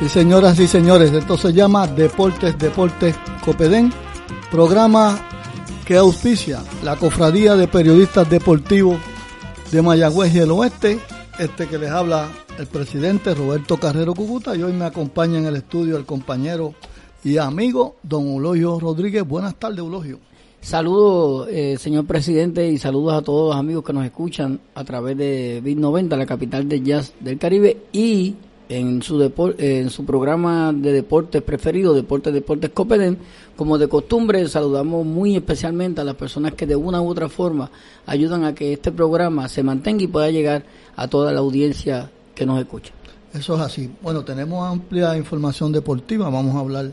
sí 0.00 0.08
señoras 0.08 0.58
y 0.58 0.66
señores, 0.66 1.12
esto 1.12 1.36
se 1.36 1.52
llama 1.52 1.86
Deportes, 1.86 2.58
Deportes 2.58 3.14
Copedén, 3.44 3.92
programa 4.50 5.20
que 5.84 5.98
auspicia 5.98 6.62
la 6.82 6.96
Cofradía 6.96 7.54
de 7.54 7.68
Periodistas 7.68 8.28
Deportivos 8.30 8.96
de 9.70 9.82
Mayagüez 9.82 10.34
y 10.34 10.38
el 10.38 10.52
Oeste, 10.52 10.98
este 11.38 11.66
que 11.66 11.76
les 11.76 11.90
habla 11.90 12.28
el 12.58 12.66
presidente 12.66 13.34
Roberto 13.34 13.76
Carrero 13.76 14.14
Cucuta 14.14 14.56
y 14.56 14.62
hoy 14.62 14.72
me 14.72 14.86
acompaña 14.86 15.38
en 15.38 15.44
el 15.44 15.56
estudio 15.56 15.98
el 15.98 16.06
compañero 16.06 16.74
y 17.22 17.36
amigo 17.36 17.96
don 18.02 18.26
Eulogio 18.26 18.80
Rodríguez. 18.80 19.28
Buenas 19.28 19.56
tardes, 19.56 19.80
Eulogio. 19.80 20.18
Saludos, 20.62 21.48
eh, 21.50 21.76
señor 21.78 22.06
presidente, 22.06 22.66
y 22.68 22.78
saludos 22.78 23.14
a 23.14 23.22
todos 23.22 23.50
los 23.50 23.56
amigos 23.60 23.84
que 23.84 23.92
nos 23.92 24.04
escuchan 24.06 24.60
a 24.74 24.82
través 24.82 25.16
de 25.18 25.60
Bit 25.62 25.78
90, 25.78 26.16
la 26.16 26.26
capital 26.26 26.66
del 26.68 26.84
jazz 26.84 27.12
del 27.20 27.38
Caribe, 27.38 27.84
y 27.92 28.34
en 28.70 29.02
su, 29.02 29.20
en 29.58 29.90
su 29.90 30.04
programa 30.04 30.72
de 30.72 30.92
deportes 30.92 31.42
preferido, 31.42 31.92
Deportes 31.92 32.32
Deportes 32.32 32.70
Copeden. 32.70 33.18
Como 33.56 33.76
de 33.78 33.88
costumbre, 33.88 34.48
saludamos 34.48 35.04
muy 35.04 35.34
especialmente 35.34 36.00
a 36.00 36.04
las 36.04 36.14
personas 36.14 36.54
que 36.54 36.66
de 36.66 36.76
una 36.76 37.02
u 37.02 37.08
otra 37.08 37.28
forma 37.28 37.68
ayudan 38.06 38.44
a 38.44 38.54
que 38.54 38.72
este 38.72 38.92
programa 38.92 39.48
se 39.48 39.64
mantenga 39.64 40.04
y 40.04 40.06
pueda 40.06 40.30
llegar 40.30 40.62
a 40.94 41.08
toda 41.08 41.32
la 41.32 41.40
audiencia 41.40 42.10
que 42.32 42.46
nos 42.46 42.60
escucha. 42.60 42.92
Eso 43.34 43.56
es 43.56 43.60
así. 43.60 43.90
Bueno, 44.02 44.24
tenemos 44.24 44.64
amplia 44.64 45.16
información 45.16 45.72
deportiva. 45.72 46.30
Vamos 46.30 46.54
a 46.54 46.60
hablar 46.60 46.92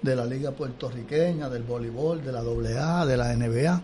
de 0.00 0.16
la 0.16 0.24
Liga 0.24 0.52
Puertorriqueña, 0.52 1.50
del 1.50 1.64
voleibol, 1.64 2.24
de 2.24 2.32
la 2.32 2.40
AA, 2.40 3.04
de 3.04 3.16
la 3.18 3.36
NBA, 3.36 3.82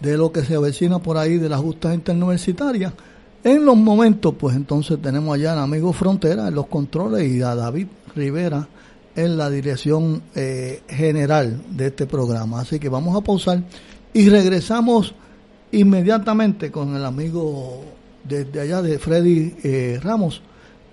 de 0.00 0.16
lo 0.16 0.30
que 0.30 0.42
se 0.42 0.54
avecina 0.54 1.00
por 1.00 1.16
ahí 1.16 1.38
de 1.38 1.48
las 1.48 1.60
justas 1.60 1.92
interuniversitarias. 1.92 2.92
En 3.44 3.64
los 3.64 3.76
momentos, 3.76 4.34
pues 4.38 4.54
entonces 4.54 5.00
tenemos 5.02 5.34
allá 5.34 5.54
al 5.54 5.58
amigo 5.58 5.92
Frontera 5.92 6.48
en 6.48 6.54
los 6.54 6.68
controles 6.68 7.28
y 7.28 7.42
a 7.42 7.54
David 7.56 7.88
Rivera 8.14 8.68
en 9.16 9.36
la 9.36 9.50
dirección 9.50 10.22
eh, 10.34 10.82
general 10.88 11.60
de 11.70 11.88
este 11.88 12.06
programa. 12.06 12.60
Así 12.60 12.78
que 12.78 12.88
vamos 12.88 13.16
a 13.16 13.20
pausar 13.20 13.62
y 14.12 14.28
regresamos 14.28 15.14
inmediatamente 15.72 16.70
con 16.70 16.94
el 16.94 17.04
amigo 17.04 17.84
desde 18.22 18.60
allá 18.60 18.80
de 18.80 18.98
Freddy 18.98 19.54
eh, 19.64 19.98
Ramos 20.00 20.42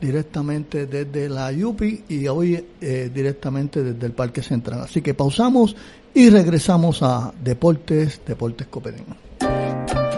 directamente 0.02 0.86
desde 0.86 1.30
la 1.30 1.52
Yupi 1.52 2.04
y 2.08 2.28
hoy 2.28 2.66
eh, 2.82 3.12
directamente 3.14 3.84
desde 3.84 4.06
el 4.06 4.14
Parque 4.14 4.42
Central. 4.42 4.82
Así 4.82 5.02
que 5.02 5.14
pausamos 5.14 5.76
y 6.14 6.30
regresamos 6.30 7.04
a 7.04 7.32
Deportes, 7.44 8.22
Deportes 8.26 8.68
Copenhague. 8.68 9.06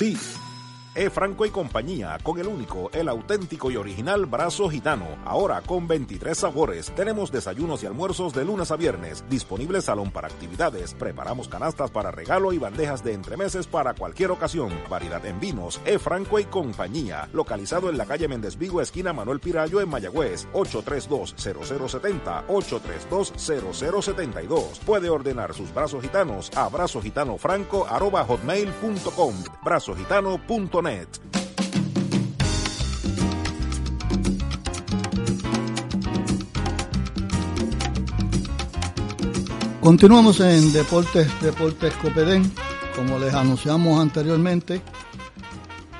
sí. 0.00 0.16
E. 0.92 1.08
Franco 1.08 1.46
y 1.46 1.50
compañía, 1.50 2.18
con 2.20 2.40
el 2.40 2.48
único, 2.48 2.90
el 2.92 3.08
auténtico 3.08 3.70
y 3.70 3.76
original 3.76 4.26
brazo 4.26 4.68
gitano. 4.68 5.06
Ahora 5.24 5.62
con 5.62 5.86
23 5.86 6.36
sabores. 6.36 6.90
Tenemos 6.96 7.30
desayunos 7.30 7.84
y 7.84 7.86
almuerzos 7.86 8.34
de 8.34 8.44
lunes 8.44 8.72
a 8.72 8.76
viernes. 8.76 9.24
Disponible 9.30 9.82
salón 9.82 10.10
para 10.10 10.26
actividades. 10.26 10.94
Preparamos 10.94 11.46
canastas 11.46 11.92
para 11.92 12.10
regalo 12.10 12.52
y 12.52 12.58
bandejas 12.58 13.04
de 13.04 13.12
entremeses 13.12 13.68
para 13.68 13.94
cualquier 13.94 14.32
ocasión. 14.32 14.72
Variedad 14.88 15.24
en 15.26 15.38
vinos. 15.38 15.80
E. 15.84 16.00
Franco 16.00 16.40
y 16.40 16.44
compañía. 16.44 17.28
Localizado 17.32 17.88
en 17.88 17.96
la 17.96 18.06
calle 18.06 18.26
Méndez 18.26 18.58
Vigo, 18.58 18.80
esquina 18.80 19.12
Manuel 19.12 19.38
Pirayo, 19.38 19.80
en 19.80 19.88
Mayagüez. 19.88 20.48
832-0070. 20.52 22.46
832-0072. 22.48 24.80
Puede 24.80 25.08
ordenar 25.08 25.54
sus 25.54 25.72
brazos 25.72 26.02
gitanos 26.02 26.50
a 26.56 26.68
brazogitanofranco.com. 26.68 29.34
Brazogitano.com 29.62 30.79
Continuamos 39.82 40.40
en 40.40 40.72
Deportes, 40.72 41.28
Deportes 41.42 41.92
Copedén. 41.96 42.50
Como 42.96 43.18
les 43.18 43.34
anunciamos 43.34 44.00
anteriormente, 44.00 44.80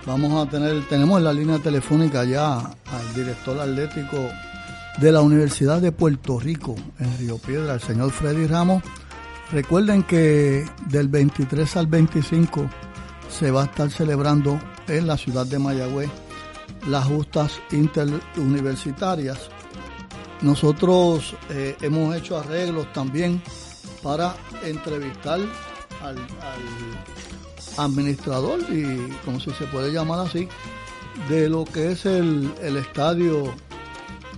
vamos 0.06 0.46
a 0.46 0.50
tener, 0.50 0.82
tenemos 0.88 1.18
en 1.18 1.24
la 1.24 1.32
línea 1.34 1.58
telefónica 1.58 2.24
ya 2.24 2.58
al 2.58 3.14
director 3.14 3.58
atlético 3.60 4.16
de 4.98 5.12
la 5.12 5.20
Universidad 5.20 5.80
de 5.80 5.92
Puerto 5.92 6.40
Rico 6.40 6.74
en 6.98 7.18
Río 7.18 7.36
Piedra, 7.36 7.74
el 7.74 7.80
señor 7.80 8.12
Freddy 8.12 8.46
Ramos. 8.46 8.82
Recuerden 9.52 10.04
que 10.04 10.64
del 10.86 11.08
23 11.08 11.76
al 11.76 11.86
25 11.86 12.68
se 13.30 13.50
va 13.50 13.62
a 13.62 13.64
estar 13.66 13.90
celebrando 13.90 14.60
en 14.88 15.06
la 15.06 15.16
ciudad 15.16 15.46
de 15.46 15.58
Mayagüez 15.58 16.10
las 16.88 17.06
justas 17.06 17.60
interuniversitarias. 17.70 19.48
Nosotros 20.40 21.34
eh, 21.50 21.76
hemos 21.82 22.16
hecho 22.16 22.38
arreglos 22.38 22.92
también 22.92 23.42
para 24.02 24.34
entrevistar 24.62 25.40
al, 26.02 26.16
administrador, 27.76 28.60
y 28.70 29.10
como 29.24 29.38
si 29.38 29.50
se 29.52 29.66
puede 29.66 29.92
llamar 29.92 30.26
así, 30.26 30.48
de 31.28 31.48
lo 31.48 31.64
que 31.64 31.92
es 31.92 32.06
el, 32.06 32.52
estadio, 32.60 33.54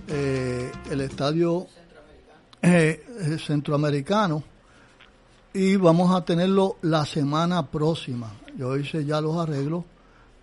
eh, 0.07 0.71
el 0.89 1.01
estadio 1.01 1.67
eh, 2.61 3.39
centroamericano 3.45 4.43
y 5.53 5.75
vamos 5.75 6.13
a 6.15 6.25
tenerlo 6.25 6.77
la 6.81 7.05
semana 7.05 7.69
próxima. 7.69 8.31
Yo 8.57 8.77
hice 8.77 9.05
ya 9.05 9.19
los 9.21 9.37
arreglos, 9.37 9.83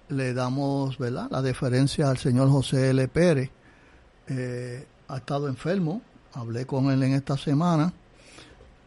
le 0.08 0.34
damos 0.34 0.98
¿verdad? 0.98 1.28
la 1.30 1.42
deferencia 1.42 2.10
al 2.10 2.18
señor 2.18 2.48
José 2.50 2.90
L. 2.90 3.06
Pérez. 3.08 3.50
Eh, 4.28 4.86
ha 5.08 5.16
estado 5.18 5.48
enfermo, 5.48 6.02
hablé 6.34 6.66
con 6.66 6.90
él 6.90 7.02
en 7.02 7.14
esta 7.14 7.36
semana 7.36 7.92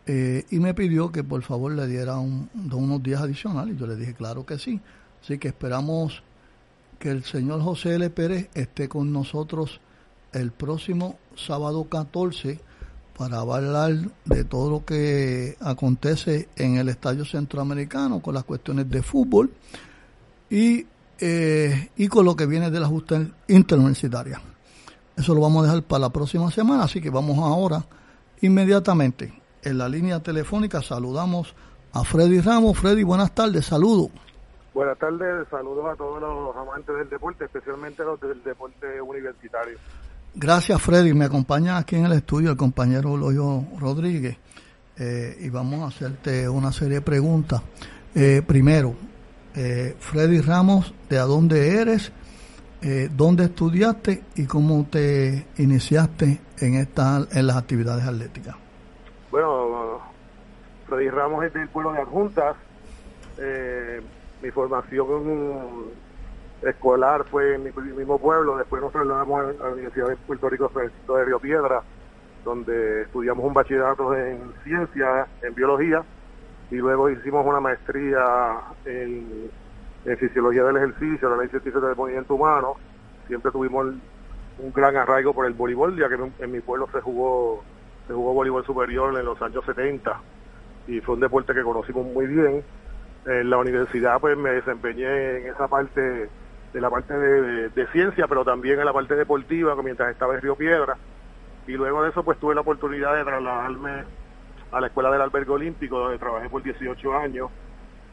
eh, 0.06 0.46
y 0.52 0.60
me 0.60 0.74
pidió 0.74 1.12
que 1.12 1.24
por 1.24 1.42
favor 1.42 1.72
le 1.72 1.88
diera 1.88 2.18
unos 2.18 3.04
días 3.04 3.22
adicionales. 3.22 3.78
Yo 3.78 3.88
le 3.88 3.96
dije, 3.96 4.14
claro 4.14 4.46
que 4.46 4.58
sí. 4.58 4.80
Así 5.22 5.38
que 5.38 5.50
esperamos 5.50 6.24
que 7.00 7.10
el 7.10 7.24
señor 7.24 7.62
José 7.62 7.96
L. 7.96 8.10
Pérez 8.10 8.50
esté 8.54 8.90
con 8.90 9.12
nosotros 9.14 9.80
el 10.34 10.52
próximo 10.52 11.18
sábado 11.36 11.86
14 11.86 12.60
para 13.18 13.40
hablar 13.40 13.94
de 14.26 14.44
todo 14.44 14.70
lo 14.70 14.86
que 14.86 15.56
acontece 15.62 16.50
en 16.56 16.78
el 16.78 16.90
Estadio 16.90 17.26
Centroamericano 17.26 18.22
con 18.22 18.34
las 18.34 18.44
cuestiones 18.44 18.90
de 18.90 19.04
fútbol 19.04 19.52
y, 20.50 20.86
eh, 21.20 21.90
y 21.96 22.08
con 22.08 22.26
lo 22.26 22.36
que 22.36 22.46
viene 22.46 22.72
de 22.72 22.80
la 22.80 22.88
justa 22.88 23.26
interuniversitaria. 23.48 24.42
Eso 25.16 25.36
lo 25.36 25.42
vamos 25.42 25.64
a 25.64 25.68
dejar 25.68 25.84
para 25.84 26.02
la 26.02 26.10
próxima 26.10 26.50
semana, 26.50 26.84
así 26.84 27.00
que 27.00 27.10
vamos 27.10 27.38
ahora 27.38 27.86
inmediatamente 28.42 29.34
en 29.62 29.78
la 29.78 29.88
línea 29.88 30.22
telefónica. 30.22 30.82
Saludamos 30.82 31.56
a 31.94 32.04
Freddy 32.04 32.42
Ramos. 32.42 32.78
Freddy, 32.78 33.04
buenas 33.04 33.34
tardes, 33.34 33.66
saludo. 33.66 34.10
Buenas 34.74 34.98
tardes, 34.98 35.48
saludos 35.50 35.86
a 35.86 35.96
todos 35.96 36.20
los 36.20 36.56
amantes 36.58 36.96
del 36.96 37.08
deporte, 37.08 37.46
especialmente 37.46 38.04
los 38.04 38.20
del 38.20 38.42
deporte 38.44 39.00
universitario. 39.00 39.78
Gracias, 40.36 40.82
Freddy. 40.82 41.14
Me 41.14 41.26
acompaña 41.26 41.78
aquí 41.78 41.96
en 41.96 42.06
el 42.06 42.14
estudio 42.14 42.50
el 42.50 42.58
compañero 42.58 43.16
Loyo 43.16 43.66
Rodríguez 43.80 44.36
eh, 44.98 45.38
y 45.40 45.50
vamos 45.50 45.82
a 45.82 45.88
hacerte 45.88 46.50
una 46.50 46.72
serie 46.72 46.96
de 46.96 47.02
preguntas. 47.02 47.62
Eh, 48.16 48.42
primero, 48.46 48.96
eh, 49.56 49.96
Freddy 50.00 50.42
Ramos, 50.42 50.92
¿de 51.08 51.20
a 51.20 51.24
dónde 51.24 51.80
eres? 51.80 52.12
¿Dónde 53.16 53.46
estudiaste 53.46 54.26
y 54.36 54.46
cómo 54.46 54.86
te 54.92 55.48
iniciaste 55.58 56.42
en, 56.60 56.76
esta, 56.76 57.26
en 57.32 57.48
las 57.48 57.56
actividades 57.56 58.06
atléticas? 58.06 58.58
Bueno, 59.32 60.02
Freddy 60.88 61.10
Ramos 61.10 61.46
es 61.46 61.54
del 61.54 61.70
pueblo 61.70 61.94
de 61.94 62.00
Adjuntas. 62.00 62.58
Mi 64.42 64.52
formación 64.52 65.14
escolar 66.66 67.26
fue 67.26 67.56
en 67.56 67.64
mi 67.64 67.72
mismo 67.72 68.18
pueblo, 68.20 68.58
después 68.58 68.82
nos 68.82 68.92
trasladamos 68.92 69.56
a 69.60 69.64
la 69.64 69.74
Universidad 69.74 70.08
de 70.08 70.16
Puerto 70.16 70.50
Rico 70.50 70.72
de 70.76 71.26
Río 71.26 71.40
Piedra, 71.40 71.82
donde 72.44 73.04
estudiamos 73.04 73.46
un 73.46 73.54
bachillerato 73.54 74.16
en 74.16 74.54
ciencia, 74.64 75.28
en 75.42 75.54
biología, 75.56 76.04
y 76.72 76.76
luego 76.76 77.10
hicimos 77.10 77.46
una 77.46 77.60
maestría 77.60 78.60
en, 78.86 79.50
fisiología 80.18 80.64
del 80.64 80.78
ejercicio, 80.78 81.30
la 81.30 81.48
científica 81.48 81.80
del 81.80 81.96
movimiento 81.96 82.36
humano. 82.36 82.76
Siempre 83.28 83.52
tuvimos 83.52 83.94
un 84.60 84.74
gran 84.74 84.96
arraigo 84.98 85.34
por 85.34 85.46
el 85.46 85.54
voleibol, 85.54 85.98
ya 85.98 86.10
que 86.10 86.16
en, 86.16 86.52
mi 86.52 86.60
pueblo 86.60 86.88
se 86.92 87.02
jugó 87.02 87.64
se 88.08 88.14
jugó 88.14 88.34
voleibol 88.34 88.66
superior 88.66 89.18
en 89.18 89.26
los 89.26 89.42
años 89.42 89.64
70 89.66 90.20
y 90.88 91.00
fue 91.00 91.16
un 91.16 91.22
deporte 91.22 91.54
que 91.54 91.62
conocimos 91.64 92.06
muy 92.06 92.28
bien 92.28 92.62
en 93.26 93.50
la 93.50 93.58
universidad 93.58 94.20
pues 94.20 94.38
me 94.38 94.50
desempeñé 94.50 95.38
en 95.38 95.48
esa 95.48 95.70
parte 95.70 96.30
de 96.74 96.82
la 96.82 96.90
parte 96.90 97.14
de, 97.14 97.88
ciencia, 97.92 98.28
pero 98.28 98.44
también 98.44 98.80
en 98.80 98.86
la 98.86 98.94
parte 98.94 99.16
deportiva 99.16 99.76
mientras 99.84 100.12
estaba 100.12 100.34
en 100.34 100.42
Río 100.42 100.56
Piedra. 100.56 100.98
Y 101.68 101.74
luego 101.74 102.04
de 102.04 102.10
eso 102.10 102.24
pues 102.24 102.40
tuve 102.40 102.56
la 102.56 102.62
oportunidad 102.62 103.16
de 103.16 103.24
trasladarme 103.24 104.04
a 104.72 104.82
la 104.82 104.88
Escuela 104.88 105.12
del 105.12 105.22
Albergue 105.22 105.52
Olímpico, 105.52 106.00
donde 106.00 106.18
trabajé 106.18 106.50
por 106.50 106.64
18 106.64 107.14
años. 107.16 107.52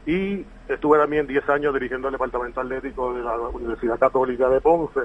Y 0.05 0.45
estuve 0.67 0.99
también 0.99 1.27
10 1.27 1.49
años 1.49 1.73
dirigiendo 1.73 2.07
el 2.07 2.13
Departamento 2.13 2.61
Atlético 2.61 3.13
de 3.13 3.23
la 3.23 3.35
Universidad 3.35 3.99
Católica 3.99 4.47
de 4.47 4.61
Ponce. 4.61 5.01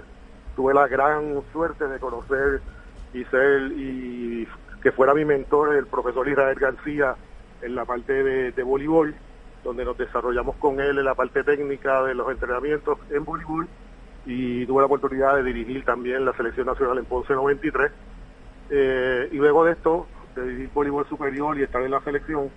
Tuve 0.55 0.75
la 0.75 0.87
gran 0.87 1.43
suerte 1.53 1.89
de 1.89 1.99
conocer 1.99 2.61
y 3.15 3.25
ser, 3.25 3.73
y 3.73 4.47
que 4.83 4.93
fuera 4.93 5.15
mi 5.15 5.25
mentor 5.25 5.75
el 5.75 5.87
profesor 5.87 6.29
Israel 6.29 6.59
García 6.59 7.15
en 7.63 7.75
la 7.75 7.85
parte 7.85 8.13
de, 8.23 8.53
de 8.53 8.63
voleibol 8.63 9.15
donde 9.67 9.85
nos 9.85 9.99
desarrollamos 9.99 10.57
con 10.57 10.81
él 10.81 10.99
en 10.99 11.05
la 11.05 11.15
parte 11.15 11.43
técnica 11.43 12.03
de 12.05 12.15
los 12.15 12.31
entrenamientos 12.31 12.99
en 13.11 13.25
voleibol 13.25 13.67
y 14.25 14.65
tuve 14.65 14.81
la 14.81 14.87
oportunidad 14.87 15.37
de 15.37 15.43
dirigir 15.43 15.85
también 15.85 16.25
la 16.25 16.33
selección 16.35 16.67
nacional 16.67 16.99
en 16.99 17.05
Ponce 17.05 17.33
93. 17.33 17.91
Eh, 18.71 19.29
y 19.33 19.37
luego 19.37 19.65
de 19.65 19.73
esto, 19.73 20.07
de 20.37 20.43
dirigir 20.45 20.71
voleibol 20.73 21.07
superior 21.09 21.59
y 21.59 21.65
estar 21.65 21.83
en 21.83 21.91
la 21.91 22.01
selección, 22.01 22.49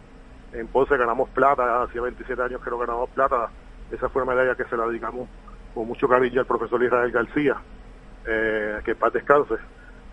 en 0.53 0.67
Ponce 0.67 0.95
ganamos 0.97 1.29
plata, 1.29 1.83
hacía 1.83 2.01
27 2.01 2.41
años 2.41 2.61
que 2.63 2.69
no 2.69 2.77
ganamos 2.77 3.09
plata, 3.09 3.49
esa 3.91 4.07
fue 4.09 4.21
una 4.21 4.35
medalla 4.35 4.55
que 4.55 4.65
se 4.65 4.77
la 4.77 4.85
dedicamos 4.85 5.27
con 5.73 5.87
mucho 5.87 6.07
cariño 6.07 6.41
al 6.41 6.47
profesor 6.47 6.83
Israel 6.83 7.11
García, 7.11 7.55
eh, 8.27 8.79
que 8.85 8.93
paz 8.93 9.13
descanse. 9.13 9.55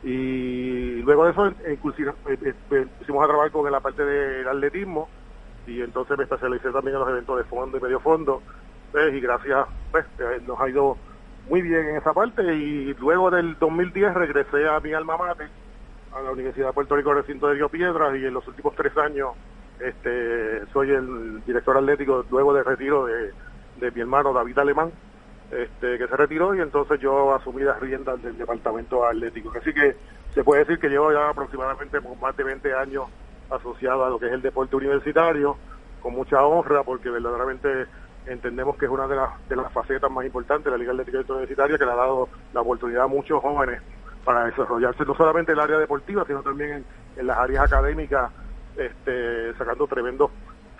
Y 0.03 1.03
luego 1.03 1.25
de 1.25 1.31
eso, 1.31 1.47
eh, 1.49 1.79
pusimos 2.99 3.25
a 3.25 3.27
trabajar 3.27 3.51
con 3.51 3.71
la 3.71 3.81
parte 3.81 4.03
del 4.05 4.49
atletismo, 4.49 5.09
y 5.67 5.83
entonces 5.83 6.17
me 6.17 6.25
especialicé 6.25 6.71
también 6.71 6.95
en 6.95 7.01
los 7.01 7.09
eventos 7.09 7.39
de 7.39 7.45
fondo 7.45 7.79
y 7.79 7.81
medio 7.81 8.01
fondo. 8.01 8.43
Pues, 8.93 9.13
y 9.15 9.21
gracias 9.21 9.67
pues 9.91 10.07
eh, 10.19 10.41
nos 10.47 10.61
ha 10.61 10.69
ido 10.69 10.97
muy 11.49 11.63
bien 11.63 11.87
en 11.87 11.97
esa 11.97 12.13
parte. 12.13 12.43
Y 12.55 12.95
luego 12.95 13.31
del 13.31 13.59
2010 13.59 14.15
regresé 14.15 14.69
a 14.69 14.81
mi 14.81 14.93
alma 14.93 15.17
mater 15.17 15.49
a 16.13 16.23
la 16.23 16.31
Universidad 16.31 16.69
de 16.69 16.73
Puerto 16.73 16.97
Rico 16.97 17.13
recinto 17.13 17.49
de 17.49 17.55
Río 17.55 17.69
Piedras. 17.69 18.17
Y 18.17 18.25
en 18.25 18.35
los 18.35 18.47
últimos 18.47 18.75
tres 18.75 18.97
años 18.97 19.31
este 19.81 20.67
soy 20.73 20.91
el 20.91 21.45
director 21.45 21.77
atlético 21.77 22.25
luego 22.31 22.55
del 22.55 22.65
retiro 22.65 23.05
de, 23.05 23.33
de 23.79 23.91
mi 23.91 24.01
hermano 24.01 24.33
David 24.33 24.59
Alemán 24.59 24.91
este, 25.51 25.99
que 25.99 26.09
se 26.09 26.17
retiró. 26.17 26.55
Y 26.55 26.61
entonces 26.61 27.01
yo 27.01 27.35
asumí 27.35 27.63
las 27.63 27.81
riendas 27.81 28.23
del 28.23 28.39
departamento 28.39 29.05
atlético. 29.05 29.53
Así 29.59 29.73
que 29.73 29.97
se 30.33 30.45
puede 30.45 30.65
decir 30.65 30.79
que 30.79 30.89
llevo 30.89 31.13
ya 31.13 31.29
aproximadamente 31.29 31.99
más 32.21 32.37
de 32.37 32.45
20 32.45 32.75
años 32.75 33.05
asociado 33.51 34.05
a 34.05 34.11
lo 34.11 34.19
que 34.19 34.27
es 34.27 34.33
el 34.33 34.43
deporte 34.43 34.77
universitario, 34.77 35.57
con 36.01 36.15
mucha 36.15 36.43
honra, 36.45 36.83
porque 36.83 37.11
verdaderamente 37.11 37.87
entendemos 38.27 38.77
que 38.77 38.87
es 38.87 38.91
una 38.91 39.07
de 39.07 39.17
las, 39.17 39.49
de 39.49 39.57
las 39.57 39.73
facetas 39.73 40.11
más 40.11 40.25
importantes 40.25 40.65
de 40.65 40.71
la 40.73 40.77
Liga 40.77 40.93
Atlética 40.93 41.19
Universitaria, 41.33 41.79
que 41.79 41.85
le 41.85 41.93
ha 41.93 41.97
dado 41.97 42.29
la 42.53 42.61
oportunidad 42.61 43.05
a 43.05 43.09
muchos 43.09 43.41
jóvenes 43.41 43.81
para 44.25 44.45
desarrollarse 44.45 45.05
no 45.05 45.15
solamente 45.15 45.53
en 45.53 45.59
el 45.59 45.65
área 45.65 45.79
deportiva, 45.79 46.25
sino 46.27 46.43
también 46.43 46.85
en, 47.17 47.27
las 47.27 47.39
áreas 47.39 47.65
académicas, 47.65 48.31
este, 48.77 49.55
sacando 49.55 49.87
tremendos, 49.87 50.31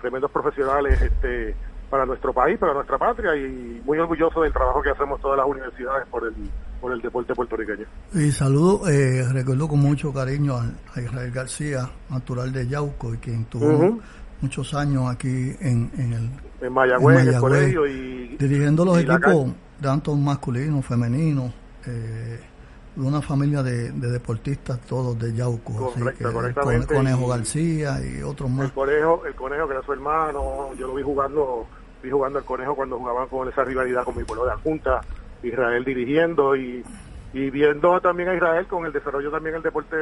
tremendos 0.01 0.31
profesionales 0.31 1.01
este, 1.01 1.55
para 1.89 2.05
nuestro 2.05 2.33
país, 2.33 2.59
para 2.59 2.75
nuestra 2.75 2.99
patria, 2.99 3.37
y 3.37 3.81
muy 3.85 3.99
orgulloso 3.99 4.43
del 4.43 4.53
trabajo 4.53 4.83
que 4.83 4.91
hacemos 4.91 5.21
todas 5.21 5.39
las 5.39 5.47
universidades 5.47 6.07
por 6.09 6.25
el 6.27 6.35
por 6.81 6.93
el 6.93 7.01
deporte 7.01 7.35
puertorriqueño. 7.35 7.87
Y 8.15 8.31
saludo, 8.31 8.89
eh, 8.89 9.25
recuerdo 9.33 9.69
con 9.69 9.81
mucho 9.81 10.13
cariño 10.13 10.57
a, 10.57 11.01
Israel 11.01 11.31
García, 11.31 11.91
natural 12.11 12.53
de 12.53 12.67
Yauco, 12.67 13.15
y 13.15 13.19
quien 13.19 13.45
tuvo 13.47 14.01
muchos 14.41 14.75
años 14.75 15.11
aquí 15.11 15.55
en, 15.61 15.91
en 15.97 16.13
el 16.13 16.31
en 16.61 16.73
Mayagüez, 16.73 17.21
en, 17.21 17.35
el 17.35 17.41
colegio 17.41 17.87
y 17.87 18.37
dirigiendo 18.39 18.85
los 18.85 18.99
equipos 18.99 19.51
tanto 19.81 20.15
masculinos, 20.15 20.85
femeninos, 20.85 21.53
eh, 21.87 22.41
una 22.97 23.21
familia 23.21 23.63
de, 23.63 23.91
deportistas 23.93 24.81
todos 24.81 25.19
de 25.19 25.35
Yauco, 25.35 25.93
Correcto, 25.93 26.95
Conejo 26.95 27.29
García 27.29 27.99
y 28.03 28.23
otros 28.23 28.51
más. 28.51 28.67
El 28.67 28.73
conejo, 28.73 29.23
el 29.27 29.35
conejo 29.35 29.67
que 29.67 29.75
era 29.75 29.83
su 29.83 29.93
hermano, 29.93 30.75
yo 30.79 30.87
lo 30.87 30.95
vi 30.95 31.03
jugando, 31.03 31.67
vi 32.03 32.11
jugando 32.11 32.39
el 32.39 32.45
conejo 32.45 32.75
cuando 32.75 32.99
jugaban 32.99 33.29
con 33.29 33.49
esa 33.49 33.65
rivalidad 33.65 34.05
con 34.05 34.17
mi 34.17 34.25
pueblo 34.25 34.47
de 34.47 34.53
Junta 34.63 35.03
Israel 35.43 35.85
dirigiendo 35.85 36.57
y, 36.57 36.85
viendo 37.33 38.01
también 38.01 38.31
a 38.31 38.35
Israel 38.35 38.67
con 38.67 38.87
el 38.87 38.93
desarrollo 38.93 39.31
también 39.31 39.55
del 39.55 39.63
deporte 39.63 39.97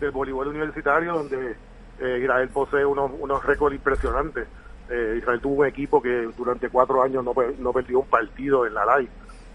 del 0.00 0.10
voleibol 0.12 0.48
universitario, 0.48 1.14
donde 1.14 1.56
eh, 2.00 2.20
Israel 2.22 2.48
posee 2.52 2.84
unos, 2.84 3.10
unos 3.18 3.44
récords 3.44 3.74
impresionantes. 3.74 4.46
Eh, 4.88 5.16
Israel 5.18 5.40
tuvo 5.40 5.62
un 5.62 5.66
equipo 5.66 6.00
que 6.00 6.28
durante 6.36 6.68
cuatro 6.68 7.02
años 7.02 7.24
no, 7.24 7.34
no 7.58 7.72
perdió 7.72 8.00
un 8.00 8.06
partido 8.06 8.66
en 8.66 8.74
la 8.74 8.84
LAI. 8.84 9.08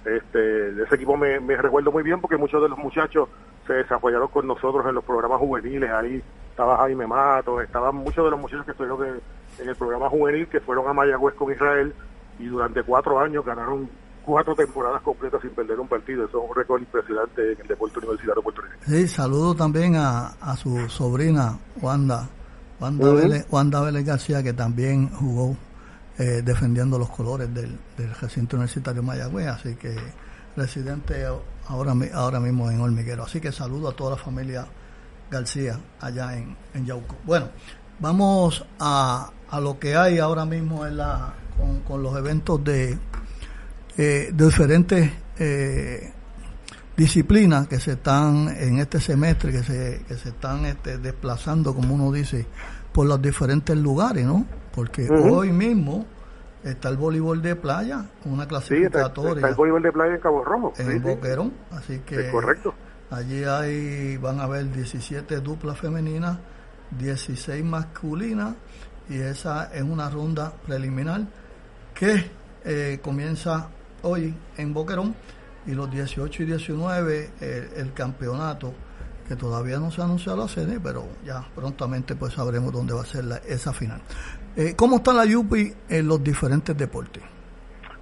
Este, 0.03 0.81
ese 0.81 0.95
equipo 0.95 1.15
me, 1.15 1.39
me 1.39 1.55
recuerdo 1.55 1.91
muy 1.91 2.03
bien 2.03 2.19
porque 2.19 2.35
muchos 2.35 2.61
de 2.61 2.67
los 2.67 2.77
muchachos 2.77 3.29
se 3.67 3.73
desarrollaron 3.73 4.27
con 4.27 4.47
nosotros 4.47 4.85
en 4.85 4.95
los 4.95 5.03
programas 5.03 5.39
juveniles. 5.39 5.89
Ahí 5.89 6.21
estaba 6.49 6.77
Jaime 6.77 7.07
Matos, 7.07 7.63
estaban 7.63 7.95
muchos 7.95 8.25
de 8.25 8.31
los 8.31 8.39
muchachos 8.39 8.65
que 8.65 8.71
estuvieron 8.71 9.21
en 9.59 9.69
el 9.69 9.75
programa 9.75 10.09
juvenil 10.09 10.47
que 10.47 10.59
fueron 10.59 10.87
a 10.87 10.93
Mayagüez 10.93 11.35
con 11.35 11.51
Israel 11.51 11.93
y 12.39 12.47
durante 12.47 12.83
cuatro 12.83 13.19
años 13.19 13.45
ganaron 13.45 13.89
cuatro 14.25 14.55
temporadas 14.55 15.01
completas 15.01 15.41
sin 15.41 15.51
perder 15.51 15.79
un 15.79 15.87
partido. 15.87 16.25
Eso 16.25 16.43
es 16.43 16.49
un 16.49 16.55
récord 16.55 16.81
impresionante 16.81 17.53
en 17.53 17.61
el 17.61 17.67
deporte 17.67 17.99
universitario 17.99 18.43
puertorriqueño. 18.43 18.81
Sí, 18.85 19.07
saludo 19.07 19.55
también 19.55 19.95
a, 19.95 20.27
a 20.39 20.55
su 20.55 20.89
sobrina 20.89 21.57
Wanda, 21.81 22.29
Wanda, 22.79 23.81
Vélez, 23.81 24.05
García, 24.05 24.41
que 24.41 24.53
también 24.53 25.09
jugó 25.09 25.55
eh, 26.17 26.41
defendiendo 26.43 26.97
los 26.97 27.09
colores 27.09 27.53
del, 27.53 27.77
del 27.97 28.13
recinto 28.15 28.55
universitario 28.55 29.03
Mayagüez, 29.03 29.47
así 29.47 29.75
que 29.75 29.95
residente 30.55 31.25
ahora, 31.67 31.93
ahora 32.13 32.39
mismo 32.39 32.69
en 32.69 32.81
Hormiguero. 32.81 33.23
Así 33.23 33.39
que 33.39 33.51
saludo 33.51 33.89
a 33.89 33.95
toda 33.95 34.11
la 34.11 34.17
familia 34.17 34.65
García 35.29 35.79
allá 35.99 36.37
en, 36.37 36.57
en 36.73 36.85
Yauco. 36.85 37.15
Bueno, 37.23 37.47
vamos 37.99 38.65
a, 38.79 39.31
a 39.49 39.59
lo 39.59 39.79
que 39.79 39.95
hay 39.95 40.19
ahora 40.19 40.45
mismo 40.45 40.85
en 40.85 40.97
la, 40.97 41.33
con, 41.57 41.79
con 41.81 42.03
los 42.03 42.17
eventos 42.17 42.63
de 42.63 42.97
eh, 43.97 44.29
de 44.33 44.45
diferentes 44.45 45.11
eh, 45.37 46.13
disciplinas 46.95 47.67
que 47.67 47.79
se 47.79 47.93
están 47.93 48.49
en 48.57 48.79
este 48.79 48.99
semestre, 48.99 49.51
que 49.51 49.63
se, 49.63 50.03
que 50.07 50.15
se 50.15 50.29
están 50.29 50.65
este, 50.65 50.97
desplazando, 50.97 51.73
como 51.73 51.95
uno 51.95 52.11
dice, 52.11 52.45
por 52.91 53.07
los 53.07 53.21
diferentes 53.21 53.77
lugares, 53.77 54.25
¿no? 54.25 54.45
Porque 54.73 55.07
hoy 55.09 55.51
mismo 55.51 56.05
Está 56.63 56.89
el 56.89 56.97
voleibol 56.97 57.41
de 57.41 57.55
playa, 57.55 58.05
una 58.25 58.47
clasificatoria. 58.47 59.33
está, 59.33 59.49
el 59.49 59.55
voleibol 59.55 59.81
de 59.81 59.91
playa 59.91 60.13
en 60.13 60.21
Cabo 60.21 60.43
Rojo. 60.43 60.73
En 60.77 61.01
Boquerón, 61.01 61.53
así 61.71 61.99
que... 62.05 62.29
correcto. 62.29 62.73
Allí 63.09 63.43
hay, 63.43 64.17
van 64.17 64.39
a 64.39 64.43
haber 64.43 64.71
17 64.71 65.39
duplas 65.39 65.79
femeninas, 65.79 66.37
16 66.99 67.63
masculinas, 67.63 68.55
y 69.09 69.17
esa 69.17 69.73
es 69.73 69.81
una 69.81 70.09
ronda 70.09 70.53
preliminar 70.65 71.21
que 71.95 72.29
eh, 72.63 72.99
comienza 73.01 73.69
hoy 74.03 74.33
en 74.57 74.73
Boquerón, 74.73 75.15
y 75.65 75.71
los 75.71 75.91
18 75.91 76.43
y 76.43 76.45
19 76.47 77.29
el 77.75 77.93
campeonato 77.93 78.73
que 79.27 79.37
todavía 79.37 79.79
no 79.79 79.91
se 79.91 80.01
ha 80.01 80.03
anunciado 80.03 80.39
la 80.39 80.47
sede, 80.49 80.77
pero 80.83 81.05
ya 81.23 81.41
prontamente 81.55 82.15
pues 82.15 82.33
sabremos 82.33 82.73
dónde 82.73 82.93
va 82.93 83.01
a 83.01 83.05
ser 83.05 83.23
esa 83.47 83.71
final. 83.71 84.01
Eh, 84.57 84.75
¿Cómo 84.75 84.97
está 84.97 85.13
la 85.13 85.23
Yupi 85.23 85.73
en 85.87 86.05
los 86.05 86.21
diferentes 86.21 86.77
deportes? 86.77 87.23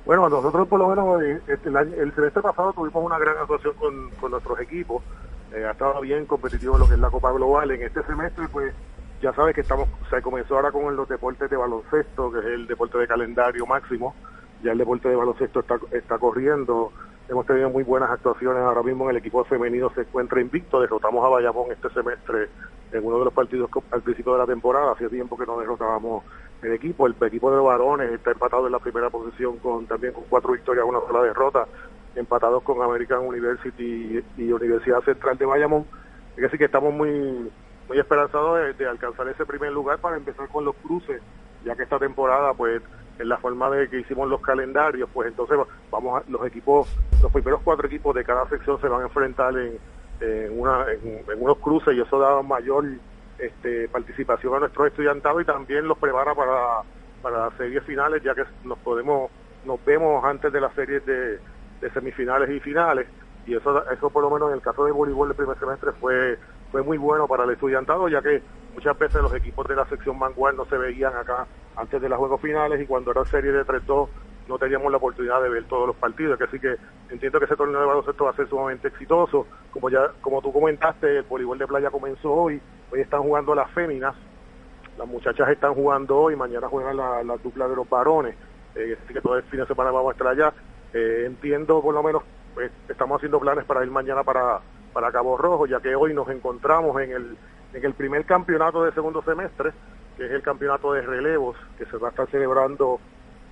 Bueno, 0.06 0.28
nosotros 0.28 0.68
por 0.68 0.80
lo 0.80 0.88
menos 0.88 1.22
eh, 1.22 1.40
este, 1.48 1.70
el, 1.70 2.16
semestre 2.16 2.42
pasado 2.42 2.74
tuvimos 2.74 3.06
una 3.06 3.20
gran 3.20 3.38
actuación 3.38 3.76
con, 3.76 4.32
nuestros 4.32 4.60
equipos. 4.60 5.04
Eh, 5.54 5.64
ha 5.64 5.72
estado 5.72 6.02
bien 6.02 6.26
competitivo 6.26 6.80
lo 6.80 6.88
que 6.88 6.96
es 6.96 7.00
la 7.00 7.12
Copa 7.12 7.32
Global. 7.32 7.70
En 7.70 7.84
este 7.84 8.02
semestre, 8.04 8.48
pues 8.52 8.74
ya 9.22 9.32
sabes 9.34 9.54
que 9.54 9.62
estamos 9.62 9.88
se 10.10 10.20
comenzó 10.24 10.56
ahora 10.56 10.72
con 10.72 10.96
los 10.96 11.08
deportes 11.08 11.48
de 11.48 11.58
baloncesto, 11.58 12.32
que 12.32 12.40
es 12.40 12.46
el 12.46 12.66
deporte 12.66 12.98
de 12.98 13.08
calendario 13.08 13.68
máximo. 13.68 14.16
Ya 14.64 14.72
el 14.72 14.78
deporte 14.78 15.10
de 15.10 15.16
baloncesto 15.16 15.62
está, 15.62 15.80
está 15.92 16.18
corriendo. 16.18 16.92
Hemos 17.28 17.46
tenido 17.46 17.70
muy 17.70 17.84
buenas 17.84 18.10
actuaciones. 18.10 18.62
Ahora 18.64 18.84
mismo 18.84 19.06
en 19.06 19.12
el 19.12 19.18
equipo 19.18 19.44
femenino 19.46 19.90
se 19.96 20.02
encuentra 20.02 20.42
invicto. 20.42 20.82
Derrotamos 20.82 21.26
a 21.26 21.30
Bayamón 21.30 21.72
este 21.72 21.90
semestre 21.90 22.50
en 22.92 23.06
uno 23.06 23.20
de 23.20 23.26
los 23.26 23.34
partidos 23.34 23.70
al 23.92 24.02
principio 24.02 24.34
de 24.34 24.40
la 24.40 24.46
temporada. 24.46 24.92
Hacía 24.92 25.10
tiempo 25.10 25.38
que 25.38 25.46
no 25.46 25.60
derrotábamos 25.60 26.24
el 26.62 26.74
equipo. 26.74 27.08
El 27.08 27.16
equipo 27.22 27.52
de 27.52 27.62
varones 27.62 28.12
está 28.12 28.32
empatado 28.32 28.66
en 28.66 28.72
la 28.72 28.80
primera 28.80 29.10
posición 29.10 29.58
con 29.58 29.86
también 29.86 30.14
con 30.14 30.24
cuatro 30.30 30.52
victorias, 30.52 30.86
una 30.88 31.00
sola 31.02 31.24
derrota, 31.24 31.68
empatados 32.16 32.64
con 32.64 32.82
American 32.82 33.26
University 33.26 34.24
y 34.38 34.52
Universidad 34.52 35.02
Central 35.02 35.38
de 35.38 35.46
Bayamón. 35.46 35.86
Es 36.36 36.44
decir, 36.44 36.60
que 36.60 36.66
estamos 36.66 36.94
muy 36.94 37.50
muy 37.90 37.98
esperanzados 37.98 38.78
de, 38.78 38.88
alcanzar 38.88 39.28
ese 39.28 39.46
primer 39.46 39.72
lugar 39.72 39.98
para 39.98 40.16
empezar 40.16 40.48
con 40.50 40.64
los 40.64 40.76
cruces, 40.76 41.22
ya 41.66 41.76
que 41.76 41.84
esta 41.84 41.98
temporada, 41.98 42.54
pues, 42.54 42.84
en 43.20 43.30
la 43.30 43.38
forma 43.38 43.70
de 43.70 43.90
que 43.90 44.00
hicimos 44.00 44.30
los 44.30 44.42
calendarios, 44.42 45.10
pues 45.14 45.28
entonces 45.28 45.58
vamos 45.92 46.28
los 46.30 46.46
equipos, 46.48 46.88
los 47.22 47.32
primeros 47.32 47.62
cuatro 47.64 47.86
equipos 47.88 48.16
de 48.16 48.24
cada 48.24 48.48
sección 48.48 48.80
se 48.80 48.88
van 48.88 49.02
a 49.02 49.06
enfrentar 49.06 49.54
en, 49.58 49.78
en, 50.22 50.60
unos 50.60 51.58
cruces 51.60 51.96
y 51.96 52.02
eso 52.02 52.18
da 52.18 52.42
mayor 52.42 52.86
este, 53.38 53.90
participación 53.90 54.56
a 54.56 54.60
nuestros 54.60 54.88
estudiantados 54.88 55.42
y 55.42 55.46
también 55.46 55.88
los 55.88 55.98
prepara 55.98 56.34
para, 56.34 56.82
para 57.22 57.46
las 57.46 57.54
series 57.56 57.84
finales, 57.84 58.24
ya 58.24 58.34
que 58.34 58.44
nos 58.64 58.78
podemos, 58.80 59.30
nos 59.66 59.84
vemos 59.86 60.24
antes 60.24 60.52
de 60.54 60.62
las 60.62 60.74
series 60.74 61.06
de, 61.06 61.40
semifinales 61.94 62.50
y 62.50 62.60
finales, 62.60 63.08
y 63.46 63.56
eso, 63.56 63.90
eso 63.90 64.10
por 64.10 64.24
lo 64.24 64.30
menos 64.30 64.50
en 64.50 64.56
el 64.56 64.62
caso 64.62 64.86
de 64.86 64.92
voleibol 64.92 65.30
el 65.30 65.36
primer 65.36 65.58
semestre 65.58 65.92
fue, 65.94 66.38
fue 66.72 66.84
muy 66.84 66.98
bueno 66.98 67.28
para 67.28 67.44
el 67.44 67.52
estudiantado, 67.52 68.08
ya 68.08 68.22
que 68.22 68.42
muchas 68.74 68.98
veces 68.98 69.22
los 69.22 69.34
equipos 69.34 69.68
de 69.68 69.76
la 69.76 69.86
sección 69.86 70.20
vanguard 70.20 70.56
no 70.56 70.66
se 70.66 70.78
veían 70.78 71.16
acá 71.16 71.48
antes 71.76 72.02
de 72.02 72.10
los 72.10 72.18
juegos 72.18 72.42
finales 72.42 72.82
y 72.82 72.86
cuando 72.86 73.12
era 73.12 73.26
serie 73.26 73.52
de 73.52 73.66
3-2 73.66 74.08
no 74.48 74.58
teníamos 74.58 74.92
la 74.92 74.98
oportunidad 74.98 75.42
de 75.44 75.50
ver 75.50 75.64
todos 75.66 75.88
los 75.88 75.96
partidos, 75.96 76.42
así 76.42 76.60
que 76.60 76.76
entiendo 77.10 77.38
que 77.38 77.46
ese 77.46 77.56
torneo 77.56 77.80
de 77.80 77.86
baloncesto 77.86 78.26
va 78.26 78.32
a 78.32 78.36
ser 78.36 78.50
sumamente 78.50 78.88
exitoso. 78.88 79.46
Como 79.72 79.90
ya 79.92 80.12
como 80.22 80.42
tú 80.42 80.52
comentaste, 80.52 81.18
el 81.18 81.24
voleibol 81.24 81.60
de 81.60 81.68
playa 81.68 81.92
comenzó 81.92 82.34
hoy, 82.34 82.60
hoy 82.92 83.00
están 83.00 83.22
jugando 83.22 83.54
las 83.54 83.70
féminas, 83.72 84.16
las 84.98 85.08
muchachas 85.08 85.50
están 85.50 85.76
jugando 85.76 86.18
hoy, 86.18 86.36
mañana 86.36 86.68
juegan 86.68 86.98
la, 86.98 87.24
la 87.24 87.38
dupla 87.38 87.68
de 87.68 87.76
los 87.76 87.88
varones, 87.88 88.36
eh, 88.76 88.98
así 89.04 89.14
que 89.14 89.22
todo 89.22 89.38
el 89.38 89.44
fin 89.44 89.60
de 89.60 89.68
semana 89.68 89.92
vamos 89.92 90.10
a 90.10 90.14
estar 90.14 90.28
allá. 90.28 90.54
Eh, 90.94 91.26
entiendo 91.28 91.80
por 91.82 91.94
lo 91.94 92.02
menos, 92.02 92.24
pues, 92.56 92.72
estamos 92.88 93.18
haciendo 93.18 93.40
planes 93.40 93.66
para 93.66 93.84
ir 93.84 93.92
mañana 93.92 94.24
para, 94.24 94.62
para 94.94 95.12
Cabo 95.12 95.38
Rojo, 95.38 95.66
ya 95.66 95.80
que 95.80 95.96
hoy 95.96 96.14
nos 96.14 96.30
encontramos 96.30 97.00
en 97.02 97.12
el, 97.12 97.38
en 97.74 97.86
el 97.86 97.94
primer 97.94 98.26
campeonato 98.26 98.84
de 98.84 98.92
segundo 98.92 99.22
semestre, 99.22 99.72
que 100.18 100.26
es 100.26 100.32
el 100.32 100.42
campeonato 100.42 100.94
de 100.94 101.02
relevos, 101.02 101.56
que 101.78 101.86
se 101.86 101.98
va 101.98 102.08
a 102.08 102.12
estar 102.12 102.30
celebrando 102.30 103.00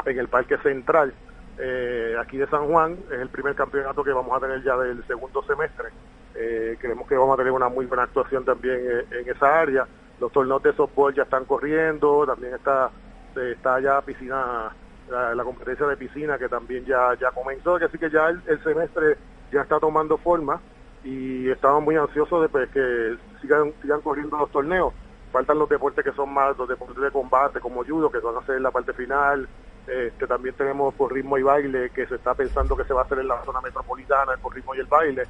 en 0.06 0.20
el 0.20 0.28
Parque 0.28 0.58
Central, 0.58 1.14
eh, 1.58 2.16
aquí 2.20 2.38
de 2.38 2.48
San 2.48 2.68
Juan. 2.68 2.98
Es 3.12 3.20
el 3.20 3.30
primer 3.30 3.56
campeonato 3.56 4.04
que 4.04 4.12
vamos 4.12 4.36
a 4.36 4.40
tener 4.40 4.64
ya 4.64 4.78
del 4.78 5.06
segundo 5.08 5.42
semestre. 5.44 5.90
Eh, 6.36 6.78
creemos 6.80 7.08
que 7.08 7.16
vamos 7.16 7.34
a 7.34 7.38
tener 7.38 7.52
una 7.52 7.70
muy 7.70 7.86
buena 7.86 8.04
actuación 8.04 8.46
también 8.46 8.80
eh, 8.80 9.06
en, 9.12 9.30
esa 9.30 9.60
área. 9.60 9.88
Los 10.20 10.32
torneos 10.32 10.62
de 10.62 10.74
softball 10.74 11.14
ya 11.14 11.24
están 11.24 11.46
corriendo, 11.46 12.26
también 12.26 12.54
está 12.54 12.92
está 13.36 13.80
ya 13.80 14.02
piscina, 14.02 14.72
la, 15.10 15.44
competencia 15.44 15.86
de 15.86 15.96
piscina 15.96 16.40
que 16.40 16.50
también 16.50 16.84
ya 16.86 17.14
ya 17.20 17.30
comenzó, 17.32 17.76
así 17.76 17.98
que 18.00 18.10
ya 18.10 18.30
el, 18.30 18.64
semestre 18.64 19.18
ya 19.52 19.62
está 19.62 19.80
tomando 19.80 20.18
forma 20.18 20.60
y 21.04 21.50
estamos 21.50 21.84
muy 21.84 21.96
ansiosos 21.96 22.42
de 22.42 22.50
pues, 22.50 22.70
que 22.70 23.16
sigan 23.42 23.74
sigan 23.82 24.02
corriendo 24.02 24.38
los 24.38 24.52
torneos. 24.52 24.94
Faltan 25.32 25.60
los 25.60 25.70
deportes 25.70 26.04
que 26.04 26.14
son 26.14 26.34
más 26.34 26.58
los 26.58 26.68
deportes 26.68 27.02
de 27.02 27.12
combate 27.12 27.60
como 27.60 27.84
judo 27.84 28.10
que 28.10 28.20
van 28.20 28.38
a 28.38 28.46
ser 28.46 28.62
la 28.62 28.72
parte 28.72 28.94
final, 28.94 29.48
este, 29.88 30.28
también 30.28 30.54
tenemos 30.56 30.94
por 30.96 31.14
ritmo 31.14 31.38
y 31.38 31.44
baile, 31.44 31.90
que 31.92 32.06
se 32.08 32.16
está 32.16 32.34
pensando 32.34 32.76
que 32.76 32.84
se 32.84 32.94
va 32.94 33.02
a 33.02 33.06
hacer 33.06 33.20
en 33.20 33.30
la 33.30 33.44
zona 33.46 33.62
metropolitana, 33.62 34.34
el 34.34 34.40
por 34.40 34.54
ritmo 34.54 34.76
y 34.76 34.80
el 34.80 34.86
baile. 34.86 35.24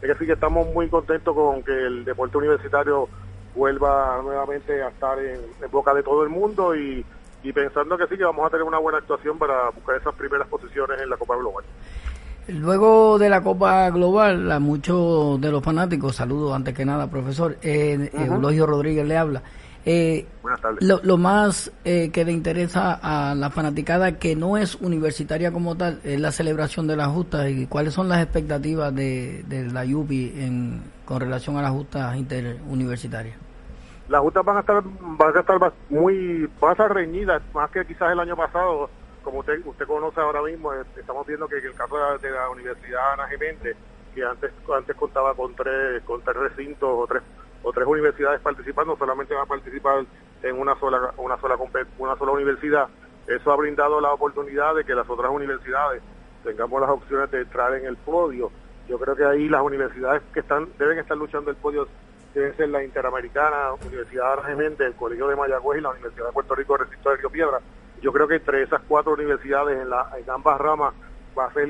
Es 0.00 0.08
decir, 0.08 0.26
que 0.26 0.32
estamos 0.32 0.72
muy 0.72 0.88
contentos 0.88 1.34
con 1.34 1.62
que 1.62 1.72
el 1.72 2.04
deporte 2.04 2.38
universitario 2.38 3.08
vuelva 3.54 4.20
nuevamente 4.22 4.82
a 4.82 4.88
estar 4.88 5.18
en, 5.18 5.40
boca 5.70 5.92
de 5.92 6.02
todo 6.02 6.22
el 6.22 6.30
mundo 6.30 6.74
y, 6.74 7.04
pensando 7.52 7.96
que 7.96 8.06
sí, 8.06 8.16
que 8.16 8.24
vamos 8.24 8.46
a 8.46 8.50
tener 8.50 8.62
una 8.62 8.78
buena 8.78 8.98
actuación 8.98 9.38
para 9.38 9.70
buscar 9.70 9.96
esas 9.96 10.14
primeras 10.14 10.46
posiciones 10.48 11.00
en 11.00 11.10
la 11.10 11.16
Copa 11.16 11.36
Global. 11.36 11.64
Luego 12.48 13.18
de 13.18 13.28
la 13.28 13.42
Copa 13.42 13.90
Global, 13.90 14.50
a 14.50 14.58
muchos 14.58 15.38
de 15.38 15.52
los 15.52 15.62
fanáticos, 15.62 16.16
saludos 16.16 16.54
antes 16.54 16.74
que 16.74 16.82
nada, 16.82 17.06
profesor, 17.06 17.58
eh, 17.60 18.10
Eulogio 18.14 18.64
Rodríguez 18.64 19.06
le 19.06 19.18
habla. 19.18 19.42
Eh, 19.84 20.26
Lo, 20.80 21.18
más 21.18 21.70
eh, 21.84 22.10
que 22.10 22.24
le 22.24 22.32
interesa 22.32 22.98
a 23.02 23.34
la 23.34 23.50
fanaticada 23.50 24.18
que 24.18 24.34
no 24.34 24.56
es 24.56 24.76
universitaria 24.76 25.52
como 25.52 25.76
tal 25.76 26.00
es 26.04 26.18
la 26.18 26.32
celebración 26.32 26.86
de 26.86 26.96
las 26.96 27.08
justas 27.08 27.50
y 27.50 27.66
cuáles 27.66 27.92
son 27.92 28.08
las 28.08 28.22
expectativas 28.22 28.94
de, 28.94 29.44
la 29.70 29.84
UPI 29.84 30.32
en, 30.36 30.82
con 31.04 31.20
relación 31.20 31.58
a 31.58 31.62
las 31.62 31.70
justas 31.70 32.16
interuniversitarias. 32.16 33.36
Las 34.08 34.22
justas 34.22 34.44
van 34.44 34.56
a 34.56 34.60
estar 34.60 34.82
van 34.82 35.36
a 35.36 35.40
estar 35.40 35.72
muy 35.90 36.48
van 36.60 36.70
a 36.70 36.72
estar 36.72 36.94
reñidas 36.94 37.42
más 37.52 37.70
que 37.70 37.84
quizás 37.84 38.10
el 38.12 38.20
año 38.20 38.36
pasado 38.36 38.88
como 39.28 39.40
usted 39.40 39.60
usted 39.66 39.86
conoce 39.86 40.18
ahora 40.22 40.40
mismo 40.40 40.72
eh, 40.72 40.82
estamos 40.96 41.26
viendo 41.26 41.46
que, 41.46 41.58
el 41.58 41.74
caso 41.74 41.98
de 42.18 42.30
la, 42.30 42.48
Universidad 42.48 43.12
Ana 43.12 43.28
Gemente 43.28 43.76
que 44.14 44.24
antes 44.24 44.50
antes 44.74 44.96
contaba 44.96 45.34
con 45.34 45.54
tres 45.54 46.02
con 46.04 46.22
tres 46.22 46.36
recintos 46.36 46.88
o 46.90 47.06
tres 47.06 47.22
o 47.62 47.70
tres 47.70 47.86
universidades 47.86 48.40
participando, 48.40 48.96
solamente 48.96 49.34
va 49.34 49.42
a 49.42 49.46
participar 49.46 50.06
en 50.42 50.58
una 50.58 50.78
sola 50.80 51.12
una 51.18 51.36
sola 51.38 51.58
una 51.98 52.16
sola 52.16 52.32
universidad. 52.32 52.88
Eso 53.26 53.52
ha 53.52 53.56
brindado 53.56 54.00
la 54.00 54.14
oportunidad 54.14 54.74
de 54.74 54.84
que 54.84 54.94
las 54.94 55.10
otras 55.10 55.30
universidades 55.30 56.00
tengamos 56.42 56.80
las 56.80 56.88
opciones 56.88 57.30
de 57.30 57.42
entrar 57.42 57.74
en 57.74 57.84
el 57.84 57.98
podio. 57.98 58.50
Yo 58.88 58.98
creo 58.98 59.14
que 59.14 59.26
ahí 59.26 59.50
las 59.50 59.60
universidades 59.60 60.22
que 60.32 60.40
están 60.40 60.68
deben 60.78 60.98
estar 60.98 61.18
luchando 61.18 61.50
el 61.50 61.56
podio 61.56 61.86
deben 62.32 62.56
ser 62.56 62.70
la 62.70 62.82
Interamericana, 62.82 63.74
Universidad 63.86 64.42
Gemente, 64.44 64.86
el 64.86 64.94
Colegio 64.94 65.28
de 65.28 65.36
Mayagüez 65.36 65.80
y 65.80 65.82
la 65.82 65.90
Universidad 65.90 66.26
de 66.28 66.32
Puerto 66.32 66.54
Rico, 66.54 66.78
Recinto 66.78 67.10
de 67.10 67.16
Río 67.16 67.30
Piedra. 67.30 67.60
Yo 68.00 68.12
creo 68.12 68.28
que 68.28 68.36
entre 68.36 68.62
esas 68.62 68.80
cuatro 68.86 69.12
universidades 69.12 69.80
en, 69.80 69.90
la, 69.90 70.10
en 70.18 70.28
ambas 70.30 70.58
ramas 70.58 70.94
va 71.36 71.46
a 71.46 71.52
ser 71.52 71.68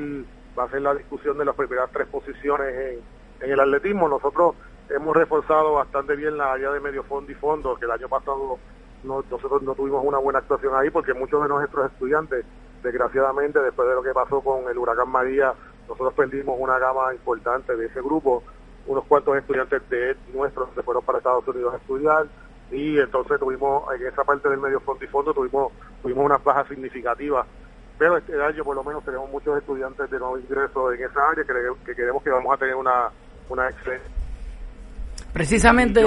va 0.58 0.64
a 0.64 0.70
ser 0.70 0.82
la 0.82 0.94
discusión 0.94 1.38
de 1.38 1.44
las 1.44 1.54
primeras 1.54 1.88
tres 1.92 2.08
posiciones 2.08 2.75
en, 2.75 3.00
en 3.40 3.52
el 3.52 3.61
atletismo. 3.61 4.08
Nosotros 4.08 4.56
hemos 4.90 5.16
reforzado 5.16 5.75
bastante 5.75 6.16
bien 6.16 6.37
la 6.37 6.52
área 6.52 6.70
de 6.73 6.80
medio 6.80 7.04
fondo 7.04 7.30
y 7.30 7.35
fondo, 7.35 7.76
que 7.76 7.85
el 7.85 7.90
año 7.92 8.08
pasado 8.08 8.58
nosotros 9.04 9.62
no 9.62 9.75
tuvimos 9.75 10.04
una 10.04 10.18
buena 10.18 10.40
actuación 10.40 10.75
ahí 10.75 10.90
porque 10.90 11.14
muchos 11.14 11.42
de 11.42 11.49
nuestros 11.49 11.92
estudiantes, 11.92 12.44
desgraciadamente, 12.82 13.61
después 13.61 13.88
de 13.88 13.94
lo 13.94 14.02
que 14.02 14.12
pasó 14.12 14.40
con 14.40 14.68
el 14.68 14.76
huracán 14.76 15.08
María, 15.08 15.54
nosotros 15.88 16.14
perdimos 16.14 16.56
una 16.58 16.78
gama 16.78 17.14
importante 17.14 17.76
de 17.76 17.87
ese 17.87 18.00
grupo, 18.02 18.42
unos 18.87 19.04
cuantos 19.04 19.37
estudiantes 19.37 19.88
de 19.88 20.16
nuestros 20.35 20.70
se 20.75 20.82
fueron 20.82 21.04
para 21.04 21.18
Estados 21.18 21.47
Unidos 21.47 21.75
a 21.75 21.76
estudiar 21.76 22.26
y 22.70 22.98
entonces 22.98 23.38
tuvimos 23.38 23.84
en 23.94 24.06
esa 24.06 24.25
parte 24.25 24.48
del 24.48 24.60
medio 24.60 24.80
fondo 24.80 25.04
y 25.04 25.08
fondo 25.08 25.32
tuvimos 25.32 25.72
tuvimos 26.02 26.26
unas 26.26 26.42
bajas 26.44 26.68
significativas. 26.68 27.46
Pero 27.98 28.16
este 28.16 28.40
año 28.40 28.62
por 28.62 28.76
lo 28.76 28.84
menos 28.84 29.04
tenemos 29.04 29.28
muchos 29.30 29.58
estudiantes 29.58 30.10
de 30.10 30.18
nuevo 30.18 30.38
ingreso 30.38 30.92
en 30.92 31.02
esa 31.02 31.30
área 31.30 31.44
que, 31.44 31.52
que 31.84 31.94
queremos 31.94 32.22
que 32.22 32.30
vamos 32.30 32.54
a 32.54 32.58
tener 32.58 32.75
una 32.75 33.10
una 33.48 33.68
excelente 33.68 34.18
Precisamente, 35.32 36.04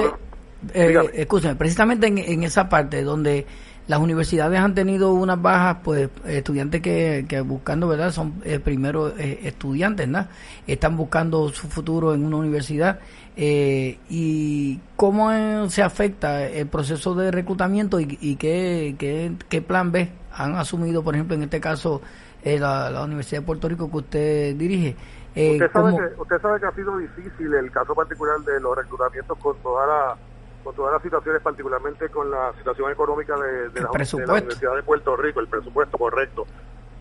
eh, 0.74 1.10
escúchame, 1.14 1.54
precisamente 1.56 2.06
en, 2.06 2.42
esa 2.42 2.68
parte 2.68 3.02
donde 3.02 3.46
las 3.88 3.98
universidades 3.98 4.60
han 4.60 4.74
tenido 4.74 5.12
unas 5.12 5.40
bajas, 5.40 5.78
pues 5.82 6.08
estudiantes 6.24 6.80
que, 6.80 7.26
que 7.28 7.40
buscando, 7.40 7.88
¿verdad? 7.88 8.12
Son 8.12 8.34
eh, 8.44 8.60
primero 8.60 9.08
eh, 9.18 9.40
estudiantes, 9.42 10.06
¿no? 10.08 10.26
Están 10.66 10.96
buscando 10.96 11.48
su 11.48 11.68
futuro 11.68 12.14
en 12.14 12.24
una 12.24 12.36
universidad. 12.36 13.00
Eh, 13.36 13.98
¿Y 14.08 14.78
cómo 14.94 15.68
se 15.68 15.82
afecta 15.82 16.46
el 16.46 16.68
proceso 16.68 17.14
de 17.14 17.30
reclutamiento 17.30 17.98
y, 17.98 18.18
y 18.20 18.36
qué, 18.36 18.94
qué, 18.98 19.32
qué, 19.48 19.62
plan 19.62 19.90
B 19.90 20.10
han 20.32 20.54
asumido, 20.54 21.02
por 21.02 21.14
ejemplo, 21.14 21.34
en 21.34 21.42
este 21.42 21.60
caso, 21.60 22.02
la, 22.44 22.90
la, 22.90 23.04
Universidad 23.04 23.40
de 23.40 23.46
Puerto 23.46 23.68
Rico 23.68 23.90
que 23.90 23.96
usted 23.96 24.56
dirige? 24.56 24.96
usted, 25.34 25.72
sabe 25.72 25.96
que, 25.96 26.20
usted 26.20 26.40
sabe 26.40 26.60
que 26.60 26.66
ha 26.66 26.72
sido 26.72 26.98
difícil 26.98 27.54
el 27.54 27.70
caso 27.70 27.94
particular 27.94 28.38
de 28.40 28.60
los 28.60 28.76
reclutamientos 28.76 29.38
con 29.38 29.56
toda 29.58 29.86
la 29.86 30.16
con 30.62 30.74
todas 30.74 30.92
las 30.92 31.02
situaciones, 31.02 31.42
particularmente 31.42 32.08
con 32.08 32.30
la 32.30 32.52
situación 32.56 32.90
económica 32.90 33.36
de, 33.36 33.80
la, 33.80 33.90
Universidad 33.90 34.76
de 34.76 34.82
Puerto 34.82 35.16
Rico, 35.16 35.40
el 35.40 35.48
presupuesto 35.48 35.98
correcto. 35.98 36.46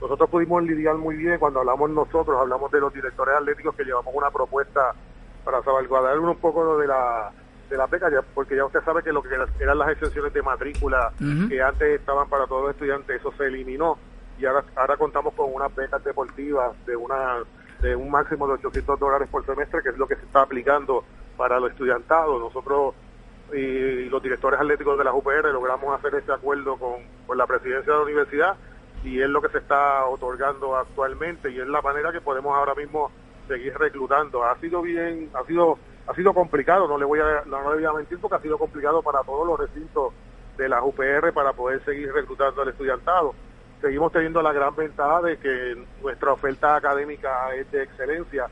Nosotros 0.01 0.29
pudimos 0.29 0.63
lidiar 0.63 0.95
muy 0.95 1.15
bien 1.15 1.37
cuando 1.37 1.59
hablamos 1.59 1.89
nosotros, 1.91 2.35
hablamos 2.39 2.71
de 2.71 2.79
los 2.79 2.93
directores 2.93 3.35
atléticos 3.35 3.75
que 3.75 3.83
llevamos 3.83 4.13
una 4.15 4.31
propuesta 4.31 4.93
para 5.45 5.61
salvaguardar 5.63 6.17
un 6.19 6.35
poco 6.37 6.77
de 6.77 6.87
la 6.87 7.31
de 7.69 7.77
la 7.77 7.87
beca, 7.87 8.09
porque 8.33 8.57
ya 8.57 8.65
usted 8.65 8.83
sabe 8.83 9.01
que 9.01 9.13
lo 9.13 9.23
que 9.23 9.29
eran 9.59 9.77
las 9.77 9.89
exenciones 9.89 10.33
de 10.33 10.41
matrícula 10.41 11.13
que 11.47 11.61
antes 11.61 11.99
estaban 11.99 12.27
para 12.27 12.45
todos 12.45 12.63
los 12.63 12.71
estudiantes, 12.71 13.17
eso 13.17 13.31
se 13.37 13.45
eliminó 13.45 13.97
y 14.37 14.45
ahora, 14.45 14.65
ahora 14.75 14.97
contamos 14.97 15.33
con 15.35 15.53
unas 15.53 15.73
becas 15.73 16.03
deportivas 16.03 16.73
de 16.85 16.95
una 16.97 17.37
de 17.81 17.95
un 17.95 18.11
máximo 18.11 18.47
de 18.47 18.53
800 18.53 18.99
dólares 18.99 19.27
por 19.29 19.45
semestre, 19.45 19.81
que 19.81 19.89
es 19.89 19.97
lo 19.97 20.07
que 20.07 20.15
se 20.15 20.25
está 20.25 20.41
aplicando 20.41 21.03
para 21.35 21.59
los 21.59 21.71
estudiantados. 21.71 22.39
Nosotros 22.39 22.93
y 23.53 24.09
los 24.09 24.21
directores 24.23 24.59
atléticos 24.59 24.97
de 24.97 25.03
la 25.03 25.13
UPR 25.13 25.51
logramos 25.51 25.97
hacer 25.97 26.15
este 26.15 26.31
acuerdo 26.31 26.77
con, 26.77 27.37
la 27.37 27.47
presidencia 27.47 27.93
de 27.93 27.99
la 27.99 28.03
universidad 28.03 28.55
y 29.03 29.21
es 29.21 29.29
lo 29.29 29.41
que 29.41 29.49
se 29.49 29.59
está 29.59 30.05
otorgando 30.05 30.75
actualmente 30.75 31.49
y 31.49 31.59
es 31.59 31.67
la 31.67 31.81
manera 31.81 32.11
que 32.11 32.19
podemos 32.19 32.55
ahora 32.55 32.75
mismo 32.75 33.09
seguir 33.47 33.77
reclutando. 33.77 34.43
Ha 34.43 34.57
sido 34.59 34.81
bien, 34.81 35.29
ha 35.33 35.45
sido 35.45 35.77
ha 36.07 36.13
sido 36.13 36.33
complicado, 36.33 36.87
no 36.87 36.97
le 36.97 37.05
voy 37.05 37.19
a 37.19 37.43
no, 37.45 37.61
le 37.69 37.75
voy 37.75 37.85
a 37.85 37.93
mentir 37.93 38.19
porque 38.19 38.35
ha 38.35 38.41
sido 38.41 38.57
complicado 38.57 39.01
para 39.01 39.23
todos 39.23 39.47
los 39.47 39.59
recintos 39.59 40.13
de 40.57 40.67
la 40.67 40.83
UPR 40.83 41.31
para 41.33 41.53
poder 41.53 41.83
seguir 41.85 42.11
reclutando 42.11 42.61
al 42.61 42.69
estudiantado. 42.69 43.33
Seguimos 43.79 44.11
teniendo 44.11 44.41
la 44.41 44.51
gran 44.51 44.75
ventaja 44.75 45.21
de 45.21 45.37
que 45.37 45.77
nuestra 46.01 46.33
oferta 46.33 46.75
académica 46.75 47.55
es 47.55 47.71
de 47.71 47.83
excelencia 47.83 48.47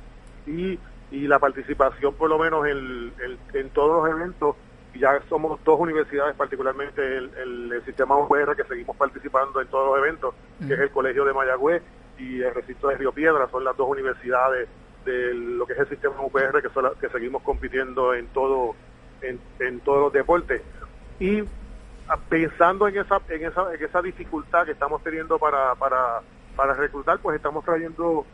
y, 0.48 0.79
y 1.12 1.27
la 1.27 1.38
participación 1.38 2.13
por 2.15 2.29
lo 2.29 2.39
menos 2.39 2.65
en, 2.65 3.13
en 3.53 3.70
todos 3.72 4.03
los 4.03 4.18
eventos 4.18 4.56
ya 4.96 5.22
somos 5.29 5.63
dos 5.63 5.79
universidades, 5.79 6.36
particularmente 6.36 7.17
el, 7.17 7.81
sistema 7.86 8.17
UPR, 8.17 8.55
que 8.55 8.63
seguimos 8.63 8.96
participando 8.98 9.62
en 9.62 9.67
todos 9.67 9.88
los 9.88 9.98
eventos, 10.05 10.36
que 10.67 10.74
es 10.74 10.79
el 10.79 10.91
Colegio 10.91 11.25
de 11.25 11.34
Mayagüez 11.34 11.81
y 12.17 12.41
el 12.41 12.53
recinto 12.53 12.89
de 12.89 12.98
Río 12.98 13.12
Piedra, 13.12 13.48
son 13.50 13.63
las 13.63 13.75
dos 13.77 13.89
universidades 13.89 14.67
de 15.05 15.34
lo 15.34 15.65
que 15.65 15.74
es 15.74 15.79
el 15.79 15.89
sistema 15.89 16.22
UPR 16.22 16.62
que, 16.62 16.69
son 16.69 16.91
que 17.00 17.10
seguimos 17.10 17.41
compitiendo 17.43 18.13
en 18.13 18.27
todo 18.27 18.75
en, 19.22 19.79
todos 19.81 20.01
los 20.01 20.13
deportes. 20.13 20.62
Y 21.19 21.43
pensando 22.27 22.88
en 22.88 22.98
esa, 22.98 23.22
en 23.29 23.46
esa, 23.46 23.74
en 23.74 23.84
esa 23.84 24.01
dificultad 24.01 24.65
que 24.65 24.72
estamos 24.72 25.03
teniendo 25.03 25.38
para, 25.38 25.75
para, 25.75 26.22
para 26.55 26.74
reclutar, 26.74 27.19
pues 27.19 27.36
estamos 27.36 27.63
trayendo 27.63 28.25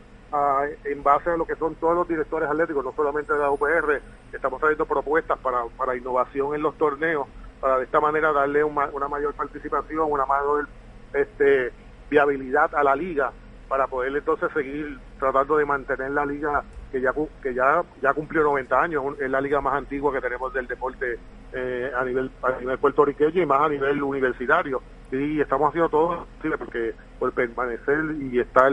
en 0.84 1.02
base 1.02 1.30
a 1.30 1.36
lo 1.36 1.46
que 1.46 1.56
son 1.56 1.74
todos 1.76 1.94
los 1.94 2.08
directores 2.08 2.48
atléticos, 2.48 2.84
no 2.84 2.92
solamente 2.92 3.32
de 3.32 3.38
la 3.38 3.50
UPR, 3.50 4.00
estamos 4.32 4.60
trayendo 4.60 4.86
propuestas 4.86 5.38
para, 5.38 5.64
para 5.76 5.96
innovación 5.96 6.54
en 6.54 6.62
los 6.62 6.76
torneos, 6.76 7.26
para 7.60 7.78
de 7.78 7.84
esta 7.84 8.00
manera 8.00 8.32
darle 8.32 8.64
una, 8.64 8.88
mayor 9.08 9.34
participación, 9.34 10.10
una 10.10 10.26
mayor 10.26 10.68
este, 11.14 11.72
viabilidad 12.10 12.74
a 12.74 12.82
la 12.82 12.94
liga, 12.94 13.32
para 13.68 13.86
poder 13.86 14.14
entonces 14.16 14.48
seguir 14.52 14.98
tratando 15.18 15.56
de 15.56 15.64
mantener 15.64 16.10
la 16.10 16.24
liga 16.24 16.62
que 16.92 17.00
ya 17.00 17.12
que 17.42 17.52
ya 17.52 17.82
ya 18.00 18.14
cumplió 18.14 18.44
90 18.44 18.80
años, 18.80 19.04
es 19.18 19.28
la 19.30 19.40
liga 19.40 19.60
más 19.60 19.74
antigua 19.74 20.12
que 20.12 20.20
tenemos 20.20 20.52
del 20.52 20.68
deporte 20.68 21.18
eh, 21.52 21.90
a 21.96 22.04
nivel 22.04 22.30
a 22.42 22.52
nivel 22.60 22.78
puertorriqueño 22.78 23.42
y 23.42 23.46
más 23.46 23.62
a 23.62 23.68
nivel 23.68 24.02
universitario. 24.02 24.82
Y 25.10 25.40
estamos 25.40 25.68
haciendo 25.68 25.88
todo 25.88 26.26
posible 26.36 26.58
porque 26.58 26.94
por 27.18 27.32
permanecer 27.32 28.04
y 28.20 28.38
estar 28.38 28.72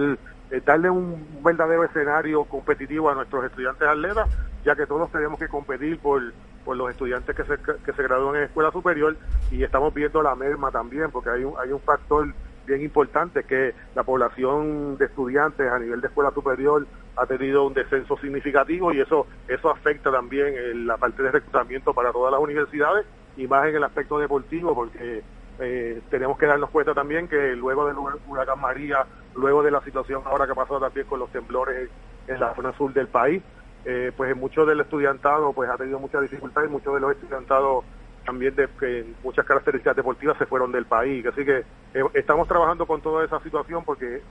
eh, 0.53 0.61
darle 0.63 0.87
un 0.87 1.41
verdadero 1.43 1.83
escenario 1.83 2.45
competitivo 2.45 3.09
a 3.09 3.15
nuestros 3.15 3.43
estudiantes 3.45 3.87
atletas, 3.87 4.29
ya 4.63 4.75
que 4.75 4.85
todos 4.85 5.11
tenemos 5.11 5.39
que 5.39 5.47
competir 5.47 5.97
por, 5.97 6.21
por 6.63 6.77
los 6.77 6.91
estudiantes 6.91 7.35
que 7.35 7.43
se, 7.43 7.57
que 7.57 7.91
se 7.91 8.03
gradúan 8.03 8.35
en 8.35 8.43
escuela 8.43 8.71
superior 8.71 9.17
y 9.49 9.63
estamos 9.63 9.91
viendo 9.95 10.21
la 10.21 10.35
merma 10.35 10.69
también, 10.69 11.09
porque 11.09 11.31
hay 11.31 11.43
un, 11.43 11.55
hay 11.59 11.71
un 11.71 11.79
factor 11.79 12.27
bien 12.67 12.83
importante 12.83 13.43
que 13.45 13.73
la 13.95 14.03
población 14.03 14.95
de 14.97 15.05
estudiantes 15.05 15.71
a 15.71 15.79
nivel 15.79 16.01
de 16.01 16.07
escuela 16.07 16.29
superior 16.29 16.85
ha 17.15 17.25
tenido 17.25 17.65
un 17.65 17.73
descenso 17.73 18.15
significativo 18.17 18.93
y 18.93 19.01
eso 19.01 19.25
eso 19.47 19.69
afecta 19.71 20.11
también 20.11 20.87
la 20.87 20.97
parte 20.97 21.23
de 21.23 21.31
reclutamiento 21.31 21.93
para 21.93 22.11
todas 22.11 22.31
las 22.31 22.39
universidades 22.39 23.05
y 23.35 23.47
más 23.47 23.67
en 23.67 23.75
el 23.75 23.83
aspecto 23.83 24.19
deportivo 24.19 24.73
porque 24.73 25.23
eh, 25.59 26.01
tenemos 26.09 26.37
que 26.37 26.45
darnos 26.45 26.69
cuenta 26.69 26.93
también 26.93 27.27
que 27.27 27.55
luego 27.55 27.85
del 27.85 27.97
huracán 28.27 28.59
María, 28.59 29.05
luego 29.35 29.63
de 29.63 29.71
la 29.71 29.81
situación 29.81 30.21
ahora 30.25 30.47
que 30.47 30.55
pasó 30.55 30.79
también 30.79 31.05
con 31.07 31.19
los 31.19 31.31
temblores 31.31 31.89
en 32.27 32.39
la 32.39 32.55
zona 32.55 32.75
sur 32.77 32.93
del 32.93 33.07
país, 33.07 33.43
eh, 33.85 34.11
pues 34.15 34.35
mucho 34.35 34.65
del 34.65 34.79
estudiantado 34.79 35.53
pues 35.53 35.69
ha 35.69 35.77
tenido 35.77 35.99
mucha 35.99 36.19
dificultad 36.21 36.63
y 36.63 36.69
muchos 36.69 36.93
de 36.93 36.99
los 37.01 37.11
estudiantados 37.11 37.83
también 38.25 38.55
de 38.55 38.69
que 38.79 39.05
muchas 39.21 39.45
características 39.45 39.97
deportivas 39.97 40.37
se 40.37 40.45
fueron 40.45 40.71
del 40.71 40.85
país. 40.85 41.25
Así 41.25 41.43
que 41.43 41.57
eh, 41.93 42.03
estamos 42.13 42.47
trabajando 42.47 42.85
con 42.85 43.01
toda 43.01 43.25
esa 43.25 43.39
situación 43.41 43.83
porque 43.83 44.21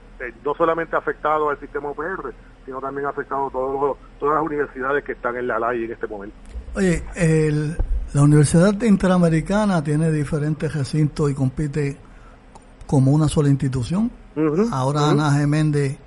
no 0.43 0.55
solamente 0.55 0.95
ha 0.95 0.99
afectado 0.99 1.49
al 1.49 1.59
sistema 1.59 1.91
UPR, 1.91 2.33
sino 2.65 2.81
también 2.81 3.05
ha 3.05 3.09
afectado 3.09 3.49
todos 3.51 3.97
todas 4.19 4.35
las 4.35 4.43
universidades 4.43 5.03
que 5.03 5.11
están 5.11 5.37
en 5.37 5.47
la 5.47 5.59
LAI 5.59 5.85
en 5.85 5.91
este 5.91 6.07
momento. 6.07 6.35
Oye, 6.75 7.03
el, 7.15 7.77
la 8.13 8.21
Universidad 8.21 8.79
Interamericana 8.83 9.83
tiene 9.83 10.11
diferentes 10.11 10.71
recintos 10.71 11.31
y 11.31 11.33
compite 11.33 11.97
como 12.85 13.11
una 13.11 13.27
sola 13.27 13.49
institución. 13.49 14.11
Ahora 14.71 15.09
Ana 15.09 15.31
Geméndez 15.33 15.97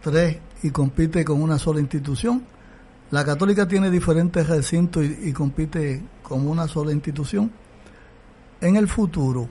tres 0.00 0.38
y 0.62 0.70
compite 0.70 1.24
con 1.24 1.42
una 1.42 1.58
sola 1.58 1.80
institución. 1.80 2.44
La 3.10 3.24
Católica 3.24 3.66
tiene 3.66 3.90
diferentes 3.90 4.48
recintos 4.48 5.04
y, 5.04 5.32
compite 5.32 6.02
como 6.22 6.50
una 6.50 6.68
sola 6.68 6.92
institución. 6.92 7.50
En 8.60 8.76
el 8.76 8.86
futuro, 8.86 9.48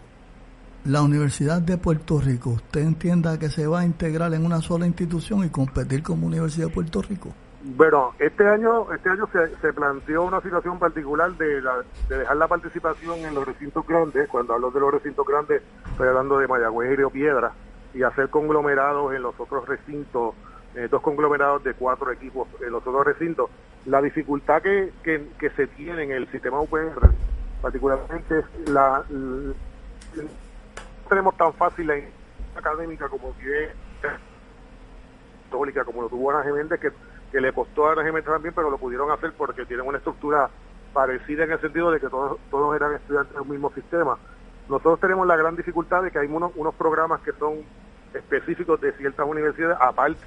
la 0.86 1.02
Universidad 1.02 1.62
de 1.62 1.78
Puerto 1.78 2.20
Rico, 2.20 2.52
¿usted 2.52 2.82
entienda 2.82 3.38
que 3.38 3.50
se 3.50 3.68
va 3.68 3.82
a 3.82 3.86
integrar 3.86 4.34
en 4.34 4.46
una 4.46 4.62
sola 4.62 4.88
institución 4.88 5.44
y 5.44 5.50
competir 5.50 6.02
como 6.02 6.26
Universidad 6.26 6.68
de 6.68 6.74
Puerto 6.74 7.02
Rico? 7.02 7.34
Bueno, 7.63 8.15
este 8.17 8.47
año 8.47 8.91
este 8.91 9.10
año 9.10 9.30
se, 9.62 9.74
planteó 9.74 10.24
una 10.24 10.41
situación 10.41 10.80
particular 10.80 11.32
de, 11.34 11.62
dejar 12.10 12.38
la 12.38 12.47
participación 12.47 13.19
en 13.19 13.36
los 13.36 13.45
recintos 13.45 13.86
grandes. 13.86 14.28
Cuando 14.30 14.54
hablo 14.54 14.71
de 14.71 14.80
los 14.80 14.91
recintos 14.91 15.28
grandes, 15.28 15.62
estoy 15.91 16.08
hablando 16.08 16.39
de 16.39 16.47
Mayagüez 16.47 16.91
y 16.91 16.95
Río 16.95 17.12
Piedra, 17.12 17.52
y 17.93 18.02
hacer 18.02 18.30
conglomerados 18.30 19.13
en 19.13 19.21
los 19.21 19.39
otros 19.39 19.67
recintos, 19.67 20.34
eh, 20.74 20.88
dos 20.89 21.04
conglomerados 21.04 21.63
de 21.63 21.76
cuatro 21.76 22.12
equipos 22.12 22.47
en 22.62 22.71
los 22.71 22.86
otros 22.86 23.06
recintos. 23.06 23.52
La 23.86 24.02
dificultad 24.02 24.63
que, 24.63 24.91
que, 25.04 25.50
se 25.52 25.67
tiene 25.67 26.04
en 26.04 26.12
el 26.12 26.32
sistema 26.32 26.60
UPR, 26.62 27.12
particularmente, 27.62 28.43
la, 28.67 29.04
no 29.10 29.54
tenemos 31.10 31.38
tan 31.38 31.54
fácil 31.54 31.88
la 31.88 31.95
académica 32.56 33.08
como 33.08 33.38
que 33.38 33.69
católica, 35.52 35.84
como 35.84 36.04
lo 36.04 36.10
tuvo 36.10 36.32
Ana 36.32 36.43
Geméndez, 36.43 36.80
que 36.80 36.91
que 37.32 37.41
le 37.41 37.54
costó 37.54 37.89
a 37.89 37.96
la 37.96 38.22
también, 38.22 38.54
pero 38.54 38.70
lo 38.70 38.78
pudieron 38.78 39.12
hacer 39.12 39.32
porque 39.38 39.65
tienen 39.65 39.88
una 39.88 39.98
estructura 39.98 40.50
parecida 40.94 41.46
en 41.46 41.52
el 41.52 41.62
sentido 41.62 41.91
de 41.91 42.00
que 42.00 42.10
todos, 42.10 42.38
todos 42.50 42.76
eran 42.76 42.94
estudiantes 42.94 43.34
del 43.34 43.46
mismo 43.46 43.72
sistema. 43.74 44.17
Nosotros 44.67 45.00
tenemos 45.00 45.26
la 45.26 45.38
gran 45.38 45.56
dificultad 45.56 46.04
de 46.04 46.12
que 46.12 46.20
hay 46.20 46.28
unos, 46.28 46.52
unos 46.56 46.76
programas 46.76 47.22
que 47.22 47.32
son 47.34 47.63
específicos 48.13 48.80
de 48.82 48.91
ciertas 48.94 49.26
universidades, 49.26 49.78
aparte 49.80 50.20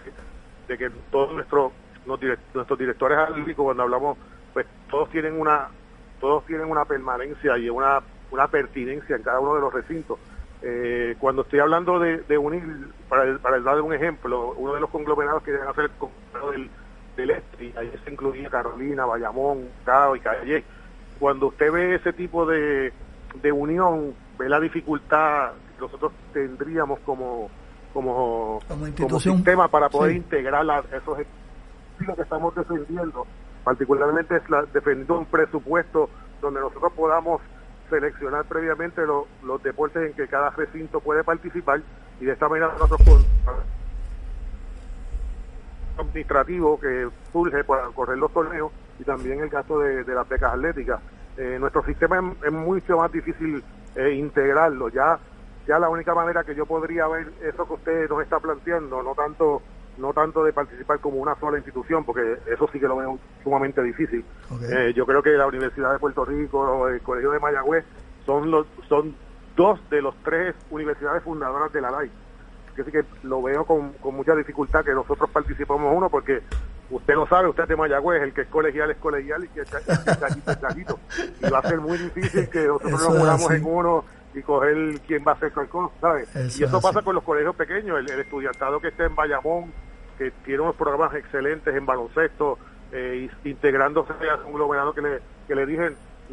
de 0.69 0.79
que 0.79 0.91
todos 1.11 1.33
nuestros 1.33 1.73
nuestros 2.07 2.79
directores 2.79 3.17
académicos 3.17 3.65
cuando 3.65 3.83
hablamos 3.83 4.19
pues 4.53 4.67
todos 4.91 5.09
tienen 5.09 5.41
una 5.41 5.69
todos 6.21 6.45
tienen 6.45 6.71
una 6.71 6.85
permanencia 6.85 7.57
y 7.57 7.71
una 7.71 8.01
una 8.31 8.47
pertinencia 8.49 9.17
en 9.17 9.23
cada 9.23 9.41
uno 9.41 9.55
de 9.55 9.61
los 9.63 9.73
recintos 9.73 10.19
eh, 10.61 11.17
cuando 11.19 11.43
estoy 11.43 11.61
hablando 11.61 11.99
de, 11.99 12.39
unir 12.39 12.63
para, 13.09 13.39
para 13.39 13.59
dar 13.61 13.81
un 13.81 13.95
ejemplo 13.95 14.53
uno 14.59 14.75
de 14.75 14.81
los 14.81 14.91
conglomerados 14.91 15.43
que 15.43 15.53
deben 15.53 15.67
hacer 15.67 15.85
el 15.85 16.51
del 16.51 16.71
este, 17.17 17.65
y 17.65 17.75
ahí 17.77 17.93
se 18.05 18.11
incluía 18.11 18.51
Carolina, 18.51 19.07
Bayamón, 19.07 19.69
Cao 19.85 20.17
y 20.17 20.21
Calle. 20.21 20.65
Cuando 21.19 21.49
usted 21.49 21.71
ve 21.71 21.95
ese 21.95 22.13
tipo 22.13 22.45
de, 22.47 22.93
de 23.43 23.53
unión, 23.53 24.15
ve 24.39 24.49
la 24.49 24.61
dificultad 24.61 25.53
que 25.77 25.81
nosotros 25.81 26.13
tendríamos 26.33 26.99
como 27.01 27.51
como, 27.95 28.59
como, 28.99 29.21
sistema 29.21 29.69
para 29.69 29.89
poder 29.89 30.17
integrar 30.17 30.69
a 30.69 30.81
esos 30.97 31.17
lo 32.01 32.17
que 32.17 32.23
estamos 32.23 32.55
defendiendo. 32.57 33.25
Particularmente 33.63 34.37
es 34.37 34.51
la, 34.51 34.63
defendiendo 34.65 35.21
un 35.21 35.27
presupuesto 35.27 36.11
donde 36.43 36.61
nosotros 36.61 36.93
podamos 36.95 37.41
seleccionar 37.89 38.45
previamente 38.47 39.03
los 39.07 39.63
deportes 39.63 40.11
en 40.11 40.15
que 40.15 40.27
cada 40.27 40.51
recinto 40.51 41.01
puede 41.01 41.23
participar 41.23 41.81
y 42.21 42.25
de 42.25 42.33
esta 42.33 42.49
manera 42.49 42.73
nosotros 42.73 43.01
con 43.05 43.23
administrativo 46.15 46.79
que 46.79 47.09
surge 47.33 47.65
para 47.65 47.89
correr 47.89 48.19
los 48.19 48.33
torneos 48.33 48.71
y 48.99 49.05
también 49.05 49.41
el 49.41 49.49
gasto 49.49 49.81
de, 49.81 50.05
las 50.05 50.29
becas 50.29 50.55
atléticas. 50.55 51.01
Eh, 51.37 51.57
nuestro 51.59 51.85
sistema 51.85 52.23
es, 52.45 52.53
mucho 52.53 52.99
más 52.99 53.11
difícil 53.11 53.63
eh, 53.97 54.13
integrarlo. 54.13 54.89
Ya, 54.89 55.19
ya 55.67 55.79
la 55.81 55.89
única 55.89 56.15
manera 56.15 56.45
que 56.45 56.55
yo 56.55 56.67
podría 56.67 57.09
ver 57.09 57.33
eso 57.43 57.67
que 57.67 57.75
usted 57.75 58.09
nos 58.09 58.23
está 58.23 58.39
planteando, 58.39 59.03
no 59.03 59.15
tanto 59.15 59.63
no 59.97 60.13
tanto 60.13 60.43
de 60.43 60.53
participar 60.53 60.99
como 60.99 61.19
una 61.19 61.39
sola 61.39 61.57
institución, 61.57 62.05
porque 62.05 62.39
eso 62.53 62.69
sí 62.73 62.81
que 62.81 62.89
lo 62.89 62.97
veo 62.97 63.17
sumamente 63.45 63.81
difícil. 63.81 64.25
Eh, 64.69 64.93
yo 64.93 65.07
creo 65.07 65.23
que 65.23 65.31
la 65.31 65.47
Universidad 65.47 65.93
de 65.93 66.01
Puerto 66.01 66.25
Rico, 66.25 66.89
el 66.89 67.01
Colegio 67.01 67.31
de 67.31 67.39
Mayagüez, 67.39 67.85
son 68.27 68.51
los 68.51 68.67
son 68.89 69.15
dos 69.55 69.79
de 69.91 70.03
los 70.03 70.17
tres 70.25 70.57
universidades 70.71 71.23
fundadoras 71.23 71.73
de 71.73 71.81
la 71.81 71.93
LAI. 71.93 72.11
Así 72.83 72.91
que 72.91 73.05
lo 73.23 73.43
veo 73.43 73.65
con, 73.65 73.93
con 73.95 74.15
mucha 74.15 74.35
dificultad 74.35 74.85
que 74.85 74.93
nosotros 74.93 75.31
participemos 75.31 75.95
uno, 75.95 76.09
porque 76.09 76.43
usted 76.91 77.15
lo 77.15 77.27
sabe, 77.27 77.49
usted 77.49 77.65
es 77.65 77.69
de 77.71 77.77
Mayagüez, 77.77 78.23
el 78.23 78.33
que 78.33 78.43
es 78.43 78.49
colegial 78.49 78.91
es 78.91 78.97
colegial 78.99 79.45
y 79.45 79.49
que 79.49 79.63
es 79.63 79.73
es. 79.73 80.99
Y 81.41 81.51
va 81.51 81.59
a 81.59 81.69
ser 81.69 81.81
muy 81.81 81.99
difícil 81.99 82.49
que 82.49 82.67
nosotros 82.67 82.93
nos 82.93 83.09
unamos 83.09 83.51
en 83.51 83.65
uno 83.65 84.05
y 84.35 84.43
coger 84.43 85.01
quién 85.07 85.25
va 85.27 85.33
a 85.33 85.39
ser 85.39 85.53
cualquier 85.53 85.85
¿sabes? 86.01 86.59
y 86.59 86.65
eso 86.65 86.81
pasa 86.81 87.03
con 87.03 87.15
los 87.15 87.23
colegios 87.23 87.55
pequeños, 87.55 87.99
el, 87.99 88.21
estudiantado 88.21 88.81
que 88.81 88.89
esté 88.89 89.05
en 89.05 89.15
Bayamón, 89.15 89.73
que 90.19 90.33
tiene 90.45 90.63
unos 90.63 90.77
programas 90.77 91.15
excelentes 91.15 91.75
en 91.75 91.87
baloncesto, 91.87 92.59
eh, 92.93 93.29
integrándose 93.45 94.13
a 94.29 94.37
un 94.37 94.43
conglomerado 94.43 94.93
que 94.93 95.03
le, 95.03 95.21
que 95.47 95.55
le 95.55 95.67
dije, 95.67 95.93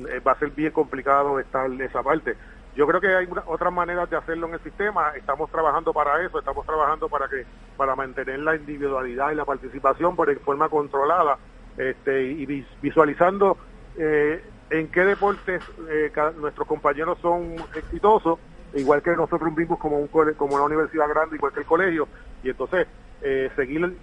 eh, 0.09 0.19
va 0.25 0.33
a 0.33 0.39
ser 0.39 0.49
bien 0.51 0.71
complicado 0.71 1.39
estar 1.39 1.65
en 1.67 1.81
esa 1.81 2.01
parte. 2.01 2.35
Yo 2.75 2.87
creo 2.87 3.01
que 3.01 3.13
hay 3.13 3.27
otras 3.47 3.73
maneras 3.73 4.09
de 4.09 4.17
hacerlo 4.17 4.47
en 4.47 4.53
el 4.53 4.59
sistema. 4.61 5.11
Estamos 5.15 5.51
trabajando 5.51 5.91
para 5.91 6.23
eso, 6.25 6.39
estamos 6.39 6.65
trabajando 6.65 7.09
para 7.09 7.27
que 7.27 7.45
para 7.75 7.95
mantener 7.95 8.39
la 8.39 8.55
individualidad 8.55 9.31
y 9.31 9.35
la 9.35 9.45
participación 9.45 10.15
por 10.15 10.29
en 10.29 10.39
forma 10.39 10.69
controlada 10.69 11.37
este, 11.77 12.23
y 12.23 12.65
visualizando 12.81 13.57
eh, 13.97 14.41
en 14.69 14.89
qué 14.89 15.01
deportes 15.01 15.61
eh, 15.89 16.11
nuestros 16.37 16.67
compañeros 16.67 17.17
son 17.21 17.55
exitosos, 17.75 18.39
igual 18.73 19.01
que 19.01 19.11
nosotros 19.11 19.53
mismos 19.55 19.79
como 19.79 19.97
un 19.97 20.07
como 20.07 20.55
una 20.55 20.63
universidad 20.63 21.09
grande, 21.09 21.35
igual 21.35 21.51
que 21.51 21.59
el 21.59 21.65
colegio, 21.65 22.07
y 22.41 22.49
entonces 22.49 22.87
eh, 23.21 23.51
seguir 23.55 23.97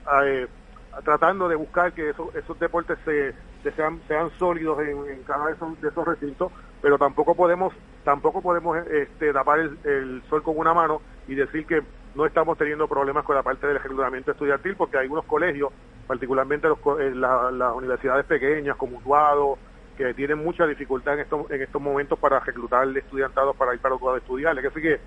tratando 1.05 1.49
de 1.49 1.57
buscar 1.57 1.93
que 1.93 2.11
esos, 2.11 2.35
esos 2.35 2.59
deportes 2.59 2.99
se, 3.05 3.35
sean, 3.73 4.01
sean 4.09 4.31
sólidos 4.39 4.79
en, 4.81 5.23
cada 5.23 5.47
de 5.47 5.53
esos, 5.55 5.81
de 5.81 5.89
esos 5.89 6.07
recintos, 6.07 6.53
pero 6.83 6.99
tampoco 6.99 7.35
podemos 7.35 7.73
tampoco 8.05 8.43
podemos 8.43 8.77
este, 8.87 9.33
tapar 9.33 9.61
el, 9.61 10.23
sol 10.29 10.43
con 10.43 10.59
una 10.59 10.75
mano 10.75 11.01
y 11.27 11.35
decir 11.35 11.67
que 11.67 11.83
no 12.15 12.27
estamos 12.27 12.57
teniendo 12.59 12.89
problemas 12.89 13.25
con 13.25 13.37
la 13.37 13.43
parte 13.43 13.67
del 13.67 13.79
reclutamiento 13.79 14.33
estudiantil, 14.33 14.77
porque 14.77 14.99
hay 14.99 15.09
unos 15.09 15.25
colegios, 15.25 15.71
particularmente 16.07 16.69
los, 16.69 16.79
eh, 17.01 17.13
las 17.15 17.75
universidades 17.75 18.25
pequeñas 18.27 18.77
como 18.77 18.99
Utuado, 18.99 19.59
que 19.97 20.15
tienen 20.15 20.39
mucha 20.39 20.67
dificultad 20.67 21.15
en 21.15 21.21
estos, 21.21 21.51
en 21.51 21.61
estos 21.61 21.83
momentos 21.83 22.19
para 22.19 22.41
reclutar 22.41 22.89
estudiantados 22.97 23.57
para 23.57 23.75
ir 23.75 23.81
para 23.81 23.97
Utuado 23.97 24.15
a 24.17 24.19
estudiar. 24.19 24.59
Así 24.59 24.81
que 24.81 25.01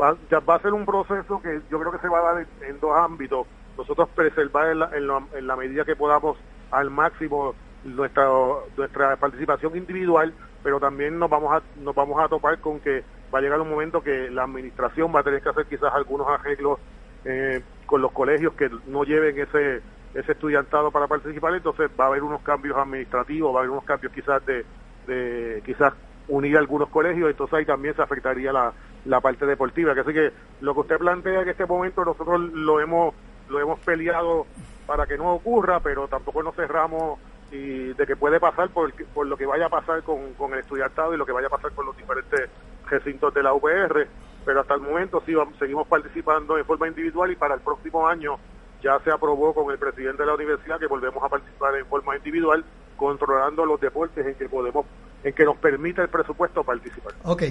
va 0.00 0.54
a 0.54 0.60
ser 0.60 0.72
un 0.72 0.86
proceso 0.86 1.40
que 1.42 1.60
yo 1.70 1.78
creo 1.78 1.92
que 1.92 1.98
se 1.98 2.08
va 2.08 2.18
a 2.18 2.34
dar 2.34 2.46
en, 2.62 2.80
dos 2.80 2.96
ámbitos. 2.96 3.46
Nosotros 3.76 4.08
preservar 4.14 4.70
en 4.70 4.78
la, 4.78 5.22
en 5.34 5.46
la 5.46 5.56
medida 5.56 5.84
que 5.84 5.94
podamos 5.94 6.36
al 6.70 6.90
máximo 6.90 7.54
nuestra 7.84 8.28
nuestra 8.76 9.16
participación 9.16 9.76
individual, 9.76 10.34
pero 10.62 10.80
también 10.80 11.18
nos 11.18 11.30
vamos 11.30 11.52
a 11.52 11.62
nos 11.80 11.94
vamos 11.94 12.22
a 12.22 12.28
topar 12.28 12.58
con 12.58 12.80
que 12.80 13.02
va 13.32 13.38
a 13.38 13.42
llegar 13.42 13.60
un 13.60 13.70
momento 13.70 14.02
que 14.02 14.30
la 14.30 14.44
administración 14.44 15.14
va 15.14 15.20
a 15.20 15.22
tener 15.22 15.42
que 15.42 15.48
hacer 15.48 15.66
quizás 15.66 15.92
algunos 15.94 16.28
arreglos 16.28 16.78
eh, 17.24 17.62
con 17.86 18.02
los 18.02 18.12
colegios 18.12 18.54
que 18.54 18.70
no 18.86 19.04
lleven 19.04 19.38
ese 19.38 19.82
ese 20.14 20.32
estudiantado 20.32 20.90
para 20.90 21.06
participar, 21.06 21.54
entonces 21.54 21.88
va 21.98 22.04
a 22.04 22.08
haber 22.08 22.22
unos 22.22 22.42
cambios 22.42 22.76
administrativos, 22.76 23.54
va 23.54 23.58
a 23.58 23.60
haber 23.60 23.70
unos 23.70 23.84
cambios 23.84 24.12
quizás 24.12 24.44
de, 24.44 24.64
de 25.06 25.62
quizás 25.64 25.94
unir 26.26 26.56
algunos 26.56 26.88
colegios, 26.88 27.30
entonces 27.30 27.58
ahí 27.58 27.64
también 27.64 27.94
se 27.94 28.02
afectaría 28.02 28.52
la, 28.52 28.72
la 29.04 29.20
parte 29.20 29.46
deportiva, 29.46 29.92
así 29.92 30.12
que 30.12 30.32
lo 30.60 30.74
que 30.74 30.80
usted 30.80 30.98
plantea 30.98 31.42
en 31.42 31.48
este 31.48 31.64
momento 31.64 32.04
nosotros 32.04 32.40
lo 32.40 32.80
hemos 32.80 33.14
lo 33.48 33.58
hemos 33.58 33.80
peleado 33.80 34.46
para 34.86 35.06
que 35.06 35.16
no 35.16 35.34
ocurra, 35.34 35.80
pero 35.80 36.08
tampoco 36.08 36.42
nos 36.42 36.54
cerramos 36.54 37.18
y 37.50 37.92
de 37.94 38.06
que 38.06 38.16
puede 38.16 38.38
pasar 38.38 38.70
por, 38.70 38.92
lo 39.26 39.36
que 39.36 39.46
vaya 39.46 39.66
a 39.66 39.68
pasar 39.68 40.02
con, 40.02 40.52
el 40.52 40.58
estudiantado 40.58 41.14
y 41.14 41.16
lo 41.16 41.26
que 41.26 41.32
vaya 41.32 41.48
a 41.48 41.50
pasar 41.50 41.72
con 41.72 41.86
los 41.86 41.96
diferentes 41.96 42.48
recintos 42.88 43.34
de 43.34 43.42
la 43.42 43.52
UPR, 43.52 44.06
pero 44.44 44.60
hasta 44.60 44.74
el 44.74 44.80
momento 44.80 45.22
sí 45.26 45.34
seguimos 45.58 45.86
participando 45.88 46.56
en 46.58 46.64
forma 46.64 46.88
individual 46.88 47.30
y 47.30 47.36
para 47.36 47.54
el 47.54 47.60
próximo 47.60 48.06
año 48.06 48.38
ya 48.82 48.98
se 49.00 49.10
aprobó 49.10 49.52
con 49.52 49.70
el 49.70 49.78
presidente 49.78 50.22
de 50.22 50.26
la 50.26 50.34
universidad 50.34 50.78
que 50.78 50.86
volvemos 50.86 51.22
a 51.22 51.28
participar 51.28 51.74
en 51.76 51.86
forma 51.86 52.16
individual, 52.16 52.64
controlando 52.96 53.66
los 53.66 53.80
deportes 53.80 54.26
en 54.26 54.34
que 54.34 54.48
podemos, 54.48 54.86
en 55.22 55.34
que 55.34 55.44
nos 55.44 55.56
permite 55.58 56.02
el 56.02 56.08
presupuesto 56.08 56.64
participar. 56.64 57.12
Ok, 57.24 57.42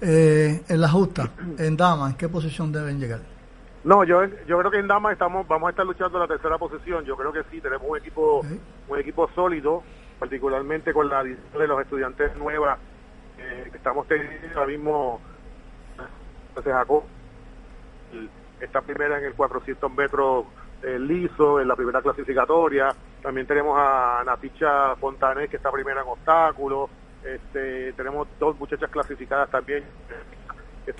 eh, 0.00 0.62
en 0.68 0.80
la 0.80 0.88
justa, 0.88 1.30
en 1.58 1.76
Dama, 1.76 2.10
¿en 2.10 2.16
qué 2.16 2.28
posición 2.28 2.70
deben 2.70 3.00
llegar? 3.00 3.35
No, 3.86 4.02
yo, 4.02 4.24
yo 4.48 4.58
creo 4.58 4.70
que 4.72 4.78
en 4.80 4.88
Dama 4.88 5.12
estamos, 5.12 5.46
vamos 5.46 5.68
a 5.68 5.70
estar 5.70 5.86
luchando 5.86 6.18
la 6.18 6.26
tercera 6.26 6.58
posición. 6.58 7.04
Yo 7.04 7.16
creo 7.16 7.32
que 7.32 7.44
sí, 7.52 7.60
tenemos 7.60 7.88
un 7.88 7.96
equipo, 7.96 8.40
un 8.88 8.98
equipo 8.98 9.30
sólido, 9.32 9.84
particularmente 10.18 10.92
con 10.92 11.08
la 11.08 11.22
de 11.22 11.68
los 11.68 11.80
estudiantes 11.80 12.36
nuevas 12.36 12.80
eh, 13.38 13.68
que 13.70 13.76
estamos 13.76 14.08
teniendo 14.08 14.58
ahora 14.58 14.66
mismo. 14.66 15.20
Se 16.56 16.64
sacó 16.64 17.04
esta 18.60 18.80
primera 18.80 19.18
en 19.18 19.26
el 19.26 19.34
400 19.34 19.92
metros 19.92 20.46
eh, 20.82 20.98
liso, 20.98 21.60
en 21.60 21.68
la 21.68 21.76
primera 21.76 22.02
clasificatoria. 22.02 22.88
También 23.22 23.46
tenemos 23.46 23.78
a 23.78 24.20
Naticha 24.26 24.96
Fontanet, 24.96 25.48
que 25.48 25.58
está 25.58 25.70
primera 25.70 26.00
en 26.00 26.08
obstáculos. 26.08 26.90
Este, 27.22 27.92
tenemos 27.92 28.26
dos 28.40 28.58
muchachas 28.58 28.90
clasificadas 28.90 29.48
también, 29.48 29.84
que 30.84 30.92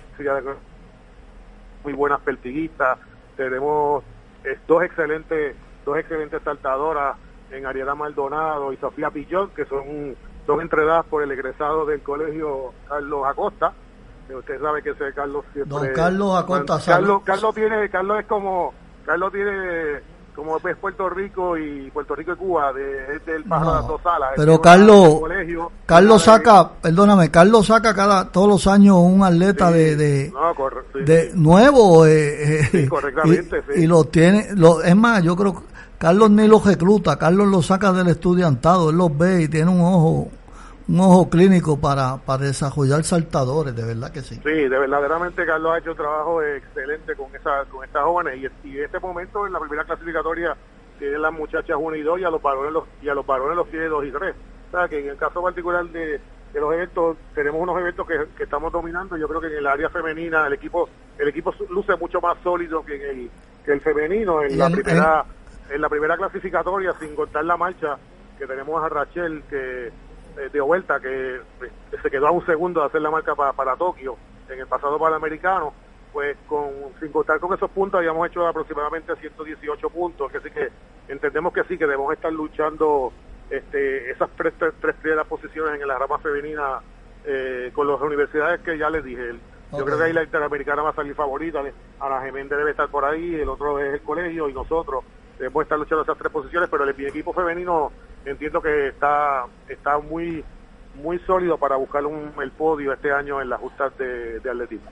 muy 1.87 1.92
buenas 1.92 2.20
pertiguistas, 2.20 2.99
tenemos 3.37 4.03
eh, 4.42 4.59
dos 4.66 4.83
excelentes, 4.83 5.55
dos 5.85 5.96
excelentes 5.96 6.42
saltadoras 6.42 7.16
en 7.53 7.64
Ariela 7.64 7.94
Maldonado 7.94 8.72
y 8.72 8.77
Sofía 8.79 9.09
Pillón, 9.11 9.51
que 9.51 9.64
son 9.66 10.16
dos 10.49 10.61
entrenadas 10.61 11.07
por 11.07 11.22
el 11.22 11.31
egresado 11.31 11.87
del 11.87 12.03
colegio 12.03 12.72
Carlos 12.88 13.25
Acosta. 13.25 13.72
Usted 14.29 14.61
sabe 14.61 14.83
que 14.83 14.90
ese 14.90 15.12
Carlos 15.14 15.44
siempre... 15.53 15.79
Don 15.79 15.94
Carlos 15.94 16.37
Acosta. 16.37 16.81
Carlos, 16.85 17.22
Carlos 17.22 17.55
tiene, 17.55 17.88
Carlos 17.88 18.18
es 18.18 18.27
como, 18.27 18.75
Carlos 19.05 19.33
tiene 19.33 20.01
como 20.37 20.59
es 20.59 20.77
Puerto 20.77 21.09
Rico 21.09 21.57
y 21.57 21.90
Puerto 21.90 22.14
Rico 22.14 22.35
y 22.35 22.37
Cuba, 22.37 22.72
de, 22.75 23.18
del 23.20 23.44
pájaro 23.44 23.70
de 23.70 23.79
las 23.79 23.88
dos. 23.88 24.01
Pero 24.37 24.61
Carlos, 24.61 25.22
Carlos 25.87 26.22
saca, 26.22 26.70
perdóname, 26.83 27.31
Carlos 27.31 27.66
saca 27.66 27.94
cada 27.94 28.31
todos 28.31 28.46
los 28.46 28.66
años 28.66 28.99
un 29.01 29.25
atleta 29.25 29.70
de, 29.70 29.96
de, 29.96 31.33
nuevo 31.35 32.07
eh, 32.07 32.68
eh 32.70 32.88
correctamente, 32.88 33.64
y, 33.75 33.85
y, 33.85 33.87
lo 33.87 34.05
tiene, 34.05 34.49
lo, 34.55 34.83
es 34.83 34.94
más, 34.94 35.22
yo 35.22 35.35
creo 35.35 35.64
Carlos 35.96 36.31
ni 36.31 36.46
los 36.46 36.64
recluta, 36.64 37.16
Carlos 37.16 37.49
los 37.49 37.66
saca 37.66 37.92
del 37.92 38.09
estudiantado, 38.09 38.90
él 38.90 38.96
los 38.96 39.16
ve 39.16 39.44
y 39.44 39.49
tiene 39.49 39.70
un 39.70 39.81
ojo 39.81 40.29
un 40.88 41.01
ojo 41.01 41.29
clínico 41.29 41.81
para, 41.81 42.18
para 42.18 42.44
desarrollar 42.44 43.03
saltadores, 43.03 43.75
de 43.75 43.85
verdad 43.85 44.12
que 44.12 44.20
sí. 44.20 44.37
Sí, 44.37 44.51
de 44.51 44.68
verdaderamente 44.68 45.44
Carlos 45.44 45.72
ha 45.72 45.79
hecho 45.79 45.90
un 45.90 45.96
trabajo 45.96 46.42
excelente 46.42 47.14
con 47.16 47.35
esa, 47.35 47.64
con 47.64 47.85
estas 47.85 48.05
jóvenes 48.05 48.51
y, 48.64 48.68
y 48.68 48.79
en 48.79 48.85
este 48.85 49.01
momento 49.01 49.46
en 49.46 49.53
la 49.53 49.61
primera 49.61 49.85
clasificatoria 49.85 50.57
tiene 50.99 51.18
las 51.18 51.33
muchachas 51.33 51.77
1 51.79 51.96
y 51.96 52.03
2 52.03 52.20
y 52.20 52.25
a 52.25 52.31
los 52.31 52.40
varones 52.40 52.72
los, 52.72 52.85
y 53.03 53.09
a 53.09 53.14
los 53.14 53.27
varones 53.27 53.57
los 53.57 53.68
tiene 53.70 53.87
2 53.87 54.05
y 54.07 54.11
3. 54.12 54.35
O 54.68 54.70
sea 54.70 54.88
que 54.88 55.01
en 55.01 55.09
el 55.09 55.16
caso 55.16 55.42
particular 55.42 55.85
de, 55.87 56.20
los 56.55 56.72
eventos, 56.72 57.16
tenemos 57.35 57.61
unos 57.61 57.79
eventos 57.79 58.07
que, 58.07 58.14
que, 58.37 58.44
estamos 58.44 58.72
dominando, 58.72 59.16
yo 59.16 59.29
creo 59.29 59.40
que 59.40 59.49
en 59.49 59.57
el 59.57 59.66
área 59.66 59.90
femenina 59.90 60.46
el 60.46 60.55
equipo 60.55 60.88
el 61.18 61.29
equipo 61.29 61.53
luce 61.68 61.96
mucho 61.96 62.20
más 62.20 62.38
sólido 62.42 62.83
que, 62.85 62.96
en 62.96 63.03
el, 63.03 63.31
que 63.64 63.72
el 63.72 63.81
femenino 63.83 64.42
en 64.42 64.59
la 64.59 64.70
primera 64.70 65.25
en 65.68 65.81
la 65.81 65.88
primera 65.88 66.16
clasificatoria 66.16 66.94
sin 66.99 67.14
contar 67.14 67.44
la 67.44 67.57
marcha 67.57 67.99
que 68.38 68.46
tenemos 68.46 68.83
a 68.83 68.88
Rachel 68.88 69.42
que 69.51 69.90
eh, 70.38 70.51
de 70.53 70.61
vuelta 70.61 71.01
que 71.01 71.37
eh, 71.37 71.40
se 72.03 72.11
quedó 72.11 72.27
a 72.29 72.31
un 72.31 72.44
segundo 72.44 72.81
de 72.81 72.87
hacer 72.87 73.01
la 73.01 73.11
marca 73.11 73.35
para, 73.35 73.53
para 73.53 73.77
Tokio 73.77 74.16
en 74.49 74.61
el 74.61 74.66
pasado 74.66 74.99
panamericano, 74.99 75.72
pues 76.12 76.37
con 76.46 76.70
sin 77.01 77.11
contar 77.12 77.40
con 77.40 77.53
esos 77.55 77.70
puntos 77.70 77.99
habíamos 77.99 78.29
hecho 78.29 78.46
aproximadamente 78.46 79.14
118 79.16 79.90
puntos, 79.90 80.31
que 80.31 80.40
sí 80.40 80.51
que 80.51 80.68
entendemos 81.09 81.53
que 81.53 81.64
sí, 81.64 81.77
que 81.77 81.87
debemos 81.87 82.12
estar 82.12 82.33
luchando 82.33 83.12
este, 83.51 84.11
esas 84.11 84.31
tres, 84.37 84.55
tres, 84.59 84.94
primeras 84.96 85.27
posiciones 85.27 85.81
en 85.81 85.87
la 85.87 85.99
rama 85.99 86.18
femenina 86.18 86.81
eh, 87.25 87.70
con 87.75 87.88
las 87.88 88.01
universidades 88.01 88.61
que 88.61 88.79
ya 88.79 88.90
les 88.90 89.05
dije. 89.05 89.35
Yo 89.72 89.85
creo 89.85 89.99
que 89.99 90.05
ahí 90.05 90.12
la 90.12 90.22
Interamericana 90.22 90.83
va 90.83 90.90
a 90.90 90.94
salir 90.94 91.14
favorita, 91.14 91.61
a 92.01 92.09
la 92.09 92.22
Geméndez 92.22 92.57
debe 92.57 92.70
estar 92.70 92.88
por 92.88 93.05
ahí, 93.05 93.35
el 93.35 93.49
otro 93.49 93.81
es 93.81 93.94
el 93.94 94.01
colegio 94.01 94.49
y 94.49 94.53
nosotros 94.53 95.05
debemos 95.38 95.64
estar 95.64 95.79
luchando 95.79 96.03
esas 96.03 96.16
tres 96.16 96.33
posiciones, 96.33 96.68
pero 96.70 96.85
el 96.85 96.90
equipo 96.90 97.33
femenino 97.33 97.90
entiendo 98.27 98.61
que 98.61 98.89
está 98.89 99.47
está 99.69 99.99
muy 99.99 100.45
muy 101.03 101.19
sólido 101.21 101.59
para 101.59 101.77
buscar 101.77 102.05
un, 102.05 102.33
el 102.43 102.51
podio 102.51 102.93
este 102.93 103.12
año 103.12 103.41
en 103.41 103.51
las 103.51 103.61
justas 103.61 103.93
de, 103.99 104.39
atletismo. 104.39 104.89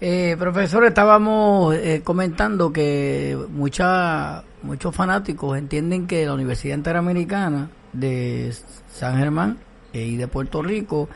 Eh, 0.00 0.36
profesor, 0.38 0.84
estábamos 0.84 1.74
eh, 1.76 2.02
comentando 2.02 2.72
que 2.72 3.38
mucha, 3.50 4.42
muchos 4.62 4.94
fanáticos 4.94 5.56
entienden 5.56 6.06
que 6.06 6.26
la 6.26 6.34
Universidad 6.34 6.76
Interamericana 6.76 7.70
de 7.92 8.52
San 8.88 9.18
Germán 9.18 9.58
y 9.92 10.16
de 10.16 10.26
Puerto 10.26 10.60
Rico 10.60 11.08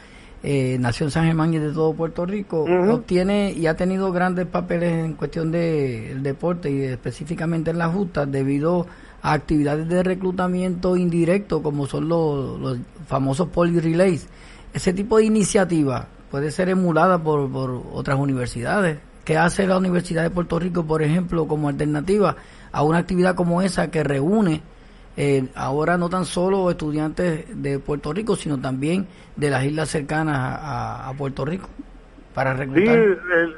eh, 0.45 0.77
nació 0.79 1.07
en 1.07 1.11
San 1.11 1.27
Germán 1.27 1.53
y 1.53 1.59
de 1.59 1.73
todo 1.73 1.93
Puerto 1.95 2.25
Rico, 2.25 2.63
obtiene 2.63 3.53
y 3.53 3.67
ha 3.67 3.75
tenido 3.75 4.13
grandes 4.13 4.47
papeles 4.47 5.05
en 5.05 5.15
cuestión 5.15 5.51
del 5.51 6.23
deporte 6.23 6.71
y 6.71 6.83
específicamente 6.85 7.73
en 7.73 7.79
las 7.79 7.93
justas 7.93 8.31
debido 8.31 8.83
a 8.83 8.87
actividades 9.23 9.89
de 9.89 10.03
reclutamiento 10.03 10.97
indirecto 10.97 11.63
como 11.63 11.87
son 11.87 12.09
los, 12.09 12.61
los 12.61 12.79
famosos 13.07 13.49
poly 13.49 13.81
relays. 13.81 14.29
Ese 14.73 14.93
tipo 14.93 15.19
de 15.19 15.25
iniciativa 15.25 16.07
puede 16.31 16.51
ser 16.51 16.69
emulada 16.69 17.23
por, 17.23 17.51
por 17.51 17.83
otras 17.93 18.19
universidades. 18.19 18.99
¿Qué 19.25 19.37
hace 19.37 19.67
la 19.67 19.77
Universidad 19.77 20.23
de 20.23 20.31
Puerto 20.31 20.59
Rico, 20.59 20.87
por 20.87 21.03
ejemplo, 21.03 21.47
como 21.47 21.69
alternativa 21.69 22.37
a 22.73 22.83
una 22.83 22.99
actividad 22.99 23.35
como 23.35 23.61
esa 23.61 23.91
que 23.91 24.03
reúne 24.03 24.63
eh, 25.21 25.49
ahora 25.57 25.99
no 25.99 26.09
tan 26.09 26.25
solo 26.25 26.71
estudiantes 26.71 27.45
de 27.61 27.81
Puerto 27.81 28.13
Rico, 28.13 28.37
sino 28.37 28.61
también 28.61 29.09
de 29.35 29.51
las 29.51 29.65
islas 29.65 29.89
cercanas 29.89 30.37
a, 30.39 31.13
Puerto 31.19 31.45
Rico 31.45 31.69
para 32.35 32.55
reclutar. 32.55 32.97
Sí, 32.97 33.55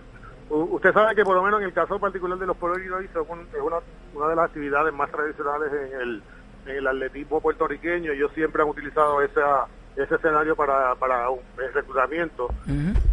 usted 0.49 0.93
sabe 0.95 1.15
que 1.15 1.23
por 1.23 1.37
lo 1.37 1.43
menos 1.43 1.61
en 1.61 1.67
el 1.67 1.75
caso 1.75 1.99
particular 1.99 2.39
de 2.39 2.47
los 2.47 2.57
pueblos 2.57 2.81
es 2.81 3.61
una, 3.61 3.77
una 4.15 4.29
de 4.29 4.37
las 4.37 4.47
actividades 4.47 4.93
más 4.93 5.11
tradicionales 5.11 5.73
en 5.73 6.01
el, 6.01 6.23
en 6.67 6.77
el 6.77 6.87
atletismo 6.87 7.41
puertorriqueño. 7.41 8.13
Ellos 8.13 8.33
siempre 8.35 8.63
han 8.63 8.69
utilizado 8.69 9.23
esa, 9.23 9.67
ese 9.97 10.15
escenario 10.15 10.57
para, 10.57 10.95
para 10.97 11.29
el 11.29 11.73
reclutamiento 11.75 12.49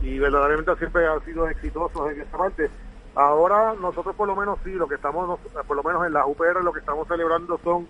y 0.01 0.19
verdaderamente 0.19 0.75
siempre 0.77 1.07
han 1.07 1.23
sido 1.25 1.47
exitosos 1.47 2.11
en 2.11 2.21
esa 2.21 2.37
parte. 2.37 2.69
Ahora 3.15 3.73
nosotros 3.79 4.15
por 4.15 4.27
lo 4.27 4.35
menos 4.35 4.59
sí, 4.63 4.71
lo 4.71 4.87
que 4.87 4.95
estamos, 4.95 5.39
por 5.67 5.75
lo 5.75 5.83
menos 5.83 6.05
en 6.05 6.13
la 6.13 6.25
UPR, 6.25 6.63
lo 6.63 6.71
que 6.71 6.79
estamos 6.79 7.07
celebrando 7.07 7.59
son 7.63 7.87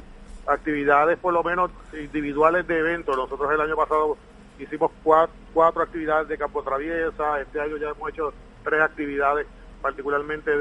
actividades 0.47 1.17
por 1.19 1.33
lo 1.33 1.43
menos 1.43 1.69
individuales 1.93 2.65
de 2.67 2.79
eventos. 2.79 3.17
Nosotros 3.17 3.51
el 3.51 3.61
año 3.61 3.75
pasado 3.75 4.17
hicimos 4.57 4.91
cuatro, 5.03 5.83
actividades 5.83 6.27
de 6.27 6.37
campo 6.37 6.63
traviesa, 6.63 7.41
este 7.41 7.59
año 7.59 7.77
ya 7.77 7.89
hemos 7.89 8.09
hecho 8.09 8.33
tres 8.63 8.81
actividades 8.81 9.45
particularmente 9.81 10.51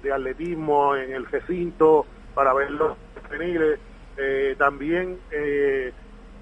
de, 0.00 0.12
atletismo 0.12 0.96
en 0.96 1.12
el 1.12 1.26
recinto 1.26 2.06
para 2.34 2.52
ver 2.52 2.70
los 2.70 2.96
juveniles. 3.26 3.78
Eh, 4.16 4.54
también 4.58 5.18
eh, 5.30 5.92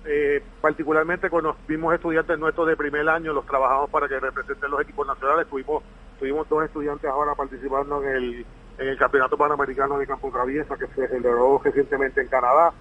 eh, 0.04 0.42
particularmente 0.60 1.30
con 1.30 1.44
los 1.44 1.56
mismos 1.68 1.94
estudiantes 1.94 2.38
nuestros 2.38 2.66
de 2.66 2.76
primer 2.76 3.08
año, 3.08 3.32
los 3.32 3.46
trabajamos 3.46 3.88
para 3.90 4.08
que 4.08 4.20
representen 4.20 4.70
los 4.70 4.80
equipos 4.80 5.06
nacionales. 5.06 5.46
Tuvimos, 5.48 5.82
tuvimos 6.18 6.48
dos 6.48 6.64
estudiantes 6.64 7.10
ahora 7.10 7.34
participando 7.34 8.02
en 8.02 8.08
el, 8.08 8.46
en 8.78 8.88
el 8.88 8.98
Campeonato 8.98 9.36
Panamericano 9.36 9.98
de 9.98 10.06
Campo 10.06 10.30
Traviesa 10.30 10.76
que 10.76 10.86
se 10.88 11.08
celebró 11.08 11.60
recientemente 11.62 12.20
en 12.20 12.28
Canadá 12.28 12.72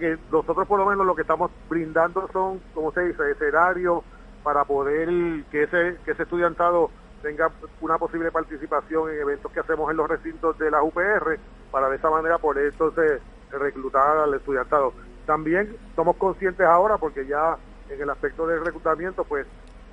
que 0.00 0.16
nosotros 0.32 0.66
por 0.66 0.78
lo 0.78 0.86
menos 0.86 1.06
lo 1.06 1.14
que 1.14 1.22
estamos 1.22 1.50
brindando 1.68 2.28
son, 2.32 2.60
como 2.72 2.90
se 2.92 3.02
dice, 3.02 3.30
escenarios 3.30 4.02
para 4.42 4.64
poder 4.64 5.08
que 5.50 5.64
ese, 5.64 5.98
que 6.04 6.12
ese 6.12 6.22
estudiantado 6.22 6.90
tenga 7.24 7.50
una 7.80 7.96
posible 7.96 8.30
participación 8.30 9.10
en 9.10 9.20
eventos 9.20 9.50
que 9.50 9.60
hacemos 9.60 9.90
en 9.90 9.96
los 9.96 10.08
recintos 10.08 10.58
de 10.58 10.70
la 10.70 10.82
UPR, 10.82 11.38
para 11.70 11.88
de 11.88 11.96
esa 11.96 12.10
manera 12.10 12.36
poder 12.36 12.66
entonces 12.66 13.22
reclutar 13.50 14.18
al 14.18 14.34
estudiantado. 14.34 14.92
También 15.24 15.74
somos 15.96 16.16
conscientes 16.16 16.66
ahora, 16.66 16.98
porque 16.98 17.26
ya 17.26 17.56
en 17.88 18.00
el 18.00 18.10
aspecto 18.10 18.46
del 18.46 18.62
reclutamiento, 18.62 19.24
pues 19.24 19.46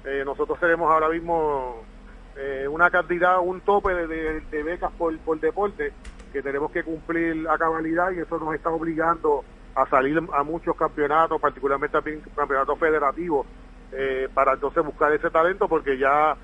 eh, 0.03 0.23
nosotros 0.25 0.59
tenemos 0.59 0.91
ahora 0.91 1.07
mismo 1.07 1.83
eh, 2.35 2.67
una 2.69 2.89
cantidad, 2.89 3.39
un 3.39 3.61
tope 3.61 3.93
de, 3.93 4.63
becas 4.63 4.91
por, 4.91 5.17
por 5.19 5.39
deporte 5.39 5.93
que 6.33 6.41
tenemos 6.41 6.71
que 6.71 6.83
cumplir 6.83 7.47
a 7.49 7.57
cabalidad 7.57 8.11
y 8.11 8.19
eso 8.19 8.39
nos 8.39 8.53
está 8.53 8.69
obligando 8.69 9.45
a 9.73 9.85
salir 9.87 10.21
a 10.33 10.43
muchos 10.43 10.75
campeonatos, 10.75 11.39
particularmente 11.39 11.93
también 11.93 12.21
campeonatos 12.35 12.77
federativos, 12.77 13.47
eh, 13.93 14.29
para 14.33 14.53
entonces 14.53 14.83
buscar 14.85 15.11
ese 15.13 15.29
talento, 15.29 15.67
porque 15.67 15.97
ya, 15.97 16.35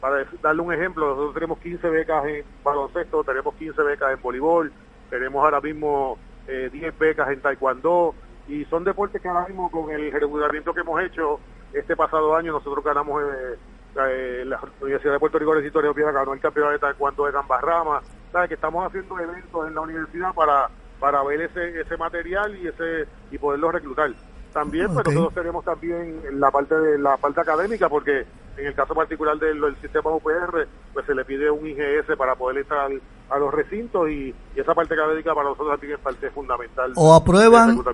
para 0.00 0.24
darle 0.42 0.62
un 0.62 0.72
ejemplo, 0.72 1.08
nosotros 1.08 1.34
tenemos 1.34 1.58
15 1.58 1.88
becas 1.88 2.24
en 2.26 2.44
baloncesto, 2.62 3.24
tenemos 3.24 3.54
15 3.54 3.82
becas 3.82 4.12
en 4.12 4.22
voleibol, 4.22 4.72
tenemos 5.10 5.44
ahora 5.44 5.60
mismo 5.60 6.18
eh, 6.46 6.68
10 6.72 6.98
becas 6.98 7.28
en 7.30 7.40
taekwondo, 7.40 8.14
y 8.48 8.64
son 8.66 8.84
deportes 8.84 9.20
que 9.20 9.28
ahora 9.28 9.48
mismo 9.48 9.70
con 9.70 9.90
el 9.90 10.12
regulamiento 10.12 10.72
que 10.72 10.80
hemos 10.80 11.02
hecho 11.02 11.40
este 11.72 11.96
pasado 11.96 12.36
año, 12.36 12.52
nosotros 12.52 12.84
ganamos 12.84 13.22
eh, 13.22 13.58
eh 13.96 14.44
la 14.46 14.60
Universidad 14.80 15.14
de 15.14 15.18
Puerto 15.18 15.38
Rico, 15.38 15.54
el 15.54 15.70
Piedra 15.94 16.12
ganó 16.12 16.32
el 16.32 16.40
campeonato 16.40 16.72
de 16.72 16.78
taekwondo 16.78 17.26
de 17.26 17.32
Gambarrama, 17.32 18.02
¿sabes? 18.32 18.48
que 18.48 18.54
estamos 18.54 18.86
haciendo 18.86 19.18
eventos 19.18 19.66
en 19.66 19.74
la 19.74 19.80
universidad 19.80 20.34
para 20.34 20.70
para 21.00 21.22
ver 21.22 21.42
ese, 21.42 21.80
ese 21.80 21.96
material 21.96 22.56
y 22.56 22.68
ese 22.68 23.06
y 23.30 23.38
poderlo 23.38 23.70
reclutar. 23.70 24.10
También, 24.56 24.86
pues 24.86 25.06
nosotros 25.06 25.34
tenemos 25.34 25.62
también 25.66 26.18
la 26.40 26.50
parte 26.50 26.74
de 26.74 26.98
la 26.98 27.18
parte 27.18 27.42
académica, 27.42 27.90
porque 27.90 28.24
en 28.56 28.66
el 28.66 28.74
caso 28.74 28.94
particular 28.94 29.38
del, 29.38 29.76
sistema 29.82 30.10
UPR, 30.10 30.66
pues 30.94 31.04
se 31.04 31.14
le 31.14 31.26
pide 31.26 31.50
un 31.50 31.66
IGS 31.66 32.16
para 32.16 32.36
poder 32.36 32.62
entrar 32.62 32.90
a 33.28 33.38
los 33.38 33.52
recintos 33.52 34.08
y, 34.08 34.34
esa 34.54 34.74
parte 34.74 34.94
académica 34.94 35.34
para 35.34 35.50
nosotros 35.50 35.72
también 35.72 35.92
es 35.92 35.98
parte 35.98 36.30
fundamental. 36.30 36.90
O 36.96 37.12
aprueban, 37.14 37.84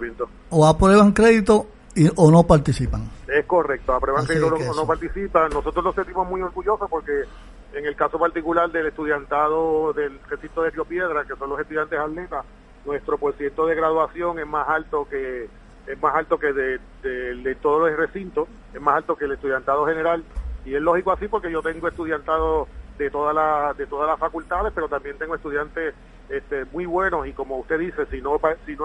o 0.50 0.64
aprueban 0.64 1.10
crédito 1.10 1.66
y, 1.96 2.08
o 2.14 2.30
no 2.30 2.44
participan. 2.44 3.10
Es 3.26 3.44
correcto, 3.44 3.94
aprueban 3.94 4.24
crédito 4.24 4.54
o 4.54 4.76
no, 4.76 4.86
participan. 4.86 5.50
Nosotros 5.50 5.84
nos 5.84 5.96
sentimos 5.96 6.28
muy 6.28 6.42
orgullosos 6.42 6.88
porque 6.88 7.24
en 7.72 7.86
el 7.86 7.96
caso 7.96 8.20
particular 8.20 8.70
del 8.70 8.86
estudiantado 8.86 9.92
del 9.94 10.16
recinto 10.30 10.62
de 10.62 10.70
Río 10.70 10.84
Piedra, 10.84 11.24
que 11.24 11.34
son 11.34 11.50
los 11.50 11.58
estudiantes 11.58 11.98
atletas, 11.98 12.44
nuestro 12.84 13.18
porcentaje 13.18 13.70
de 13.70 13.74
graduación 13.74 14.38
es 14.38 14.46
más 14.46 14.68
alto 14.68 15.08
que 15.10 15.48
es 15.86 16.00
más 16.00 16.14
alto 16.14 16.38
que 16.38 16.52
de, 16.52 16.78
de, 17.02 17.54
todos 17.56 17.90
los 17.90 17.98
recintos, 17.98 18.48
es 18.72 18.80
más 18.80 18.96
alto 18.96 19.16
que 19.16 19.24
el 19.24 19.32
estudiantado 19.32 19.86
general. 19.86 20.24
Y 20.64 20.74
es 20.74 20.80
lógico 20.80 21.12
así 21.12 21.28
porque 21.28 21.50
yo 21.50 21.62
tengo 21.62 21.88
estudiantado 21.88 22.68
de 22.98 23.10
todas 23.10 23.34
las 23.34 23.76
de 23.76 23.86
todas 23.86 24.08
las 24.08 24.18
facultades, 24.18 24.72
pero 24.74 24.88
también 24.88 25.18
tengo 25.18 25.34
estudiantes 25.34 25.94
este, 26.28 26.64
muy 26.66 26.86
buenos. 26.86 27.26
Y 27.26 27.32
como 27.32 27.58
usted 27.58 27.78
dice, 27.78 28.06
si 28.06 28.20
no 28.20 28.40
si 28.64 28.76
no 28.76 28.84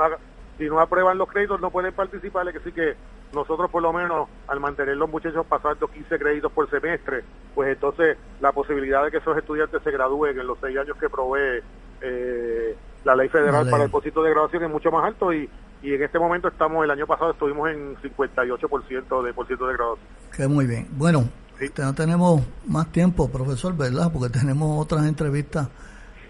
si 0.57 0.65
no 0.65 0.79
aprueban 0.79 1.19
los 1.19 1.29
créditos 1.29 1.61
no 1.61 1.69
pueden 1.69 1.93
participar, 1.93 2.51
que 2.51 2.59
sí 2.61 2.71
que 2.71 2.95
nosotros 3.33 3.69
por 3.69 3.83
lo 3.83 3.93
menos 3.93 4.27
al 4.47 4.59
mantener 4.59 4.97
los 4.97 5.09
muchachos 5.09 5.45
pasando 5.45 5.87
15 5.87 6.17
créditos 6.17 6.51
por 6.51 6.69
semestre, 6.69 7.23
pues 7.53 7.69
entonces 7.69 8.17
la 8.39 8.51
posibilidad 8.51 9.03
de 9.03 9.11
que 9.11 9.17
esos 9.17 9.37
estudiantes 9.37 9.83
se 9.83 9.91
gradúen 9.91 10.39
en 10.39 10.47
los 10.47 10.57
seis 10.59 10.77
años 10.77 10.97
que 10.97 11.09
provee 11.09 11.61
eh, 12.01 12.75
la 13.03 13.15
ley 13.15 13.29
federal 13.29 13.69
para 13.69 13.83
el 13.83 13.89
depósito 13.89 14.23
de 14.23 14.31
graduación 14.31 14.63
es 14.63 14.69
mucho 14.69 14.91
más 14.91 15.05
alto. 15.05 15.33
Y, 15.33 15.49
y 15.87 15.93
en 15.93 16.03
este 16.03 16.19
momento 16.19 16.49
estamos, 16.49 16.83
el 16.83 16.91
año 16.91 17.07
pasado 17.07 17.31
estuvimos 17.31 17.69
en 17.69 17.95
58% 17.95 19.23
de 19.23 19.33
por 19.33 19.47
ciento 19.47 19.67
de 19.67 19.73
graduación. 19.73 20.07
Que 20.35 20.45
muy 20.45 20.67
bien. 20.67 20.85
Bueno, 20.91 21.29
no 21.77 21.95
tenemos 21.95 22.41
más 22.65 22.91
tiempo, 22.91 23.29
profesor, 23.31 23.75
¿verdad? 23.77 24.11
Porque 24.11 24.37
tenemos 24.37 24.83
otras 24.83 25.05
entrevistas 25.05 25.69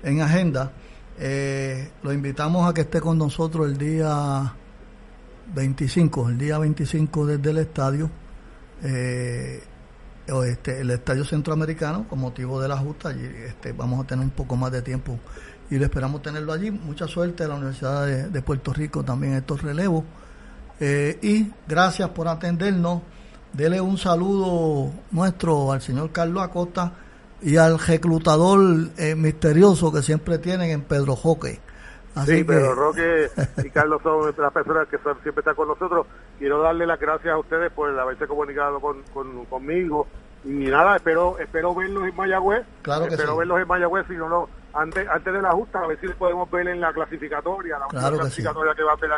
en 0.04 0.22
agenda. 0.22 0.74
Eh, 1.18 1.90
lo 2.04 2.14
invitamos 2.14 2.70
a 2.70 2.74
que 2.76 2.82
esté 2.82 3.02
con 3.02 3.18
nosotros 3.18 3.66
el 3.66 3.80
día 3.80 4.54
25, 5.56 6.30
el 6.30 6.38
día 6.38 6.60
25 6.60 7.26
desde 7.26 7.50
el 7.50 7.58
estadio, 7.58 8.12
eh, 8.84 9.64
este, 10.46 10.82
el 10.82 10.92
estadio 10.92 11.26
centroamericano, 11.26 12.08
con 12.08 12.20
motivo 12.20 12.62
de 12.62 12.68
la 12.68 12.78
justa. 12.78 13.12
Y, 13.12 13.26
este, 13.26 13.72
vamos 13.72 14.04
a 14.04 14.08
tener 14.08 14.24
un 14.24 14.32
poco 14.32 14.56
más 14.56 14.72
de 14.72 14.84
tiempo 14.84 15.18
y 15.70 15.78
le 15.78 15.86
esperamos 15.86 16.22
tenerlo 16.22 16.54
allí. 16.54 16.72
Mucha 16.72 17.08
suerte 17.08 17.44
a 17.44 17.48
la 17.48 17.56
Universidad 17.56 18.06
de, 18.06 18.42
Puerto 18.42 18.74
Rico 18.74 19.04
también 19.04 19.34
estos 19.34 19.62
relevos. 19.62 20.04
Eh, 20.80 21.18
y 21.22 21.52
gracias 21.68 22.10
por 22.10 22.28
atendernos. 22.28 23.02
Dele 23.54 23.82
un 23.82 23.98
saludo 23.98 24.92
nuestro 25.12 25.72
al 25.72 25.82
señor 25.82 26.12
Carlos 26.12 26.44
Acosta 26.44 26.92
y 27.42 27.58
al 27.58 27.80
reclutador 27.80 28.90
eh, 28.98 29.16
misterioso 29.16 29.92
que 29.92 30.02
siempre 30.02 30.38
tienen 30.38 30.70
en 30.72 30.82
Pedro 30.82 31.16
Joque. 31.16 31.60
sí, 32.26 32.44
Pedro 32.44 32.76
Roque 32.76 33.30
y 33.64 33.70
Carlos 33.70 34.02
son 34.04 34.34
las 34.38 34.54
personas 34.54 34.88
que 34.88 34.98
siempre 34.98 35.40
están 35.40 35.56
con 35.56 35.68
nosotros. 35.68 36.08
Quiero 36.40 36.62
darle 36.62 36.86
las 36.86 37.00
gracias 37.00 37.34
a 37.34 37.38
ustedes 37.38 37.72
por 37.72 37.98
haberse 37.98 38.28
comunicado 38.28 38.80
con, 38.80 39.04
conmigo. 39.50 40.08
Y 40.46 40.68
nada, 40.68 40.96
espero 40.96 41.38
espero 41.40 41.74
verlos 41.74 42.08
en 42.08 42.16
Mayagüez. 42.16 42.66
Claro 42.84 43.08
que 43.08 43.16
espero 43.16 43.38
verlos 43.38 43.60
en 43.60 43.68
Mayagüez, 43.68 44.06
si 44.08 44.16
no, 44.16 44.30
no 44.30 44.48
antes, 44.78 45.08
antes 45.10 45.34
de 45.34 45.42
la 45.42 45.52
justa, 45.52 45.80
a 45.80 45.88
ver 45.88 46.00
si 46.00 46.08
podemos 46.10 46.50
ver 46.52 46.68
en 46.68 46.80
la 46.80 46.94
clasificatoria, 46.94 47.80
la 47.80 48.12
clasificatoria 48.12 48.76
que 48.76 48.84
va 48.84 48.92
a 48.92 48.96
hacer 48.96 49.10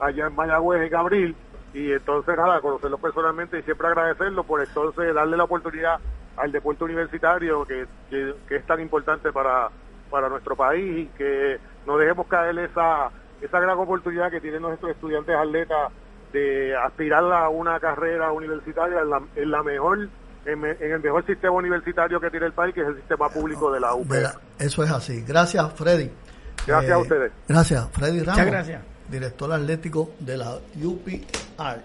allá 0.00 0.26
en 0.26 0.34
Mayagüez 0.34 0.86
en 0.86 0.96
abril. 0.96 1.36
Y 1.74 1.92
entonces, 1.92 2.36
nada, 2.36 2.60
conocerlo 2.60 2.96
personalmente 2.96 3.58
y 3.58 3.62
siempre 3.62 3.88
agradecerlo 3.88 4.44
por 4.44 4.62
entonces 4.62 5.14
darle 5.14 5.36
la 5.36 5.44
oportunidad 5.44 5.98
al 6.36 6.52
deporte 6.52 6.84
universitario 6.84 7.64
que, 7.64 7.86
que, 8.08 8.56
es 8.56 8.66
tan 8.66 8.80
importante 8.80 9.32
para, 9.32 9.70
para 10.10 10.28
nuestro 10.28 10.54
país 10.54 10.98
y 10.98 11.06
que 11.18 11.58
no 11.86 11.98
dejemos 11.98 12.26
caer 12.28 12.58
esa, 12.60 13.10
esa 13.40 13.60
gran 13.60 13.78
oportunidad 13.78 14.30
que 14.30 14.40
tienen 14.40 14.62
nuestros 14.62 14.92
estudiantes 14.92 15.34
atletas 15.34 15.92
de 16.32 16.76
aspirar 16.76 17.24
a 17.32 17.48
una 17.48 17.80
carrera 17.80 18.32
universitaria 18.32 19.00
en 19.00 19.10
la, 19.10 19.22
en 19.34 19.50
la 19.50 19.62
mejor 19.62 20.08
en, 20.46 20.64
el 20.64 21.00
mejor 21.00 21.24
sistema 21.26 21.54
universitario 21.54 22.20
que 22.20 22.30
tiene 22.30 22.46
el 22.46 22.52
país, 22.52 22.74
que 22.74 22.82
es 22.82 22.88
el 22.88 22.96
sistema 22.96 23.28
público 23.28 23.72
de 23.72 23.80
la 23.80 23.94
UP. 23.94 24.12
eso 24.58 24.84
es 24.84 24.90
así. 24.90 25.22
Gracias, 25.26 25.72
Freddy. 25.74 26.10
Gracias 26.66 26.92
a 26.92 26.98
eh, 26.98 27.02
ustedes. 27.02 27.32
Gracias, 27.48 27.88
Freddy 27.92 28.20
Ramos. 28.20 28.38
Muchas 28.38 28.46
gracias. 28.46 28.82
Director 29.08 29.52
atlético 29.52 30.10
de 30.18 30.36
la 30.36 30.58
UPR. 30.82 31.80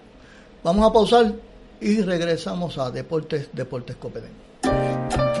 Vamos 0.64 0.90
a 0.90 0.92
pausar 0.92 1.32
y 1.80 2.02
regresamos 2.02 2.78
a 2.78 2.90
Deportes, 2.90 3.50
Deportes 3.52 3.96
Copedén. 3.96 4.30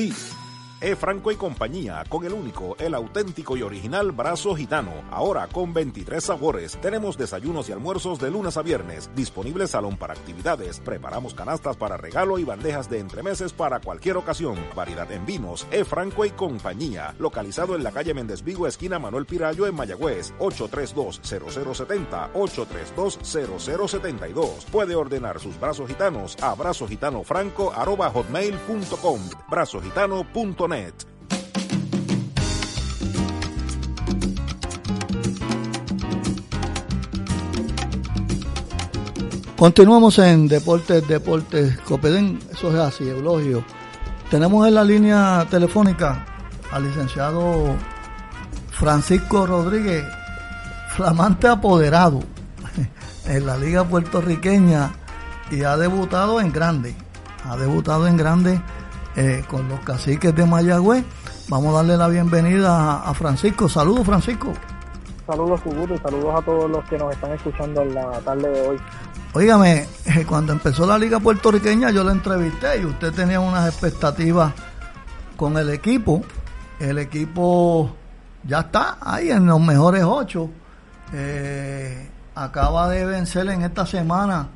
feet. 0.00 0.49
E. 0.82 0.96
Franco 0.96 1.30
y 1.30 1.36
compañía, 1.36 2.02
con 2.08 2.24
el 2.24 2.32
único, 2.32 2.74
el 2.78 2.94
auténtico 2.94 3.54
y 3.54 3.60
original 3.62 4.12
brazo 4.12 4.56
gitano. 4.56 4.92
Ahora 5.10 5.46
con 5.46 5.74
23 5.74 6.24
sabores. 6.24 6.78
Tenemos 6.80 7.18
desayunos 7.18 7.68
y 7.68 7.72
almuerzos 7.72 8.18
de 8.18 8.30
lunes 8.30 8.56
a 8.56 8.62
viernes. 8.62 9.10
Disponible 9.14 9.66
salón 9.66 9.98
para 9.98 10.14
actividades. 10.14 10.80
Preparamos 10.80 11.34
canastas 11.34 11.76
para 11.76 11.98
regalo 11.98 12.38
y 12.38 12.44
bandejas 12.44 12.88
de 12.88 12.98
entremeses 12.98 13.52
para 13.52 13.80
cualquier 13.80 14.16
ocasión. 14.16 14.56
Variedad 14.74 15.12
en 15.12 15.26
vinos. 15.26 15.66
E. 15.70 15.84
Franco 15.84 16.24
y 16.24 16.30
compañía. 16.30 17.14
Localizado 17.18 17.76
en 17.76 17.84
la 17.84 17.92
calle 17.92 18.14
Méndez 18.14 18.42
Vigo, 18.42 18.66
esquina 18.66 18.98
Manuel 18.98 19.26
Pirayo 19.26 19.66
en 19.66 19.74
Mayagüez. 19.74 20.32
832-0070. 20.38 22.32
832-0072. 22.32 24.64
Puede 24.72 24.94
ordenar 24.94 25.40
sus 25.40 25.60
brazos 25.60 25.88
gitanos 25.88 26.42
a 26.42 26.54
brazogitanofranco.hotmail.com. 26.54 29.20
Brazogitano.net 29.50 30.69
Continuamos 39.56 40.18
en 40.20 40.48
Deportes, 40.48 41.06
Deportes 41.08 41.76
Copedén, 41.80 42.38
eso 42.52 42.70
es 42.70 42.76
así, 42.76 43.08
Eulogio. 43.08 43.64
Tenemos 44.30 44.66
en 44.68 44.74
la 44.74 44.84
línea 44.84 45.46
telefónica 45.50 46.24
al 46.70 46.84
licenciado 46.84 47.76
Francisco 48.70 49.46
Rodríguez, 49.46 50.04
flamante 50.94 51.48
apoderado 51.48 52.20
en 53.26 53.44
la 53.44 53.56
Liga 53.56 53.84
Puertorriqueña 53.84 54.92
y 55.50 55.64
ha 55.64 55.76
debutado 55.76 56.40
en 56.40 56.52
grande. 56.52 56.94
Ha 57.44 57.56
debutado 57.56 58.06
en 58.06 58.16
grande 58.16 58.60
eh, 59.16 59.44
con 59.48 59.68
los 59.68 59.80
caciques 59.80 60.34
de 60.34 60.46
Mayagüez. 60.46 61.04
Vamos 61.48 61.74
a 61.74 61.78
darle 61.78 61.96
la 61.96 62.08
bienvenida 62.08 63.02
a, 63.02 63.12
Francisco. 63.14 63.68
Saludos, 63.68 64.06
Francisco. 64.06 64.52
Saludos, 65.26 65.60
Cubuto, 65.62 65.94
y 65.94 65.98
saludos 65.98 66.34
a 66.34 66.42
todos 66.42 66.70
los 66.70 66.84
que 66.88 66.96
nos 66.96 67.12
están 67.12 67.32
escuchando 67.32 67.82
en 67.82 67.94
la 67.94 68.10
tarde 68.20 68.48
de 68.48 68.68
hoy. 68.68 68.76
Óigame, 69.32 69.86
eh, 70.06 70.24
cuando 70.26 70.52
empezó 70.52 70.86
la 70.86 70.98
Liga 70.98 71.20
Puertorriqueña 71.20 71.90
yo 71.90 72.02
lo 72.02 72.10
entrevisté 72.10 72.80
y 72.80 72.84
usted 72.84 73.12
tenía 73.12 73.38
unas 73.38 73.68
expectativas 73.68 74.52
con 75.36 75.56
el 75.56 75.70
equipo. 75.70 76.22
El 76.78 76.98
equipo 76.98 77.94
ya 78.44 78.60
está 78.60 78.98
ahí 79.00 79.30
en 79.30 79.46
los 79.46 79.60
mejores 79.60 80.04
ocho. 80.04 80.50
Eh, 81.12 82.08
acaba 82.34 82.88
de 82.88 83.04
vencer 83.04 83.48
en 83.48 83.62
esta 83.62 83.86
semana 83.86 84.48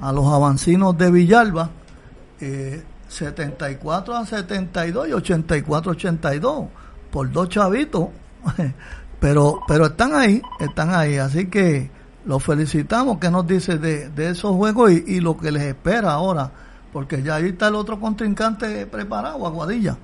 a 0.00 0.12
los 0.12 0.26
avancinos 0.26 0.96
de 0.96 1.10
Villalba. 1.10 1.70
74 3.14 4.16
a 4.16 4.26
72 4.26 5.08
y 5.08 5.12
84 5.12 5.90
a 5.90 5.94
82 5.94 6.64
por 7.10 7.30
dos 7.30 7.48
chavitos. 7.48 8.08
Pero, 9.20 9.60
pero 9.66 9.86
están 9.86 10.14
ahí, 10.14 10.42
están 10.60 10.94
ahí. 10.94 11.16
Así 11.16 11.48
que 11.48 11.88
los 12.26 12.44
felicitamos. 12.44 13.18
¿Qué 13.18 13.30
nos 13.30 13.46
dice 13.46 13.78
de, 13.78 14.10
de 14.10 14.28
esos 14.28 14.54
juegos 14.54 14.90
y, 14.90 15.20
lo 15.20 15.38
que 15.38 15.50
les 15.50 15.62
espera 15.62 16.12
ahora? 16.12 16.50
Porque 16.92 17.22
ya 17.22 17.36
ahí 17.36 17.48
está 17.48 17.68
el 17.68 17.76
otro 17.76 17.98
contrincante 17.98 18.86
preparado, 18.86 19.46
Aguadilla. 19.46 19.96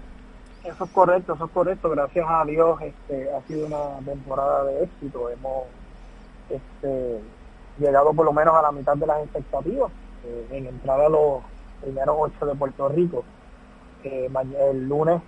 Eso 0.65 0.85
es 0.85 0.91
correcto, 0.91 1.35
eso 1.35 1.45
es 1.45 1.51
correcto. 1.51 1.91
Gracias 1.91 2.25
a 2.27 2.47
Dios 2.47 2.81
este, 2.81 3.29
ha 3.35 3.47
sido 3.47 3.67
una 3.67 4.03
temporada 4.11 4.65
de 4.65 4.85
éxito. 4.85 5.29
Hemos 5.29 5.65
este, 6.49 7.21
llegado 7.79 8.15
por 8.15 8.25
lo 8.25 8.33
menos 8.33 8.55
a 8.55 8.63
la 8.63 8.73
mitad 8.73 8.97
de 8.97 9.07
las 9.07 9.23
expectativas. 9.23 9.93
Eh, 10.25 10.47
en 10.53 10.67
entrar 10.67 10.99
a 10.99 11.09
los 11.11 11.43
primero 11.81 12.19
8 12.19 12.47
de 12.47 12.55
Puerto 12.55 12.89
Rico. 12.89 13.25
Eh, 14.05 14.31
el 14.71 14.89
lunes 14.89 15.21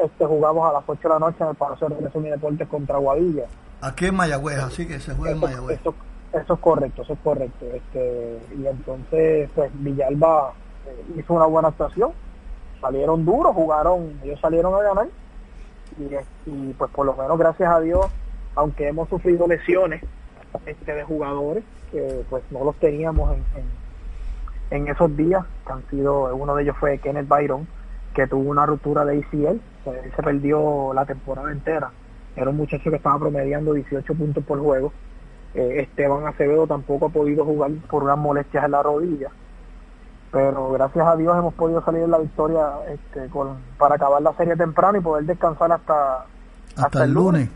este 0.00 0.24
jugamos 0.24 0.68
a 0.68 0.72
las 0.72 0.84
8 0.86 1.00
de 1.02 1.08
la 1.08 1.18
noche 1.18 1.36
en 1.40 1.48
el 1.48 1.54
Palacio 1.56 1.88
de 1.88 1.94
Recreación 1.94 2.26
y 2.26 2.30
Deportes 2.30 2.68
contra 2.68 2.96
Guadilla. 2.96 3.44
Aquí 3.82 4.06
en 4.06 4.14
Mayagüez, 4.14 4.58
así 4.58 4.86
que 4.86 4.98
se 4.98 5.14
juega 5.14 5.34
en 5.34 5.40
Mayagüez. 5.40 5.80
Eso, 5.80 5.94
es 6.32 6.60
correcto, 6.60 7.02
eso 7.02 7.12
es 7.12 7.18
correcto. 7.20 7.66
Este, 7.72 8.38
y 8.58 8.66
entonces, 8.66 9.50
pues 9.54 9.70
Villalba 9.74 10.52
eh, 10.86 11.18
hizo 11.18 11.34
una 11.34 11.46
buena 11.46 11.68
actuación. 11.68 12.12
Salieron 12.80 13.26
duros, 13.26 13.54
jugaron, 13.54 14.18
ellos 14.24 14.40
salieron 14.40 14.74
a 14.74 14.82
ganar. 14.82 15.08
Y, 16.46 16.72
pues 16.72 16.90
por 16.92 17.04
lo 17.04 17.14
menos 17.14 17.38
gracias 17.38 17.70
a 17.70 17.80
Dios, 17.80 18.06
aunque 18.54 18.88
hemos 18.88 19.08
sufrido 19.08 19.46
lesiones 19.46 20.02
este, 20.64 20.94
de 20.94 21.02
jugadores, 21.04 21.62
que 21.90 22.24
pues 22.30 22.42
no 22.50 22.64
los 22.64 22.76
teníamos 22.76 23.32
en 23.32 23.44
en 23.60 23.89
esos 24.70 25.16
días, 25.16 25.44
que 25.66 25.72
han 25.72 25.82
sido, 25.90 26.34
uno 26.34 26.54
de 26.54 26.62
ellos 26.62 26.76
fue 26.78 26.98
Kenneth 26.98 27.28
Byron, 27.28 27.66
que 28.14 28.26
tuvo 28.26 28.50
una 28.50 28.66
ruptura 28.66 29.04
de 29.04 29.18
ACL, 29.18 29.60
él 29.86 30.12
se 30.14 30.22
perdió 30.22 30.92
la 30.94 31.04
temporada 31.04 31.50
entera. 31.50 31.90
Era 32.36 32.50
un 32.50 32.56
muchacho 32.56 32.90
que 32.90 32.96
estaba 32.96 33.18
promediando 33.18 33.72
18 33.72 34.14
puntos 34.14 34.44
por 34.44 34.60
juego. 34.60 34.92
Eh, 35.54 35.80
Esteban 35.80 36.26
Acevedo 36.26 36.66
tampoco 36.66 37.06
ha 37.06 37.08
podido 37.08 37.44
jugar 37.44 37.72
por 37.88 38.04
unas 38.04 38.18
molestias 38.18 38.64
en 38.64 38.70
la 38.70 38.82
rodilla. 38.82 39.30
Pero 40.30 40.70
gracias 40.70 41.04
a 41.06 41.16
Dios 41.16 41.36
hemos 41.36 41.54
podido 41.54 41.84
salir 41.84 42.02
en 42.02 42.10
la 42.12 42.18
victoria 42.18 42.68
este, 42.88 43.28
con, 43.30 43.56
para 43.76 43.96
acabar 43.96 44.22
la 44.22 44.32
serie 44.34 44.54
temprano 44.54 44.98
y 44.98 45.00
poder 45.00 45.24
descansar 45.24 45.72
hasta, 45.72 46.26
hasta, 46.76 47.04
el 47.04 47.12
lunes. 47.12 47.48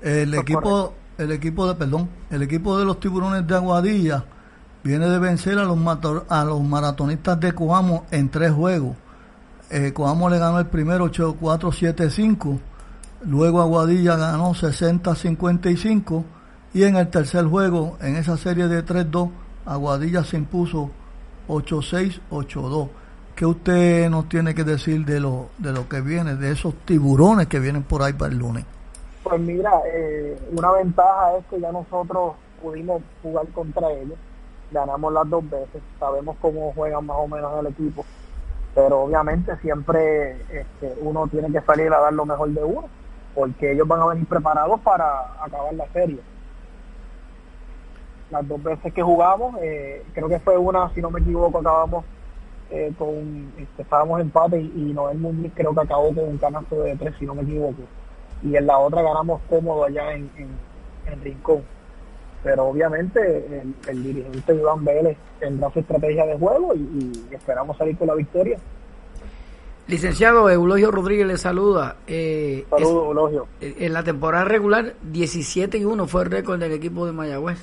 El 0.00 0.34
equipo, 0.34 0.94
el 1.18 1.32
equipo 1.32 1.66
de, 1.66 1.74
perdón, 1.74 2.08
el 2.30 2.42
equipo 2.42 2.78
de 2.78 2.84
los 2.84 3.00
tiburones 3.00 3.44
de 3.46 3.56
Aguadilla 3.56 4.24
viene 4.82 5.08
de 5.08 5.18
vencer 5.18 5.58
a 5.58 5.64
los, 5.64 5.78
a 6.28 6.44
los 6.44 6.62
maratonistas 6.62 7.38
de 7.40 7.52
Coamo 7.52 8.04
en 8.10 8.28
tres 8.28 8.52
juegos. 8.52 8.96
Eh, 9.70 9.92
Coamo 9.92 10.28
le 10.28 10.38
ganó 10.38 10.58
el 10.58 10.66
primero 10.66 11.06
8-4-7-5, 11.10 12.58
luego 13.24 13.62
Aguadilla 13.62 14.16
ganó 14.16 14.52
60-55 14.52 16.24
y 16.74 16.84
en 16.84 16.96
el 16.96 17.08
tercer 17.08 17.46
juego, 17.46 17.96
en 18.00 18.16
esa 18.16 18.36
serie 18.36 18.68
de 18.68 18.84
3-2, 18.84 19.30
Aguadilla 19.64 20.24
se 20.24 20.36
impuso 20.36 20.90
8-6-8-2. 21.48 22.88
¿Qué 23.34 23.46
usted 23.46 24.10
nos 24.10 24.28
tiene 24.28 24.54
que 24.54 24.64
decir 24.64 25.04
de 25.06 25.20
lo, 25.20 25.48
de 25.58 25.72
lo 25.72 25.88
que 25.88 26.00
viene, 26.00 26.36
de 26.36 26.52
esos 26.52 26.74
tiburones 26.84 27.46
que 27.46 27.58
vienen 27.58 27.82
por 27.82 28.02
ahí 28.02 28.12
para 28.12 28.30
el 28.30 28.38
lunes? 28.38 28.64
Pues 29.22 29.40
mira, 29.40 29.70
eh, 29.86 30.36
una 30.52 30.72
ventaja 30.72 31.38
es 31.38 31.44
que 31.46 31.60
ya 31.60 31.72
nosotros 31.72 32.34
pudimos 32.60 33.02
jugar 33.22 33.46
contra 33.48 33.90
ellos. 33.90 34.18
Ganamos 34.72 35.12
las 35.12 35.28
dos 35.28 35.48
veces, 35.48 35.82
sabemos 35.98 36.36
cómo 36.40 36.72
juegan 36.74 37.06
más 37.06 37.16
o 37.18 37.28
menos 37.28 37.60
el 37.60 37.66
equipo, 37.66 38.04
pero 38.74 39.02
obviamente 39.02 39.56
siempre 39.58 40.32
este, 40.50 40.94
uno 41.00 41.26
tiene 41.28 41.52
que 41.52 41.60
salir 41.60 41.92
a 41.92 42.00
dar 42.00 42.12
lo 42.12 42.24
mejor 42.24 42.50
de 42.50 42.64
uno, 42.64 42.84
porque 43.34 43.72
ellos 43.72 43.86
van 43.86 44.00
a 44.00 44.06
venir 44.06 44.26
preparados 44.26 44.80
para 44.80 45.44
acabar 45.44 45.74
la 45.74 45.86
serie. 45.88 46.20
Las 48.30 48.48
dos 48.48 48.62
veces 48.62 48.94
que 48.94 49.02
jugamos, 49.02 49.56
eh, 49.60 50.02
creo 50.14 50.28
que 50.28 50.38
fue 50.40 50.56
una, 50.56 50.88
si 50.94 51.02
no 51.02 51.10
me 51.10 51.20
equivoco, 51.20 51.58
acabamos 51.58 52.04
eh, 52.74 52.90
con, 52.96 53.52
este, 53.58 53.82
estábamos 53.82 54.18
en 54.18 54.28
empate 54.28 54.58
y, 54.58 54.72
y 54.74 54.92
Noel 54.94 55.18
Muñiz 55.18 55.52
creo 55.54 55.74
que 55.74 55.80
acabó 55.80 56.14
con 56.14 56.24
un 56.24 56.38
canasto 56.38 56.80
de 56.82 56.96
tres, 56.96 57.14
si 57.18 57.26
no 57.26 57.34
me 57.34 57.42
equivoco. 57.42 57.82
Y 58.42 58.56
en 58.56 58.66
la 58.66 58.78
otra 58.78 59.02
ganamos 59.02 59.42
cómodo 59.50 59.84
allá 59.84 60.14
en, 60.14 60.30
en, 61.06 61.22
Rincón. 61.22 61.62
Pero 62.42 62.64
obviamente 62.64 63.20
el, 63.60 63.74
el, 63.88 64.02
dirigente 64.02 64.54
Iván 64.54 64.84
Vélez 64.84 65.16
tendrá 65.38 65.70
su 65.70 65.78
estrategia 65.78 66.26
de 66.26 66.36
juego 66.36 66.74
y, 66.74 66.78
y 67.30 67.34
esperamos 67.34 67.76
salir 67.76 67.96
con 67.96 68.08
la 68.08 68.14
victoria. 68.14 68.58
Licenciado 69.88 70.48
Eulogio 70.48 70.90
Rodríguez 70.90 71.26
le 71.26 71.36
saluda. 71.36 71.96
Eh, 72.06 72.64
Saludos, 72.70 73.06
Eulogio. 73.08 73.46
Eh, 73.60 73.76
en 73.80 73.92
la 73.92 74.02
temporada 74.04 74.44
regular, 74.44 74.94
17 75.02 75.78
y 75.78 75.84
1 75.84 76.06
fue 76.06 76.22
el 76.22 76.30
récord 76.30 76.60
del 76.60 76.72
equipo 76.72 77.04
de 77.04 77.12
Mayagüez. 77.12 77.58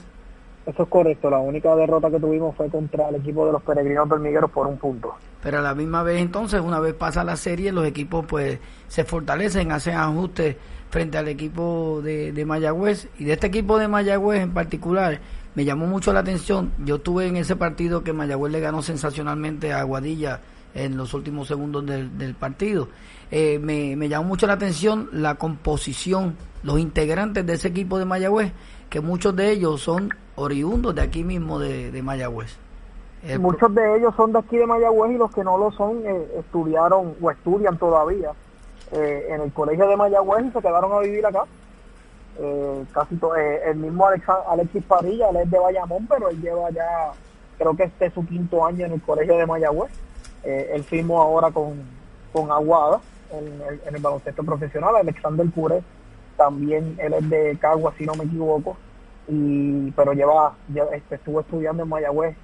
Eso 0.65 0.83
es 0.83 0.89
correcto. 0.89 1.29
La 1.29 1.39
única 1.39 1.75
derrota 1.75 2.11
que 2.11 2.19
tuvimos 2.19 2.55
fue 2.55 2.69
contra 2.69 3.09
el 3.09 3.15
equipo 3.15 3.45
de 3.45 3.53
los 3.53 3.63
Peregrinos 3.63 4.07
Dormigueros 4.07 4.51
por 4.51 4.67
un 4.67 4.77
punto. 4.77 5.15
Pero 5.41 5.59
a 5.59 5.61
la 5.61 5.73
misma 5.73 6.03
vez, 6.03 6.21
entonces, 6.21 6.61
una 6.61 6.79
vez 6.79 6.93
pasa 6.93 7.23
la 7.23 7.37
serie, 7.37 7.71
los 7.71 7.87
equipos 7.87 8.25
pues 8.27 8.59
se 8.87 9.05
fortalecen, 9.05 9.71
hacen 9.71 9.95
ajustes 9.95 10.57
frente 10.89 11.17
al 11.17 11.27
equipo 11.27 12.01
de, 12.03 12.31
de 12.31 12.45
Mayagüez. 12.45 13.07
Y 13.17 13.25
de 13.25 13.33
este 13.33 13.47
equipo 13.47 13.77
de 13.77 13.87
Mayagüez 13.87 14.41
en 14.41 14.53
particular, 14.53 15.19
me 15.55 15.65
llamó 15.65 15.87
mucho 15.87 16.13
la 16.13 16.21
atención. 16.21 16.71
Yo 16.85 16.95
estuve 16.95 17.27
en 17.27 17.35
ese 17.35 17.55
partido 17.55 18.03
que 18.03 18.13
Mayagüez 18.13 18.51
le 18.51 18.59
ganó 18.59 18.81
sensacionalmente 18.81 19.73
a 19.73 19.83
Guadilla 19.83 20.41
en 20.73 20.97
los 20.97 21.13
últimos 21.13 21.47
segundos 21.47 21.85
del, 21.85 22.17
del 22.17 22.35
partido. 22.35 22.89
Eh, 23.31 23.59
me, 23.59 23.95
me 23.95 24.09
llamó 24.09 24.29
mucho 24.29 24.47
la 24.47 24.53
atención 24.53 25.09
la 25.11 25.35
composición, 25.35 26.35
los 26.63 26.79
integrantes 26.79 27.45
de 27.45 27.53
ese 27.53 27.67
equipo 27.67 27.99
de 27.99 28.05
Mayagüez, 28.05 28.51
que 28.89 29.01
muchos 29.01 29.35
de 29.35 29.51
ellos 29.51 29.81
son 29.81 30.09
oriundos 30.35 30.95
de 30.95 31.01
aquí 31.01 31.23
mismo 31.23 31.59
de, 31.59 31.91
de 31.91 32.01
Mayagüez. 32.01 32.57
Muchos 33.37 33.75
de 33.75 33.97
ellos 33.97 34.13
son 34.15 34.31
de 34.31 34.39
aquí 34.39 34.57
de 34.57 34.65
Mayagüez 34.65 35.11
y 35.11 35.17
los 35.17 35.29
que 35.31 35.43
no 35.43 35.57
lo 35.57 35.71
son 35.73 36.01
eh, 36.05 36.27
estudiaron 36.39 37.15
o 37.21 37.29
estudian 37.29 37.77
todavía 37.77 38.31
eh, 38.91 39.27
en 39.29 39.41
el 39.41 39.53
colegio 39.53 39.87
de 39.87 39.95
Mayagüez 39.95 40.51
se 40.53 40.61
quedaron 40.61 40.91
a 40.91 40.99
vivir 40.99 41.25
acá. 41.25 41.43
Eh, 42.39 42.85
casi 42.93 43.15
todo, 43.17 43.35
el 43.35 43.75
mismo 43.75 44.07
Alexis 44.47 44.83
Parilla, 44.83 45.29
él 45.29 45.37
es 45.37 45.51
de 45.51 45.59
Bayamón, 45.59 46.07
pero 46.07 46.29
él 46.29 46.41
lleva 46.41 46.69
ya, 46.69 47.11
creo 47.57 47.75
que 47.75 47.83
este 47.83 48.05
es 48.05 48.13
su 48.13 48.25
quinto 48.25 48.65
año 48.65 48.85
en 48.85 48.93
el 48.93 49.01
colegio 49.01 49.37
de 49.37 49.45
Mayagüez. 49.45 49.91
él 50.43 50.83
firmó 50.83 51.21
ahora 51.21 51.51
con, 51.51 51.83
con 52.31 52.49
Aguada 52.51 53.01
en 53.31 53.93
el, 53.93 54.01
baloncesto 54.01 54.43
profesional. 54.43 54.95
Alexander 54.95 55.45
Pure 55.47 55.83
también, 56.37 56.95
él 56.99 57.13
es 57.13 57.29
de 57.29 57.57
Cagua, 57.59 57.93
si 57.97 58.05
no 58.05 58.13
me 58.15 58.23
equivoco 58.23 58.77
y 59.29 59.91
pero 59.91 60.13
lleva, 60.13 60.55
este, 60.91 61.15
estuvo 61.15 61.39
estudiando 61.41 61.83
en 61.83 61.89
Mayagüez 61.89 62.35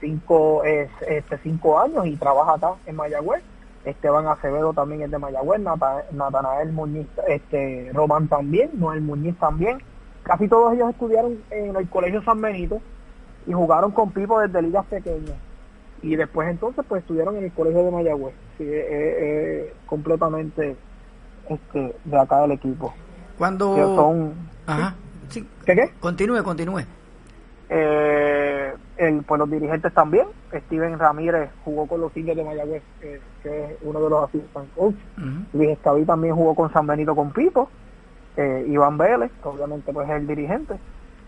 cinco 0.00 0.62
este 0.64 1.38
cinco 1.42 1.78
años 1.78 2.06
y 2.06 2.16
trabaja 2.16 2.54
acá 2.54 2.74
en 2.86 2.96
Mayagüez 2.96 3.42
Esteban 3.84 4.26
Acevedo 4.26 4.72
también 4.72 5.02
es 5.02 5.10
de 5.10 5.18
Mayagüez 5.18 5.60
Natanael 5.60 6.72
Muñiz 6.72 7.06
este 7.28 7.90
Román 7.92 8.28
también 8.28 8.70
Noel 8.74 9.00
Muñiz 9.00 9.36
también 9.38 9.78
casi 10.22 10.48
todos 10.48 10.72
ellos 10.74 10.90
estudiaron 10.90 11.38
en 11.50 11.74
el 11.74 11.88
colegio 11.88 12.22
San 12.22 12.40
Benito 12.40 12.80
y 13.46 13.52
jugaron 13.52 13.90
con 13.90 14.12
Pipo 14.12 14.40
desde 14.40 14.62
ligas 14.62 14.86
pequeñas 14.86 15.36
y 16.00 16.16
después 16.16 16.48
entonces 16.48 16.84
pues 16.88 17.02
estuvieron 17.02 17.36
en 17.36 17.44
el 17.44 17.52
colegio 17.52 17.84
de 17.84 17.90
Mayagüez 17.90 18.34
sí, 18.58 18.66
completamente 19.86 20.76
este 21.48 21.94
de 22.04 22.18
acá 22.18 22.42
del 22.42 22.52
equipo 22.52 22.94
cuando 23.36 23.74
son 23.96 24.34
Ajá. 24.66 24.94
¿Qué 25.64 25.74
qué? 25.74 25.90
Continúe, 26.00 26.42
continúe. 26.42 26.84
Eh, 27.68 28.74
el, 29.06 29.22
pues 29.22 29.38
los 29.38 29.50
dirigentes 29.50 29.92
también. 29.92 30.26
Steven 30.66 30.98
Ramírez 30.98 31.50
jugó 31.64 31.86
con 31.86 32.00
los 32.00 32.16
indios 32.16 32.36
de 32.36 32.44
Mayagüez, 32.44 32.82
que 33.00 33.14
es 33.44 33.76
uno 33.82 34.00
de 34.00 34.10
los 34.10 34.24
assistant 34.24 34.72
coach. 34.74 34.94
Luis 35.52 35.70
Escaví 35.70 36.04
también 36.04 36.34
jugó 36.34 36.54
con 36.54 36.72
San 36.72 36.86
Benito 36.86 37.14
con 37.14 37.32
Pipo. 37.32 37.68
Eh, 38.36 38.66
Iván 38.68 38.96
Vélez, 38.96 39.30
obviamente 39.42 39.92
pues 39.92 40.08
es 40.08 40.16
el 40.16 40.26
dirigente. 40.26 40.74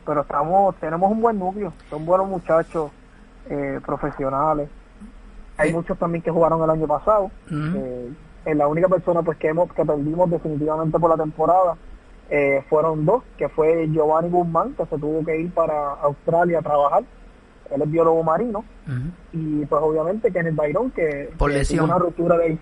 Pero 0.07 0.21
estamos 0.23 0.75
tenemos 0.77 1.11
un 1.11 1.21
buen 1.21 1.39
núcleo. 1.39 1.73
Son 1.91 2.05
buenos 2.07 2.29
muchachos 2.29 2.91
eh, 3.49 3.81
profesionales. 3.85 4.69
Hay 5.57 5.73
muchos 5.73 5.99
también 5.99 6.23
que 6.23 6.31
jugaron 6.31 6.63
el 6.63 6.71
año 6.71 6.87
pasado. 6.87 7.31
Eh, 7.51 8.55
la 8.55 8.69
única 8.69 8.89
persona 8.89 9.23
pues 9.23 9.39
que 9.39 9.49
hemos 9.49 9.73
que 9.73 9.85
perdimos 9.85 10.31
definitivamente 10.31 10.99
por 10.99 11.11
la 11.11 11.17
temporada 11.17 11.77
eh, 12.31 12.65
fueron 12.69 13.05
dos, 13.05 13.23
que 13.37 13.49
fue 13.49 13.89
Giovanni 13.89 14.31
Guzmán, 14.31 14.75
que 14.75 14.87
se 14.87 14.99
tuvo 14.99 15.25
que 15.25 15.41
ir 15.41 15.53
para 15.53 15.91
Australia 16.03 16.59
a 16.59 16.63
trabajar, 16.63 17.05
él 17.71 17.83
es 17.83 17.91
biólogo 17.91 18.23
marino, 18.23 18.65
y 19.33 19.65
pues 19.65 19.83
obviamente 19.83 20.31
Kenneth 20.31 20.55
Byron, 20.55 20.91
que, 20.91 21.31
por 21.39 21.53
tuvo 21.53 21.85
una 21.85 21.99
ruptura 21.99 22.37
de, 22.37 22.59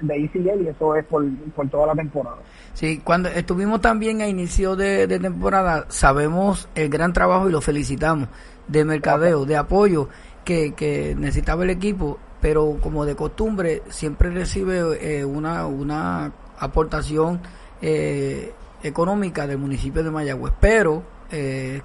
de 0.00 0.18
y 0.18 0.66
eso 0.68 0.96
es 0.96 1.04
por, 1.06 1.24
toda 1.70 1.88
la 1.88 1.94
temporada. 1.94 2.36
Sí, 2.74 3.00
cuando 3.02 3.28
estuvimos 3.28 3.80
también 3.80 4.20
a 4.20 4.28
inicio 4.28 4.76
de, 4.76 5.06
temporada, 5.06 5.86
sabemos 5.88 6.68
el 6.74 6.88
gran 6.88 7.12
trabajo 7.12 7.48
y 7.48 7.52
lo 7.52 7.60
felicitamos 7.60 8.28
de 8.68 8.84
mercadeo, 8.84 9.44
de 9.44 9.56
apoyo 9.56 10.08
que, 10.44 10.74
que 10.74 11.14
necesitaba 11.18 11.64
el 11.64 11.70
equipo, 11.70 12.18
pero 12.40 12.76
como 12.80 13.04
de 13.04 13.14
costumbre 13.14 13.82
siempre 13.88 14.30
recibe 14.30 14.80
eh, 15.00 15.24
una, 15.24 15.66
una 15.66 16.32
aportación 16.58 17.40
eh, 17.80 18.52
económica 18.82 19.46
del 19.46 19.58
municipio 19.58 20.02
de 20.02 20.10
Mayagüez. 20.10 20.52
Pero 20.60 21.02
eh, 21.30 21.82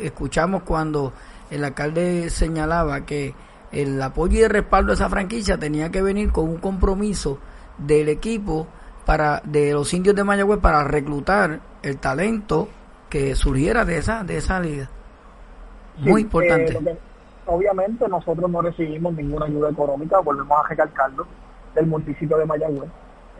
escuchamos 0.00 0.62
cuando 0.62 1.12
el 1.50 1.64
alcalde 1.64 2.30
señalaba 2.30 3.04
que 3.04 3.34
el 3.72 4.00
apoyo 4.00 4.38
y 4.38 4.42
el 4.42 4.50
respaldo 4.50 4.88
de 4.88 4.94
esa 4.94 5.08
franquicia 5.08 5.58
tenía 5.58 5.90
que 5.90 6.02
venir 6.02 6.32
con 6.32 6.48
un 6.48 6.56
compromiso 6.58 7.38
del 7.78 8.08
equipo 8.08 8.66
para 9.04 9.40
de 9.44 9.72
los 9.72 9.92
indios 9.94 10.14
de 10.14 10.24
Mayagüez 10.24 10.60
para 10.60 10.82
reclutar 10.84 11.60
el 11.82 11.98
talento 11.98 12.68
que 13.08 13.34
surgiera 13.34 13.84
de 13.84 13.98
esa 13.98 14.24
de 14.24 14.38
esa 14.38 14.58
liga. 14.60 14.88
Muy 15.98 16.22
importante. 16.22 16.72
Eh, 16.74 16.98
obviamente 17.46 18.08
nosotros 18.08 18.50
no 18.50 18.60
recibimos 18.62 19.14
ninguna 19.14 19.46
ayuda 19.46 19.70
económica, 19.70 20.20
volvemos 20.20 20.58
a 20.64 20.68
recalcarlo, 20.68 21.26
del 21.74 21.86
municipio 21.86 22.36
de 22.36 22.46
Mayagüez. 22.46 22.90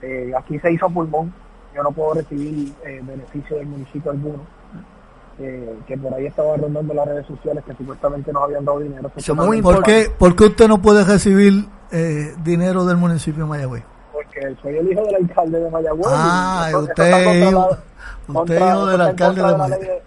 Eh, 0.03 0.33
aquí 0.37 0.59
se 0.59 0.73
hizo 0.73 0.89
pulmón 0.91 1.33
yo 1.77 1.83
no 1.83 1.93
puedo 1.93 2.15
recibir 2.15 2.73
eh, 2.87 3.01
beneficio 3.03 3.57
del 3.59 3.67
municipio 3.67 4.11
alguno. 4.11 4.41
Eh, 5.39 5.79
que 5.87 5.99
por 5.99 6.15
ahí 6.15 6.27
estaba 6.27 6.57
rondando 6.57 6.95
las 6.95 7.07
redes 7.07 7.27
sociales 7.27 7.63
que 7.65 7.75
supuestamente 7.75 8.33
nos 8.33 8.45
habían 8.45 8.65
dado 8.65 8.79
dinero. 8.79 9.11
¿Por, 9.63 9.83
qué, 9.83 10.11
¿Por 10.19 10.35
qué 10.35 10.45
usted 10.45 10.67
no 10.67 10.81
puede 10.81 11.05
recibir 11.05 11.67
eh, 11.93 12.35
dinero 12.43 12.87
del 12.87 12.97
municipio 12.97 13.45
de 13.45 13.51
Mayagüez? 13.51 13.85
Porque 14.15 14.57
soy 14.63 14.77
el 14.79 14.91
hijo 14.91 15.05
del 15.05 15.17
alcalde 15.17 15.61
de 15.61 15.71
Mayagüez. 15.71 16.07
Ah, 16.09 16.71
usted, 16.75 17.05
es 17.05 17.51
hijo, 17.51 17.77
usted 18.29 18.57
hijo 18.57 18.87
del 18.87 19.01
alcalde 19.03 19.43
de, 19.43 19.57
Mayagüez. 19.59 20.03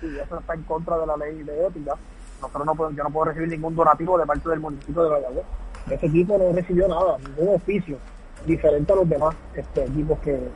Sí, 0.00 0.08
eso 0.20 0.38
está 0.40 0.54
en 0.54 0.62
contra 0.64 0.98
de 0.98 1.06
la 1.06 1.16
ley 1.18 1.42
de 1.44 1.66
ética. 1.66 1.92
Nosotros 2.40 2.66
no 2.66 2.74
podemos, 2.74 2.96
yo 2.96 3.04
no 3.04 3.10
puedo 3.10 3.26
recibir 3.26 3.48
ningún 3.50 3.76
donativo 3.76 4.18
de 4.18 4.26
parte 4.26 4.48
del 4.48 4.58
municipio 4.58 5.04
de 5.04 5.10
Mayagüez. 5.10 5.44
Ese 5.88 6.06
equipo 6.06 6.36
no 6.36 6.52
recibió 6.52 6.88
nada, 6.88 7.16
ningún 7.18 7.54
oficio, 7.54 7.96
diferente 8.44 8.92
a 8.92 8.96
los 8.96 9.08
demás 9.08 9.36
este, 9.54 9.84
equipos 9.84 10.18
que, 10.18 10.48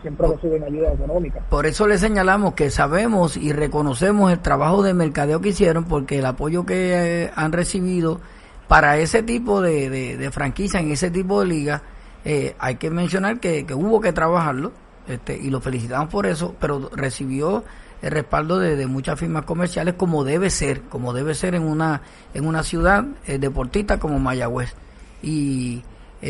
siempre 0.00 0.28
reciben 0.28 0.64
ayuda 0.64 0.92
económica. 0.92 1.40
Por 1.48 1.66
eso 1.66 1.86
le 1.86 1.98
señalamos 1.98 2.54
que 2.54 2.70
sabemos 2.70 3.36
y 3.36 3.52
reconocemos 3.52 4.32
el 4.32 4.40
trabajo 4.40 4.82
de 4.82 4.94
mercadeo 4.94 5.40
que 5.40 5.50
hicieron, 5.50 5.84
porque 5.84 6.18
el 6.18 6.26
apoyo 6.26 6.64
que 6.64 7.24
eh, 7.24 7.30
han 7.34 7.52
recibido 7.52 8.20
para 8.66 8.98
ese 8.98 9.22
tipo 9.22 9.60
de, 9.60 9.88
de, 9.88 10.30
franquicia, 10.30 10.80
en 10.80 10.90
ese 10.90 11.10
tipo 11.10 11.40
de 11.40 11.46
liga, 11.46 11.82
eh, 12.24 12.54
hay 12.58 12.76
que 12.76 12.90
mencionar 12.90 13.40
que, 13.40 13.64
hubo 13.74 14.00
que 14.00 14.12
trabajarlo, 14.12 14.72
este, 15.06 15.38
y 15.38 15.48
lo 15.48 15.60
felicitamos 15.60 16.10
por 16.10 16.26
eso, 16.26 16.54
pero 16.60 16.90
recibió 16.94 17.64
el 18.02 18.10
respaldo 18.10 18.58
de, 18.58 18.86
muchas 18.86 19.18
firmas 19.18 19.44
comerciales 19.44 19.94
como 19.94 20.22
debe 20.22 20.50
ser, 20.50 20.82
como 20.82 21.14
debe 21.14 21.34
ser 21.34 21.54
en 21.54 21.62
una, 21.62 22.02
en 22.34 22.46
una 22.46 22.62
ciudad 22.62 23.06
eh, 23.26 23.38
deportista 23.38 23.98
como 23.98 24.18
Mayagüez. 24.18 24.74
Y 25.22 25.82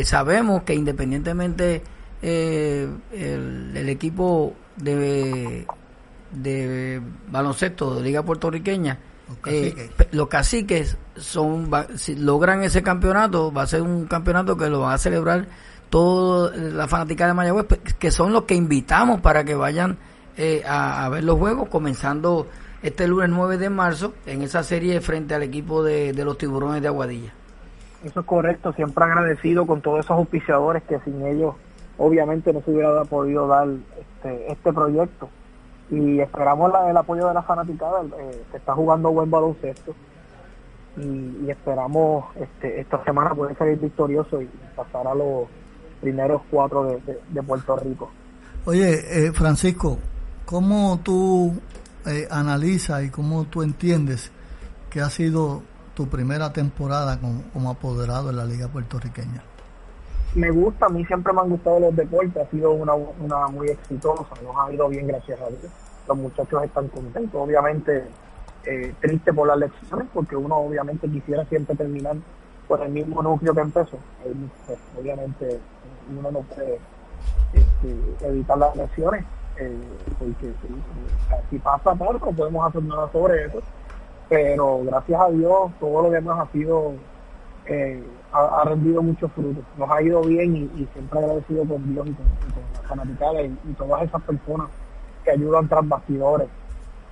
sabemos 0.05 0.63
que 0.63 0.75
independientemente 0.75 1.83
eh, 2.23 2.89
el, 3.13 3.89
equipo 3.89 4.55
de, 4.77 5.67
de 6.33 7.01
baloncesto 7.31 7.95
de 7.95 8.03
Liga 8.03 8.23
Puertorriqueña, 8.23 8.99
los 10.13 10.29
caciques, 10.29 10.95
eh, 10.95 10.97
son, 11.21 11.71
si 11.97 12.17
logran 12.17 12.63
ese 12.63 12.83
campeonato, 12.83 13.53
va 13.53 13.63
a 13.63 13.67
ser 13.67 13.83
un 13.83 14.07
campeonato 14.07 14.57
que 14.57 14.69
lo 14.69 14.81
va 14.81 14.95
a 14.95 14.99
celebrar 14.99 15.47
toda 15.91 16.55
la 16.57 16.89
fanática 16.89 17.27
de 17.27 17.35
Mayagüez, 17.35 17.67
que 17.99 18.11
son 18.11 18.33
los 18.33 18.45
que 18.45 18.55
invitamos 18.55 19.21
para 19.21 19.45
que 19.45 19.55
vayan 19.55 19.99
eh, 20.37 20.63
a, 20.67 21.09
ver 21.09 21.25
los 21.25 21.39
juegos, 21.39 21.69
comenzando 21.69 22.47
este 22.83 23.09
lunes 23.09 23.31
9 23.31 23.59
de 23.59 23.71
marzo 23.71 24.15
en 24.27 24.43
esa 24.43 24.63
serie 24.63 25.01
frente 25.01 25.35
al 25.35 25.43
equipo 25.43 25.83
de, 25.83 26.13
los 26.13 26.39
tiburones 26.39 26.81
de 26.83 26.89
Aguadilla. 26.89 27.33
Eso 28.05 28.21
es 28.21 28.27
correcto, 28.27 28.73
siempre 28.75 29.05
agradecido 29.05 29.67
con 29.67 29.81
todos 29.81 30.01
esos 30.01 30.17
auspiciadores 30.17 30.85
que 30.85 31.01
sin 31.01 31.27
ellos 31.27 31.57
obviamente 31.99 32.53
no 32.53 32.63
se 32.63 32.71
hubiera 32.71 33.05
podido 33.05 33.47
dar 33.47 33.69
este, 33.69 34.53
este 34.53 34.73
proyecto. 34.73 35.29
Y 35.91 36.21
esperamos 36.21 36.73
el 36.89 36.97
apoyo 36.97 37.29
de 37.29 37.35
la 37.35 37.43
fanaticada, 37.43 38.03
eh, 38.03 38.45
se 38.51 38.59
está 38.59 38.75
jugando 38.75 39.11
buen 39.11 39.31
baloncesto 39.31 39.95
y, 40.99 41.51
esperamos 41.51 42.25
este, 42.37 42.81
esta 42.81 43.03
semana 43.05 43.35
poder 43.35 43.57
salir 43.57 43.79
victorioso 43.79 44.43
y 44.43 44.49
pasar 44.77 45.07
a 45.07 45.15
los 45.15 45.49
primeros 46.01 46.43
cuatro 46.51 46.85
de, 46.85 47.43
Puerto 47.43 47.77
Rico. 47.77 48.11
Oye, 48.65 49.27
eh, 49.27 49.33
Francisco, 49.33 49.99
¿cómo 50.45 51.01
tú 51.03 51.55
eh, 52.07 52.29
analizas 52.31 53.05
y 53.05 53.11
cómo 53.11 53.45
tú 53.45 53.63
entiendes 53.63 54.31
que 54.91 55.01
ha 55.01 55.11
sido 55.11 55.63
tu 55.95 56.09
primera 56.09 56.53
temporada 56.53 57.19
como, 57.53 57.71
apoderado 57.71 58.31
en 58.31 58.37
la 58.37 58.45
Liga 58.45 58.69
Puertorriqueña? 58.69 59.43
Me 60.39 60.53
gusta, 60.53 60.87
a 60.87 60.89
mí 60.89 61.05
siempre 61.05 61.33
me 61.33 61.41
han 61.41 61.51
gustado 61.51 61.81
los 61.81 61.97
deportes, 61.97 62.37
ha 62.37 62.49
sido 62.49 62.71
una, 62.71 62.95
muy 63.49 63.71
exitosa, 63.71 64.23
nos 64.45 64.57
ha 64.57 64.73
ido 64.73 64.89
bien 64.89 65.09
gracias 65.09 65.41
a 65.41 65.49
Dios. 65.49 65.67
Los 66.07 66.17
muchachos 66.17 66.63
están 66.63 66.87
contentos, 66.87 67.35
obviamente 67.35 68.05
eh, 68.65 68.95
triste 69.01 69.33
por 69.33 69.49
las 69.49 69.59
lecciones, 69.59 70.07
porque 70.15 70.37
uno 70.37 70.59
obviamente 70.59 71.09
quisiera 71.09 71.45
siempre 71.47 71.75
terminar 71.75 72.15
por 72.69 72.81
el 72.83 72.91
mismo 72.93 73.21
núcleo 73.21 73.53
que 73.53 73.63
empezó. 73.63 73.99
Pues, 74.67 74.79
obviamente 74.97 75.59
uno 76.17 76.31
no 76.31 76.41
puede 76.43 76.79
este, 77.53 78.29
evitar 78.29 78.59
las 78.59 78.77
lesiones, 78.77 79.25
eh, 79.57 79.77
porque 80.21 80.55
si, 81.51 81.59
pasa 81.59 81.97
por 81.97 82.15
no 82.21 82.31
podemos 82.31 82.69
hacer 82.69 82.85
nada 82.85 83.11
sobre 83.11 83.47
eso. 83.47 83.59
Pero 84.29 84.83
gracias 84.85 85.21
a 85.21 85.31
Dios 85.31 85.73
todo 85.81 86.03
lo 86.03 86.11
demás 86.11 86.47
ha 86.47 86.53
sido, 86.53 86.93
eh, 87.69 88.03
ha, 88.33 88.65
rendido 88.65 89.03
muchos 89.03 89.31
frutos. 89.33 89.65
Nos 89.77 89.91
ha 89.91 90.03
ido 90.03 90.23
bien 90.23 90.57
y, 90.57 90.87
siempre 90.93 91.19
agradecido 91.19 91.65
con 91.65 91.93
Dios 91.93 92.07
y 92.09 92.13
con, 92.13 92.27
las 92.75 92.87
fanaticada 92.87 93.43
y, 93.43 93.59
y 93.69 93.73
todas 93.75 94.03
esas 94.03 94.23
personas 94.23 94.69
que 95.25 95.31
ayudan 95.31 95.69
tras 95.69 95.87
bastidores 95.87 96.49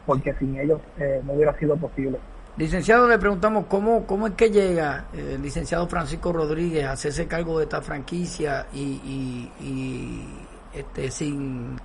porque 0.07 0.32
sin 0.34 0.59
ellos 0.59 0.80
eh, 0.98 1.20
no 1.26 1.34
hubiera 1.34 1.52
sido 1.59 1.76
posible. 1.76 2.18
Licenciado, 2.57 3.07
le 3.07 3.18
preguntamos 3.18 3.66
cómo, 3.68 4.07
cómo 4.07 4.28
es 4.28 4.32
que 4.34 4.50
llega 4.50 5.07
eh, 5.12 5.32
el 5.34 5.42
licenciado 5.42 5.86
Francisco 5.88 6.32
Rodríguez 6.32 6.86
a 6.86 6.92
hacerse 6.92 7.26
cargo 7.26 7.59
de 7.59 7.64
esta 7.64 7.82
franquicia 7.82 8.66
y, 8.72 9.50
este, 10.72 11.11
sin, 11.11 11.76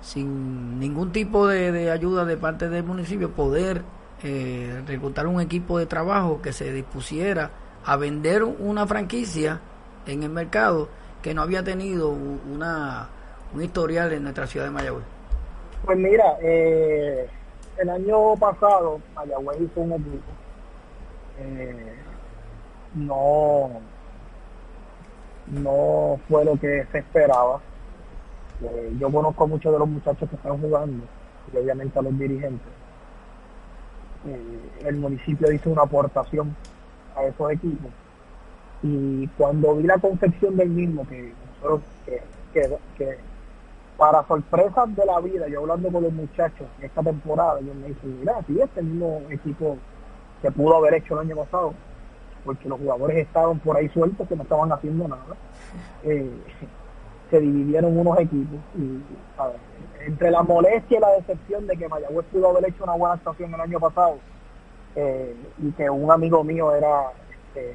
sin 0.00 0.78
ningún 0.78 1.12
tipo 1.12 1.46
de, 1.46 1.90
ayuda 1.90 2.24
de 2.24 2.38
parte 2.38 2.70
del 2.70 2.84
municipio 2.84 3.32
poder 3.32 3.82
eh, 4.22 4.82
reclutar 4.86 5.26
un 5.26 5.40
equipo 5.42 5.78
de 5.78 5.84
trabajo 5.84 6.40
que 6.40 6.52
se 6.54 6.72
dispusiera 6.72 7.50
a 7.86 7.96
vender 7.96 8.42
una 8.42 8.86
franquicia 8.86 9.60
en 10.06 10.22
el 10.22 10.30
mercado 10.30 10.88
que 11.22 11.34
no 11.34 11.42
había 11.42 11.62
tenido 11.62 12.10
una, 12.10 13.08
un 13.54 13.62
historial 13.62 14.12
en 14.12 14.24
nuestra 14.24 14.46
ciudad 14.46 14.66
de 14.66 14.72
Mayagüez. 14.72 15.04
Pues 15.84 15.98
mira, 15.98 16.36
eh, 16.42 17.28
el 17.78 17.90
año 17.90 18.36
pasado 18.36 19.00
Mayagüez 19.14 19.60
hizo 19.60 19.80
un 19.80 19.92
equipo. 19.92 20.32
Eh, 21.40 21.94
no, 22.94 23.70
no 25.46 26.20
fue 26.28 26.44
lo 26.44 26.56
que 26.56 26.86
se 26.90 26.98
esperaba. 26.98 27.60
Eh, 28.62 28.94
yo 28.98 29.10
conozco 29.10 29.44
a 29.44 29.46
muchos 29.46 29.72
de 29.72 29.78
los 29.78 29.88
muchachos 29.88 30.28
que 30.28 30.36
están 30.36 30.58
jugando 30.60 31.04
y 31.52 31.56
obviamente 31.56 31.98
a 31.98 32.02
los 32.02 32.18
dirigentes. 32.18 32.72
El 34.82 34.96
municipio 34.96 35.52
hizo 35.52 35.68
una 35.68 35.82
aportación 35.82 36.56
a 37.16 37.24
esos 37.24 37.50
equipos 37.52 37.90
y 38.82 39.26
cuando 39.38 39.76
vi 39.76 39.84
la 39.84 39.98
concepción 39.98 40.56
del 40.56 40.68
mismo 40.68 41.06
que 41.08 41.32
nosotros 41.62 41.80
que 42.52 43.18
para 43.96 44.26
sorpresa 44.26 44.84
de 44.86 45.06
la 45.06 45.20
vida, 45.20 45.48
yo 45.48 45.60
hablando 45.60 45.90
con 45.90 46.02
los 46.02 46.12
muchachos 46.12 46.66
esta 46.82 47.02
temporada, 47.02 47.60
yo 47.60 47.72
me 47.74 47.88
dicen, 47.88 48.18
mira, 48.20 48.34
si 48.46 48.60
este 48.60 48.82
mismo 48.82 49.22
equipo 49.30 49.78
que 50.42 50.50
pudo 50.50 50.76
haber 50.76 50.94
hecho 50.94 51.14
el 51.14 51.30
año 51.30 51.36
pasado, 51.36 51.72
porque 52.44 52.68
los 52.68 52.78
jugadores 52.78 53.16
estaban 53.16 53.58
por 53.60 53.76
ahí 53.76 53.88
sueltos 53.88 54.28
que 54.28 54.36
no 54.36 54.42
estaban 54.42 54.70
haciendo 54.72 55.08
nada. 55.08 55.36
Eh, 56.02 56.30
se 57.30 57.40
dividieron 57.40 57.96
unos 57.96 58.18
equipos 58.18 58.60
y 58.76 59.00
entre 60.06 60.30
la 60.30 60.42
molestia 60.42 60.98
y 60.98 61.00
la 61.00 61.12
decepción 61.12 61.66
de 61.66 61.76
que 61.76 61.88
Mayagüez 61.88 62.26
pudo 62.26 62.50
haber 62.50 62.68
hecho 62.68 62.84
una 62.84 62.92
buena 62.92 63.14
actuación 63.14 63.54
el 63.54 63.60
año 63.60 63.80
pasado 63.80 64.18
eh, 64.96 65.34
y 65.58 65.70
que 65.72 65.90
un 65.90 66.10
amigo 66.10 66.44
mío 66.44 66.74
era 66.74 67.12
este, 67.30 67.70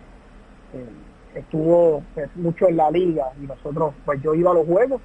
eh, 0.73 0.89
estuvo 1.35 2.03
pues, 2.13 2.29
mucho 2.35 2.67
en 2.67 2.77
la 2.77 2.89
liga 2.91 3.31
y 3.41 3.45
nosotros 3.45 3.93
pues 4.05 4.21
yo 4.21 4.33
iba 4.33 4.51
a 4.51 4.53
los 4.53 4.65
juegos 4.65 5.01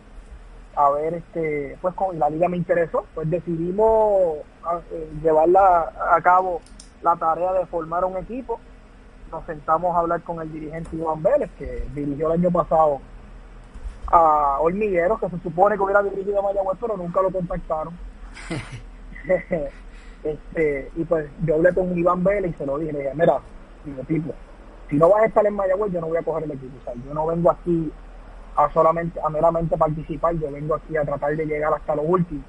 a 0.76 0.90
ver, 0.90 1.14
este, 1.14 1.78
pues 1.80 1.94
con 1.94 2.18
la 2.18 2.28
liga 2.28 2.48
me 2.48 2.56
interesó, 2.56 3.06
pues 3.14 3.30
decidimos 3.30 4.38
eh, 4.90 5.08
llevarla 5.22 5.92
a 6.10 6.20
cabo 6.20 6.60
la 7.02 7.16
tarea 7.16 7.52
de 7.52 7.66
formar 7.66 8.04
un 8.04 8.16
equipo. 8.16 8.58
Nos 9.30 9.44
sentamos 9.46 9.94
a 9.94 10.00
hablar 10.00 10.22
con 10.22 10.40
el 10.40 10.52
dirigente 10.52 10.96
Iván 10.96 11.22
Vélez, 11.22 11.50
que 11.58 11.86
dirigió 11.94 12.26
el 12.26 12.40
año 12.40 12.50
pasado 12.50 13.00
a 14.06 14.58
Hormigueros, 14.60 15.20
que 15.20 15.30
se 15.30 15.38
supone 15.40 15.76
que 15.76 15.82
hubiera 15.82 16.02
dirigido 16.02 16.40
a 16.40 16.42
Mayagüez, 16.42 16.78
pero 16.80 16.96
nunca 16.96 17.22
lo 17.22 17.30
contactaron. 17.30 17.94
este, 20.25 20.91
y 20.97 21.05
pues 21.05 21.29
yo 21.45 21.57
hablé 21.57 21.75
con 21.75 21.97
Iván 21.97 22.25
Vélez 22.25 22.53
y 22.53 22.55
se 22.55 22.66
lo 22.66 22.79
dije, 22.79 22.93
le 22.93 23.01
dije, 23.01 23.12
mira, 23.14 23.41
tipo, 24.09 24.33
si 24.89 24.97
no 24.97 25.11
vas 25.11 25.22
a 25.22 25.27
estar 25.27 25.47
en 25.47 25.55
Mayagüez, 25.55 25.93
yo 25.93 26.01
no 26.01 26.09
voy 26.09 26.16
a 26.16 26.22
coger 26.22 26.45
el 26.45 26.53
equipo. 26.53 26.77
O 26.81 26.85
sea, 26.85 26.95
yo 26.95 27.12
no 27.12 27.27
vengo 27.27 27.51
aquí 27.51 27.93
a 28.57 28.72
solamente 28.72 29.20
a 29.22 29.29
meramente 29.29 29.77
participar, 29.77 30.35
yo 30.37 30.51
vengo 30.51 30.75
aquí 30.77 30.97
a 30.97 31.05
tratar 31.05 31.37
de 31.37 31.45
llegar 31.45 31.75
hasta 31.75 31.95
lo 31.95 32.03
último. 32.03 32.43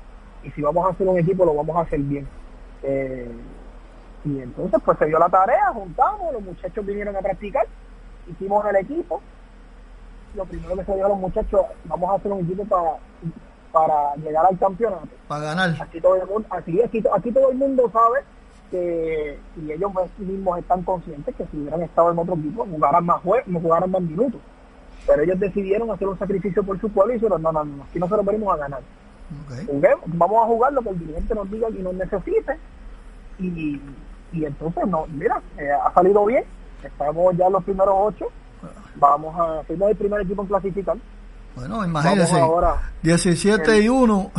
Y 0.43 0.51
si 0.51 0.61
vamos 0.61 0.85
a 0.85 0.91
hacer 0.91 1.07
un 1.07 1.19
equipo, 1.19 1.43
lo 1.43 1.53
vamos 1.53 1.75
a 1.75 1.81
hacer 1.81 1.99
bien. 1.99 2.27
Eh, 2.83 3.29
y 4.23 4.39
entonces 4.39 4.79
pues 4.83 4.97
se 4.97 5.05
dio 5.07 5.19
la 5.19 5.29
tarea, 5.29 5.71
juntamos, 5.73 6.31
los 6.33 6.41
muchachos 6.41 6.85
vinieron 6.85 7.15
a 7.15 7.19
practicar, 7.19 7.67
hicimos 8.27 8.65
el 8.67 8.77
equipo. 8.77 9.21
Lo 10.33 10.45
primero 10.45 10.75
que 10.77 10.85
se 10.85 10.95
dio 10.95 11.05
a 11.05 11.09
los 11.09 11.17
muchachos, 11.17 11.61
vamos 11.85 12.09
a 12.09 12.15
hacer 12.15 12.31
un 12.31 12.45
equipo 12.45 12.65
para, 12.65 12.97
para 13.75 14.15
llegar 14.15 14.45
al 14.45 14.57
campeonato. 14.57 15.09
Para 15.27 15.45
ganar. 15.47 15.75
Aquí 15.81 15.99
todo 15.99 16.15
el 16.15 16.25
mundo, 16.25 16.47
aquí, 16.49 16.81
aquí, 16.81 17.01
todo 17.31 17.51
el 17.51 17.57
mundo 17.57 17.91
sabe 17.91 18.21
que, 18.71 19.37
y 19.61 19.71
ellos 19.71 19.91
mismos 20.17 20.59
están 20.59 20.81
conscientes 20.83 21.35
que 21.35 21.45
si 21.47 21.57
hubieran 21.57 21.81
estado 21.81 22.11
en 22.11 22.19
otro 22.19 22.35
equipo, 22.35 22.65
jugaran 22.65 23.05
más 23.05 23.21
juegos, 23.21 23.61
jugaran 23.61 23.91
más 23.91 24.01
minutos 24.01 24.39
pero 25.05 25.21
ellos 25.21 25.39
decidieron 25.39 25.91
hacer 25.91 26.07
un 26.07 26.17
sacrificio 26.17 26.63
por 26.63 26.79
su 26.79 26.89
pueblo 26.89 27.13
y 27.13 27.17
dijeron, 27.17 27.41
no, 27.41 27.51
no, 27.51 27.63
no, 27.63 27.83
aquí 27.83 27.99
nosotros 27.99 28.25
venimos 28.25 28.53
a 28.53 28.57
ganar. 28.57 28.81
vamos 30.07 30.43
a 30.43 30.47
jugar 30.47 30.73
lo 30.73 30.81
que 30.81 30.89
el 30.89 30.99
dirigente 30.99 31.35
nos 31.35 31.51
diga 31.51 31.69
y 31.69 31.83
nos 31.83 31.93
necesite. 31.93 32.57
Y, 33.37 33.79
y 34.31 34.45
entonces, 34.45 34.87
no, 34.87 35.05
mira, 35.07 35.41
eh, 35.57 35.69
ha 35.71 35.93
salido 35.93 36.25
bien. 36.25 36.43
Estamos 36.83 37.37
ya 37.37 37.45
en 37.45 37.53
los 37.53 37.63
primeros 37.63 37.93
ocho. 37.95 38.27
Vamos 38.95 39.35
a, 39.37 39.63
fuimos 39.63 39.91
el 39.91 39.95
primer 39.95 40.21
equipo 40.21 40.41
en 40.41 40.47
clasificar. 40.47 40.97
Bueno, 41.55 41.85
imagínense, 41.85 42.41
17 43.01 43.81
y 43.81 43.89
1, 43.89 44.31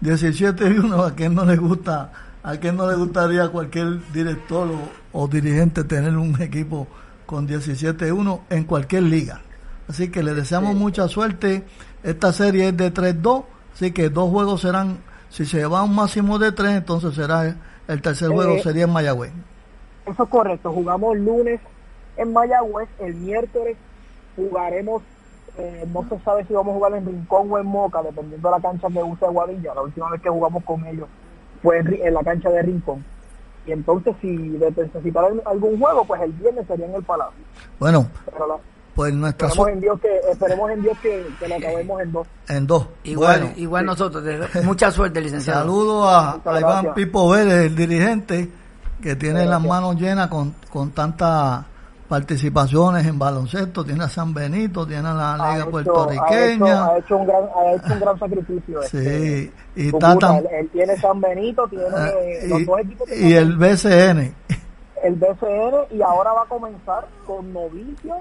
17 0.00 0.64
y 0.68 0.78
1, 0.78 1.02
a 1.02 1.14
quien 1.14 1.34
no 1.34 1.44
le 1.44 1.56
gusta, 1.56 2.10
a 2.42 2.56
quien 2.56 2.76
no 2.76 2.88
le 2.88 2.96
gustaría 2.96 3.44
a 3.44 3.48
cualquier 3.48 4.00
director 4.12 4.68
o, 5.12 5.22
o 5.24 5.28
dirigente 5.28 5.84
tener 5.84 6.16
un 6.16 6.40
equipo 6.40 6.86
con 7.26 7.46
17 7.46 8.08
y 8.08 8.10
1 8.10 8.40
en 8.50 8.64
cualquier 8.64 9.02
liga. 9.02 9.40
Así 9.88 10.10
que 10.10 10.22
le 10.22 10.34
deseamos 10.34 10.74
mucha 10.74 11.08
suerte. 11.08 11.64
Esta 12.02 12.32
serie 12.32 12.68
es 12.68 12.76
de 12.76 12.92
3-2, 12.92 13.44
así 13.74 13.92
que 13.92 14.08
dos 14.10 14.30
juegos 14.30 14.62
serán, 14.62 14.98
si 15.30 15.44
se 15.44 15.66
va 15.66 15.82
un 15.82 15.94
máximo 15.94 16.38
de 16.38 16.52
3, 16.52 16.76
entonces 16.76 17.14
será 17.14 17.56
el 17.88 18.00
tercer 18.00 18.30
juego 18.30 18.54
eh, 18.54 18.62
sería 18.62 18.84
en 18.84 18.92
Mayagüez. 18.92 19.32
Eso 20.06 20.22
es 20.22 20.28
correcto, 20.28 20.72
jugamos 20.72 21.16
lunes 21.18 21.60
en 22.16 22.32
Mayagüez, 22.32 22.88
el 23.00 23.14
miércoles 23.14 23.76
jugaremos, 24.36 25.02
eh, 25.56 25.86
no 25.92 26.04
se 26.08 26.18
sabe 26.20 26.44
si 26.46 26.52
vamos 26.52 26.72
a 26.72 26.74
jugar 26.74 26.94
en 26.94 27.06
Rincón 27.06 27.50
o 27.50 27.58
en 27.58 27.66
Moca, 27.66 28.02
dependiendo 28.02 28.48
de 28.48 28.56
la 28.56 28.60
cancha 28.60 28.88
que 28.88 29.02
use 29.02 29.26
Guadilla. 29.26 29.74
La 29.74 29.82
última 29.82 30.10
vez 30.10 30.20
que 30.20 30.28
jugamos 30.28 30.64
con 30.64 30.84
ellos 30.86 31.08
fue 31.62 31.78
en, 31.78 32.14
la 32.14 32.22
cancha 32.22 32.50
de 32.50 32.62
Rincón. 32.62 33.04
Y 33.66 33.72
entonces, 33.72 34.14
si 34.20 34.28
necesitaran 34.28 35.40
algún 35.46 35.78
juego, 35.78 36.04
pues 36.04 36.20
el 36.22 36.32
viernes 36.32 36.66
sería 36.66 36.86
en 36.86 36.94
el 36.94 37.02
Palacio. 37.02 37.44
Bueno, 37.78 38.08
pues 38.94 39.12
nuestra 39.14 39.48
esperemos 39.48 39.72
en 39.72 39.80
Dios 39.80 40.00
que 40.00 40.18
esperemos 40.30 40.70
en 40.70 40.82
Dios 40.82 40.98
que, 40.98 41.48
lo 41.48 41.54
acabemos 41.56 42.00
en 42.00 42.12
dos. 42.12 42.26
En 42.48 42.66
dos. 42.66 42.88
Igual 43.04 43.52
igual 43.56 43.86
nosotros 43.86 44.22
mucha 44.64 44.90
suerte 44.90 45.20
licenciado. 45.20 45.60
Saludo 45.60 46.08
a, 46.08 46.40
Iván 46.58 46.94
Pipo 46.94 47.30
Vélez 47.30 47.66
el 47.66 47.74
dirigente 47.74 48.50
que 49.02 49.16
tiene 49.16 49.46
las 49.46 49.62
manos 49.62 49.96
llenas 49.96 50.28
con, 50.28 50.54
con 50.70 50.90
tanta 50.92 51.66
participaciones 52.08 53.06
en 53.06 53.18
baloncesto, 53.18 53.84
tiene 53.84 54.04
a 54.04 54.08
San 54.08 54.34
Benito, 54.34 54.86
tiene 54.86 55.08
a 55.08 55.14
la 55.14 55.52
Liga 55.52 55.66
Puertorriqueña. 55.70 56.86
Ha 56.86 56.98
hecho, 56.98 57.16
un 57.16 57.26
gran, 57.26 57.44
ha 57.44 57.72
hecho 57.72 57.94
un 57.94 58.00
gran 58.00 58.18
sacrificio. 58.18 58.82
Sí, 58.82 58.98
este, 58.98 59.52
y 59.76 59.88
está 59.88 60.38
él, 60.50 60.68
tiene 60.70 60.96
San 60.98 61.20
Benito, 61.20 61.66
tiene 61.68 61.84
uh, 61.86 62.48
los 62.48 62.60
y, 62.60 62.64
dos 62.64 62.80
equipos. 62.80 63.10
Y 63.10 63.32
el 63.34 63.56
BCN. 63.56 64.34
El 65.02 65.14
BCN, 65.14 65.96
y 65.96 66.02
ahora 66.02 66.32
va 66.32 66.42
a 66.42 66.46
comenzar 66.46 67.06
con 67.26 67.52
novicio. 67.52 68.16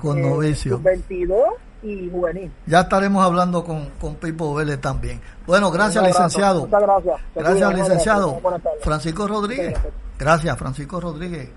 Con 0.00 0.18
eh, 0.18 0.22
novicio. 0.22 0.80
22 0.80 1.40
y 1.82 2.10
juvenil. 2.10 2.52
Ya 2.66 2.80
estaremos 2.80 3.24
hablando 3.24 3.64
con, 3.64 3.90
con 4.00 4.16
Pipo 4.16 4.54
Vélez 4.54 4.80
también. 4.80 5.20
Bueno, 5.46 5.70
gracias, 5.70 6.04
licenciado. 6.04 6.62
Muchas 6.62 6.82
gracias. 6.82 7.20
Gracias, 7.34 7.74
licenciado. 7.74 8.40
Francisco 8.82 9.26
Rodríguez. 9.28 9.78
Gracias, 10.18 10.58
Francisco 10.58 11.00
Rodríguez, 11.00 11.48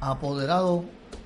apoderado 0.00 0.84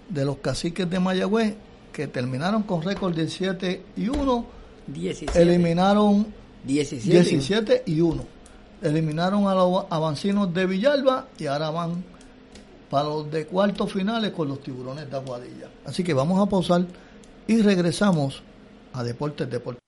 de 0.09 0.25
los 0.25 0.39
caciques 0.39 0.89
de 0.89 0.99
Mayagüez, 1.01 1.55
que 1.93 2.07
terminaron 2.07 2.63
con 2.63 2.83
récord 2.83 3.15
17 3.15 3.83
y 3.97 4.09
1. 4.09 4.47
17. 4.87 5.43
Eliminaron 5.43 6.27
17, 6.65 7.23
17 7.23 7.83
y 7.87 8.01
1. 8.01 8.25
Eliminaron 8.83 9.49
a 9.49 9.55
los 9.55 9.85
avancinos 9.91 10.53
de 10.55 10.67
Villalba 10.67 11.29
y 11.39 11.47
ahora 11.47 11.71
van 11.71 12.05
para 12.89 13.05
los 13.05 13.31
de 13.31 13.47
cuartos 13.47 13.93
finales 13.93 14.33
con 14.33 14.49
los 14.49 14.63
tiburones 14.63 15.11
de 15.11 15.17
Aguadilla. 15.17 15.69
Así 15.85 16.03
que 16.03 16.15
vamos 16.15 16.41
a 16.41 16.49
pausar 16.49 16.87
y 17.47 17.61
regresamos 17.61 18.43
a 18.93 19.03
Deportes 19.03 19.51
Deportes. 19.51 19.88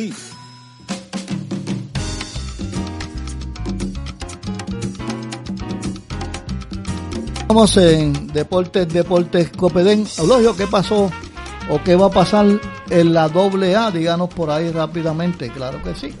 Estamos 7.41 7.77
en 7.77 8.27
Deportes, 8.27 8.87
Deportes 8.87 9.49
Copedén. 9.49 10.07
Eulogio, 10.17 10.55
¿qué 10.55 10.67
pasó 10.67 11.11
o 11.69 11.83
qué 11.83 11.95
va 11.95 12.07
a 12.07 12.11
pasar 12.11 12.45
en 12.89 13.13
la 13.13 13.27
doble 13.27 13.75
A? 13.75 13.91
Díganos 13.91 14.29
por 14.29 14.49
ahí 14.49 14.71
rápidamente, 14.71 15.49
claro 15.49 15.83
que 15.83 15.93
sí. 15.93 16.13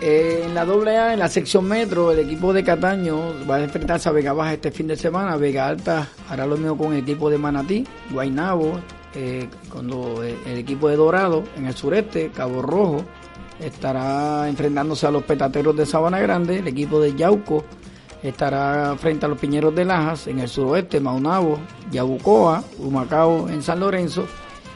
Eh, 0.00 0.44
en 0.46 0.54
la 0.54 0.64
doble 0.64 0.96
A, 0.96 1.12
en 1.12 1.18
la 1.18 1.28
sección 1.28 1.66
metro, 1.66 2.12
el 2.12 2.20
equipo 2.20 2.52
de 2.52 2.64
Cataño 2.64 3.34
va 3.48 3.56
a 3.56 3.62
enfrentarse 3.64 4.08
a 4.08 4.12
Vega 4.12 4.32
Baja 4.32 4.54
este 4.54 4.70
fin 4.70 4.86
de 4.86 4.96
semana. 4.96 5.36
Vega 5.36 5.66
Alta 5.66 6.08
hará 6.28 6.46
lo 6.46 6.56
mismo 6.56 6.78
con 6.78 6.94
el 6.94 7.00
equipo 7.00 7.28
de 7.28 7.36
Manatí, 7.36 7.86
Guainabo, 8.10 8.80
eh, 9.14 9.48
cuando 9.72 10.22
el, 10.22 10.58
equipo 10.58 10.88
de 10.88 10.96
Dorado 10.96 11.44
en 11.56 11.66
el 11.66 11.74
sureste, 11.74 12.30
Cabo 12.30 12.62
Rojo, 12.62 13.04
estará 13.58 14.48
enfrentándose 14.48 15.06
a 15.06 15.10
los 15.10 15.24
petateros 15.24 15.76
de 15.76 15.86
Sabana 15.86 16.20
Grande, 16.20 16.58
el 16.58 16.68
equipo 16.68 17.00
de 17.00 17.14
Yauco 17.14 17.64
estará 18.22 18.96
frente 18.98 19.26
a 19.26 19.28
los 19.28 19.38
Piñeros 19.38 19.74
de 19.74 19.84
Lajas 19.84 20.26
en 20.26 20.40
el 20.40 20.48
suroeste, 20.48 21.00
Maunabo, 21.00 21.58
Yabucoa, 21.90 22.62
Humacao 22.78 23.48
en 23.48 23.62
San 23.62 23.80
Lorenzo, 23.80 24.26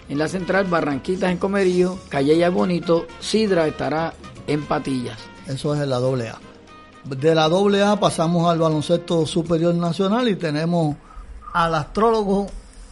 en 0.08 0.18
la 0.18 0.28
central 0.28 0.66
Barranquitas 0.66 1.30
en 1.30 1.38
Comerío, 1.38 1.98
Calle 2.08 2.48
Bonito, 2.48 3.06
Sidra 3.20 3.66
estará 3.66 4.14
en 4.46 4.64
Patillas. 4.64 5.18
Eso 5.46 5.74
es 5.74 5.80
en 5.80 5.90
la 5.90 5.98
doble 5.98 6.28
A. 6.28 6.38
De 7.04 7.34
la 7.34 7.48
doble 7.48 7.82
A 7.82 8.00
pasamos 8.00 8.50
al 8.50 8.58
baloncesto 8.58 9.26
superior 9.26 9.74
nacional 9.74 10.28
y 10.28 10.36
tenemos 10.36 10.96
al 11.52 11.74
astrólogo 11.74 12.46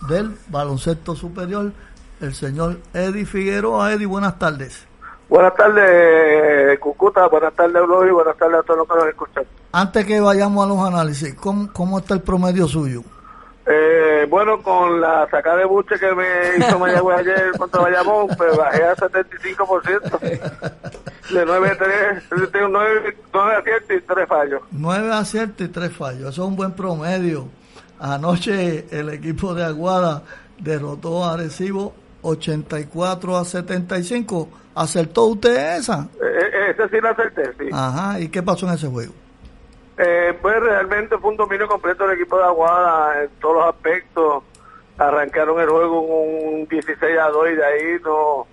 del 0.08 0.36
baloncesto 0.48 1.14
superior, 1.14 1.72
el 2.20 2.34
señor 2.34 2.78
Eddie 2.94 3.26
Figueroa. 3.26 3.92
Eddie, 3.92 4.06
buenas 4.06 4.38
tardes. 4.38 4.86
Buenas 5.28 5.54
tardes, 5.54 6.78
Cucuta. 6.78 7.26
Buenas 7.28 7.54
tardes, 7.54 7.76
Eulogio. 7.76 8.14
Buenas 8.14 8.36
tardes 8.36 8.60
a 8.60 8.62
todos 8.62 8.78
los 8.78 8.88
que 8.88 8.94
nos 8.94 9.08
escuchan. 9.08 9.44
Antes 9.72 10.04
que 10.04 10.20
vayamos 10.20 10.64
a 10.64 10.68
los 10.68 10.78
análisis, 10.78 11.34
¿cómo, 11.34 11.72
cómo 11.72 11.98
está 11.98 12.14
el 12.14 12.20
promedio 12.20 12.68
suyo? 12.68 13.02
Eh, 13.64 14.26
bueno, 14.28 14.60
con 14.60 15.00
la 15.00 15.28
sacada 15.30 15.58
de 15.58 15.64
buche 15.64 15.98
que 15.98 16.12
me 16.14 16.56
hizo 16.58 16.78
Mayagüez 16.78 17.18
ayer 17.20 17.52
contra 17.56 17.80
Bayamón, 17.80 18.28
pues 18.36 18.56
bajé 18.56 18.84
a 18.84 18.96
75%. 18.96 20.20
De 21.30 21.46
9 21.46 21.70
a 21.70 21.78
3, 21.78 22.24
9, 22.68 23.16
9 23.32 23.56
aciertos 23.56 23.96
y 23.96 24.00
3 24.00 24.28
fallos. 24.28 24.62
9 24.72 25.12
aciertos 25.12 25.66
y 25.66 25.70
3 25.70 25.96
fallos. 25.96 26.20
Eso 26.20 26.42
es 26.42 26.48
un 26.48 26.56
buen 26.56 26.72
promedio. 26.72 27.46
Anoche 28.02 28.84
el 28.90 29.10
equipo 29.10 29.54
de 29.54 29.64
Aguada 29.64 30.24
derrotó 30.58 31.24
a 31.24 31.34
Arecibo 31.34 31.94
84 32.22 33.36
a 33.36 33.44
75. 33.44 34.48
¿Acertó 34.74 35.26
usted 35.26 35.76
esa? 35.78 36.08
Eh, 36.20 36.50
eh, 36.52 36.70
ese 36.70 36.88
sí 36.88 37.00
la 37.00 37.10
acerté, 37.10 37.44
sí. 37.56 37.68
Ajá, 37.72 38.18
¿y 38.18 38.28
qué 38.28 38.42
pasó 38.42 38.66
en 38.66 38.72
ese 38.72 38.88
juego? 38.88 39.12
Eh, 39.98 40.36
pues 40.42 40.60
realmente 40.60 41.16
fue 41.18 41.30
un 41.30 41.36
dominio 41.36 41.68
completo 41.68 42.04
del 42.04 42.16
equipo 42.16 42.38
de 42.38 42.44
Aguada 42.44 43.22
en 43.22 43.30
todos 43.40 43.54
los 43.54 43.66
aspectos. 43.66 44.42
Arrancaron 44.98 45.60
el 45.60 45.68
juego 45.68 46.04
con 46.04 46.54
un 46.54 46.66
16 46.66 47.18
a 47.20 47.28
2 47.28 47.50
y 47.50 47.54
de 47.54 47.64
ahí 47.64 48.00
no 48.04 48.48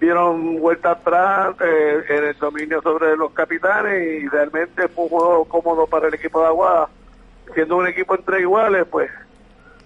dieron 0.00 0.58
vuelta 0.58 0.90
atrás 0.90 1.54
eh, 1.60 2.04
en 2.08 2.24
el 2.24 2.38
dominio 2.38 2.82
sobre 2.82 3.16
los 3.16 3.30
capitanes 3.34 4.22
y 4.22 4.28
realmente 4.28 4.88
fue 4.88 5.04
un 5.04 5.10
juego 5.10 5.44
cómodo 5.44 5.86
para 5.86 6.08
el 6.08 6.14
equipo 6.14 6.40
de 6.40 6.46
Aguada. 6.48 6.88
Siendo 7.52 7.76
un 7.76 7.86
equipo 7.86 8.14
entre 8.14 8.40
iguales, 8.40 8.86
pues 8.90 9.10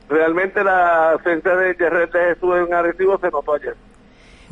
realmente 0.08 0.62
la 0.62 1.12
ausencia 1.12 1.56
de 1.56 1.74
Jerret 1.74 2.12
de 2.12 2.34
Jesús 2.34 2.54
en 2.56 2.74
Arecibo 2.74 3.18
se 3.18 3.30
notó 3.30 3.54
ayer. 3.54 3.74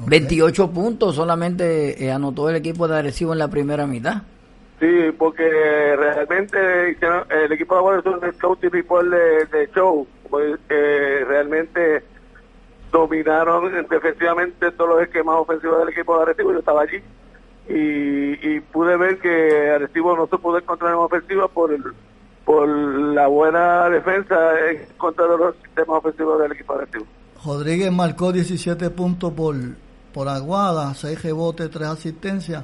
28 0.07 0.71
puntos 0.71 1.15
solamente 1.15 2.05
eh, 2.05 2.13
anotó 2.13 2.51
el 2.51 2.57
equipo 2.57 2.87
de 2.87 2.99
Arecibo 2.99 3.33
en 3.33 3.39
la 3.39 3.49
primera 3.49 3.87
mitad. 3.87 4.23
Sí, 4.79 5.11
porque 5.17 5.43
realmente 5.97 6.91
el 6.91 7.53
equipo 7.53 7.75
de 7.75 7.79
Aguada 7.79 8.01
es 8.01 8.07
un 8.07 8.21
report 8.21 9.09
de, 9.09 9.47
de 9.47 9.71
show. 9.75 10.07
Pues, 10.29 10.59
eh, 10.69 11.25
realmente 11.27 12.03
dominaron 12.93 13.73
defensivamente 13.89 14.71
todos 14.73 14.91
los 14.91 15.03
esquemas 15.03 15.37
ofensivos 15.37 15.79
del 15.79 15.89
equipo 15.91 16.17
de 16.17 16.23
Arecibo, 16.23 16.53
yo 16.53 16.59
estaba 16.59 16.83
allí 16.83 17.03
y, 17.69 18.61
pude 18.61 18.97
ver 18.97 19.19
que 19.19 19.71
Arecibo 19.71 20.17
no 20.17 20.27
se 20.27 20.39
pudo 20.39 20.59
encontrar 20.59 20.93
en 20.93 20.99
ofensiva 20.99 21.49
por 21.49 21.73
el, 21.73 21.83
por 22.45 22.69
la 23.17 23.29
buena 23.29 23.89
defensa 23.89 24.35
en 24.69 24.89
contra 24.99 25.27
de 25.27 25.39
los 25.39 25.57
sistemas 25.57 26.01
ofensivos 26.01 26.39
del 26.39 26.53
equipo 26.53 26.75
Arecibo. 26.75 27.07
Rodríguez 27.43 27.91
marcó 27.91 28.31
17 28.31 28.91
puntos 28.91 29.33
por, 29.33 29.57
por 30.13 30.29
Aguada, 30.29 30.93
6 30.93 31.23
rebotes, 31.23 31.71
3 31.71 31.89
asistencias. 31.89 32.63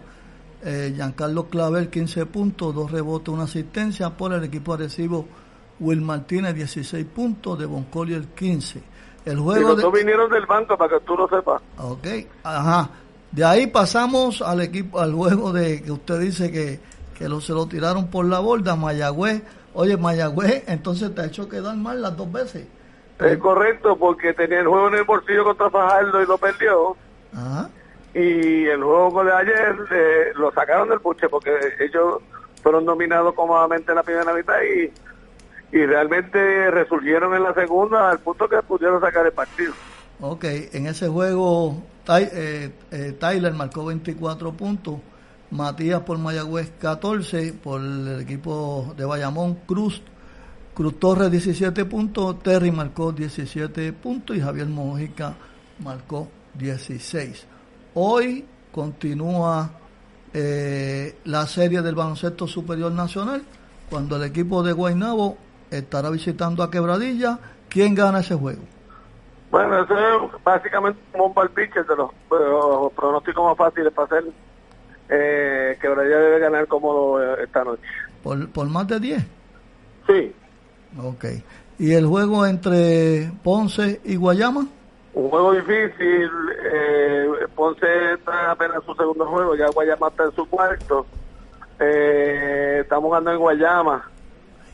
Eh, 0.63 0.93
Giancarlo 0.95 1.47
Clavel 1.47 1.89
15 1.89 2.27
puntos, 2.27 2.75
2 2.75 2.91
rebotes, 2.91 3.29
1 3.33 3.43
asistencia. 3.43 4.11
Por 4.11 4.35
el 4.35 4.45
equipo 4.45 4.75
Arecibo, 4.75 5.27
Will 5.81 6.03
Martínez 6.03 6.55
16 6.55 7.07
puntos, 7.07 7.59
de 7.59 7.67
Collier 7.91 8.27
15. 8.27 8.83
El 9.25 9.39
juego 9.39 9.75
los 9.75 9.93
vinieron 9.93 10.31
del 10.31 10.45
banco 10.45 10.77
para 10.77 10.99
que 10.99 11.05
tú 11.07 11.17
lo 11.17 11.29
sepas. 11.29 11.63
Ok, 11.79 12.07
ajá. 12.43 12.91
De 13.31 13.43
ahí 13.43 13.69
pasamos 13.69 14.43
al 14.43 14.61
equipo, 14.61 15.01
al 15.01 15.15
juego 15.15 15.51
de 15.51 15.83
que 15.83 15.93
usted 15.93 16.21
dice 16.21 16.53
que, 16.53 16.79
que 17.17 17.27
lo, 17.27 17.41
se 17.41 17.55
lo 17.55 17.67
tiraron 17.67 18.09
por 18.09 18.27
la 18.27 18.41
borda, 18.41 18.77
Mayagüez. 18.77 19.43
Oye, 19.75 19.97
Mayagüez, 19.97 20.65
entonces 20.67 21.15
te 21.15 21.23
ha 21.23 21.27
hecho 21.27 21.49
quedar 21.49 21.77
mal 21.77 22.03
las 22.03 22.17
dos 22.17 22.31
veces. 22.31 22.67
Es 23.19 23.39
correcto, 23.39 23.97
porque 23.97 24.35
tenía 24.35 24.61
el 24.61 24.67
juego 24.67 24.89
en 24.89 24.95
el 24.95 25.05
bolsillo 25.05 25.45
contra 25.45 25.71
Fajardo 25.71 26.23
y 26.23 26.27
lo 26.27 26.39
perdió. 26.39 26.97
Ajá. 27.35 27.71
Y 28.15 28.67
el 28.67 28.83
juego 28.83 29.25
de 29.25 29.33
ayer 29.33 29.77
eh, 29.91 30.33
lo 30.35 30.53
sacaron 30.53 30.89
del 30.89 30.99
buche 30.99 31.29
porque 31.29 31.51
ellos 31.81 32.19
fueron 32.63 32.85
dominados 32.85 33.35
cómodamente 33.35 33.93
en 33.93 33.97
la 33.97 34.03
primera 34.03 34.35
mitad 34.35 34.61
y 34.63 34.93
y 35.73 35.87
realmente 35.87 36.71
resurgieron 36.71 37.35
en 37.35 37.43
la 37.43 37.55
segunda 37.55 38.11
al 38.11 38.19
punto 38.19 38.49
que 38.49 38.61
pudieron 38.63 39.01
sacar 39.01 39.27
el 39.27 39.33
partido. 39.33 39.73
Ok, 40.21 40.45
en 40.45 40.87
ese 40.87 41.09
juego 41.09 41.83
eh, 42.09 42.71
eh, 42.91 43.17
Tyler 43.19 43.53
marcó 43.55 43.87
24 43.87 44.53
puntos, 44.53 44.97
Matías 45.53 46.01
por 46.01 46.17
Mayagüez 46.17 46.73
14, 46.81 47.53
por 47.53 47.81
el 47.81 48.23
equipo 48.23 48.95
de 48.97 49.05
Bayamón 49.05 49.55
Cruz, 49.67 50.03
Cruz 50.75 50.99
Torres 50.99 51.31
17 51.31 51.85
puntos, 51.85 52.43
Terry 52.43 52.73
marcó 52.73 53.13
17 53.13 53.93
puntos 53.93 54.35
y 54.35 54.41
Javier 54.41 54.67
Mojica 54.67 55.35
marcó 55.81 56.29
16. 56.55 57.47
Hoy 57.95 58.47
continúa 58.73 59.71
eh, 60.33 61.19
la 61.25 61.47
serie 61.47 61.83
del 61.83 61.95
baloncesto 61.95 62.47
superior 62.47 62.91
nacional 62.91 63.43
cuando 63.91 64.17
el 64.17 64.23
equipo 64.23 64.63
de 64.63 64.73
Guaynabo 64.73 65.37
estará 65.71 66.09
visitando 66.09 66.63
a 66.63 66.71
Quebradilla. 66.71 67.39
¿Quién 67.69 67.95
gana 67.95 68.21
ese 68.21 68.35
juego? 68.35 68.63
Bueno, 69.51 69.83
eso 69.83 69.95
es 69.95 70.43
básicamente 70.43 70.99
un 71.13 71.35
pitcher 71.55 71.85
de 71.87 71.97
los, 71.97 72.11
pronósticos 72.95 73.45
más 73.45 73.57
fáciles 73.59 73.93
para 73.93 74.07
hacer. 74.07 74.25
Eh, 75.13 75.77
Quebradilla 75.81 76.19
debe 76.19 76.39
ganar 76.39 76.67
como 76.67 77.21
esta 77.21 77.65
noche. 77.65 77.83
¿Por, 78.23 78.49
¿Por 78.51 78.69
más 78.69 78.87
de 78.89 79.01
10? 79.01 79.27
Sí. 80.07 80.33
Ok. 81.03 81.25
¿Y 81.79 81.93
el 81.93 82.07
juego 82.07 82.47
entre 82.47 83.31
Ponce 83.43 84.01
y 84.05 84.17
Guayama? 84.17 84.67
Un 85.15 85.29
juego 85.29 85.53
difícil. 85.53 86.31
Eh, 86.73 87.27
Ponce 87.55 87.87
está 88.15 88.53
apenas 88.53 88.83
su 88.85 88.95
segundo 88.95 89.27
juego, 89.27 89.55
ya 89.55 89.69
Guayama 89.69 90.09
está 90.09 90.25
en 90.25 90.33
su 90.33 90.47
cuarto. 90.49 91.07
Eh, 91.79 92.79
estamos 92.83 93.09
jugando 93.09 93.33
en 93.33 93.39
Guayama 93.39 94.13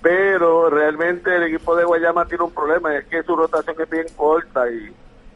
pero 0.01 0.70
realmente 0.70 1.34
el 1.34 1.45
equipo 1.45 1.74
de 1.74 1.84
Guayama 1.84 2.26
tiene 2.26 2.45
un 2.45 2.53
problema, 2.53 2.97
es 2.97 3.05
que 3.07 3.22
su 3.22 3.34
rotación 3.34 3.76
es 3.80 3.91
bien 3.91 4.07
corta 4.16 4.70
y, 4.70 4.93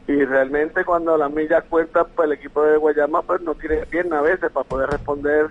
y 0.07 0.25
realmente 0.25 0.85
cuando 0.85 1.17
las 1.17 1.31
millas 1.31 1.65
cuentan, 1.69 2.07
pues 2.15 2.27
el 2.27 2.33
equipo 2.33 2.63
de 2.63 2.77
Guayama 2.77 3.23
pues 3.23 3.41
no 3.43 3.55
tiene 3.55 3.87
pierna 3.87 4.19
a 4.19 4.23
veces 4.23 4.51
para 4.51 4.69
poder 4.69 4.91
responder 4.91 5.51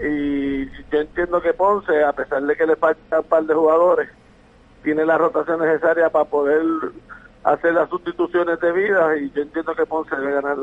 y 0.00 0.66
yo 0.90 1.00
entiendo 1.00 1.40
que 1.40 1.52
Ponce, 1.54 2.04
a 2.04 2.12
pesar 2.12 2.42
de 2.42 2.56
que 2.56 2.66
le 2.66 2.76
falta 2.76 3.20
un 3.20 3.26
par 3.26 3.44
de 3.44 3.54
jugadores, 3.54 4.08
tiene 4.82 5.04
la 5.04 5.18
rotación 5.18 5.60
necesaria 5.60 6.08
para 6.10 6.24
poder 6.24 6.62
hacer 7.42 7.72
las 7.72 7.88
sustituciones 7.88 8.60
debidas 8.60 9.18
y 9.20 9.30
yo 9.30 9.42
entiendo 9.42 9.74
que 9.74 9.86
Ponce 9.86 10.14
debe 10.14 10.34
ganar 10.34 10.56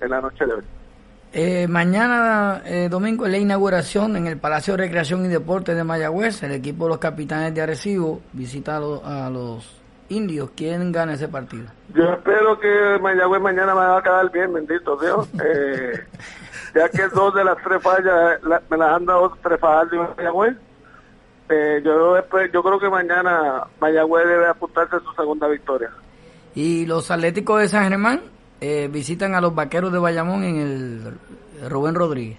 en 0.00 0.10
la 0.10 0.20
noche 0.20 0.46
de 0.46 0.54
hoy. 0.54 0.62
Eh, 1.32 1.68
mañana, 1.68 2.62
eh, 2.64 2.88
domingo, 2.90 3.24
es 3.24 3.30
la 3.30 3.38
inauguración 3.38 4.16
en 4.16 4.26
el 4.26 4.38
Palacio 4.38 4.74
de 4.74 4.84
Recreación 4.84 5.24
y 5.24 5.28
Deportes 5.28 5.76
de 5.76 5.84
Mayagüez. 5.84 6.42
El 6.42 6.52
equipo 6.52 6.84
de 6.84 6.90
los 6.90 6.98
capitanes 6.98 7.54
de 7.54 7.60
Arecibo 7.60 8.20
visita 8.32 8.78
a, 8.78 9.30
los 9.30 9.79
indios. 10.10 10.50
¿Quién 10.54 10.92
gana 10.92 11.14
ese 11.14 11.28
partido? 11.28 11.66
Yo 11.94 12.04
espero 12.12 12.60
que 12.60 12.98
Mayagüez 13.00 13.40
mañana 13.40 13.74
me 13.74 13.80
va 13.80 13.98
a 13.98 14.02
quedar 14.02 14.30
bien, 14.30 14.52
bendito 14.52 14.96
Dios. 14.96 15.26
Eh, 15.42 15.92
ya 16.74 16.88
que 16.88 17.08
dos 17.08 17.34
de 17.34 17.42
las 17.42 17.56
tres 17.64 17.82
fallas 17.82 18.38
me 18.70 18.76
las 18.76 18.96
han 18.96 19.06
dado 19.06 19.36
tres 19.42 19.58
fallas 19.58 19.90
de 19.90 19.98
Mayagüez. 19.98 20.56
Eh, 21.48 21.80
yo, 21.84 22.16
yo 22.52 22.62
creo 22.62 22.78
que 22.78 22.88
mañana 22.88 23.64
Mayagüez 23.80 24.28
debe 24.28 24.46
apuntarse 24.46 24.96
a 24.96 25.00
su 25.00 25.12
segunda 25.14 25.48
victoria. 25.48 25.90
¿Y 26.54 26.86
los 26.86 27.10
Atléticos 27.10 27.60
de 27.60 27.68
San 27.68 27.88
Germán? 27.88 28.20
eh, 28.60 28.88
visitan 28.92 29.34
a 29.34 29.40
los 29.40 29.54
vaqueros 29.54 29.92
de 29.92 29.98
Bayamón 29.98 30.44
en 30.44 30.56
el 30.56 31.68
Rubén 31.68 31.94
Rodríguez. 31.94 32.38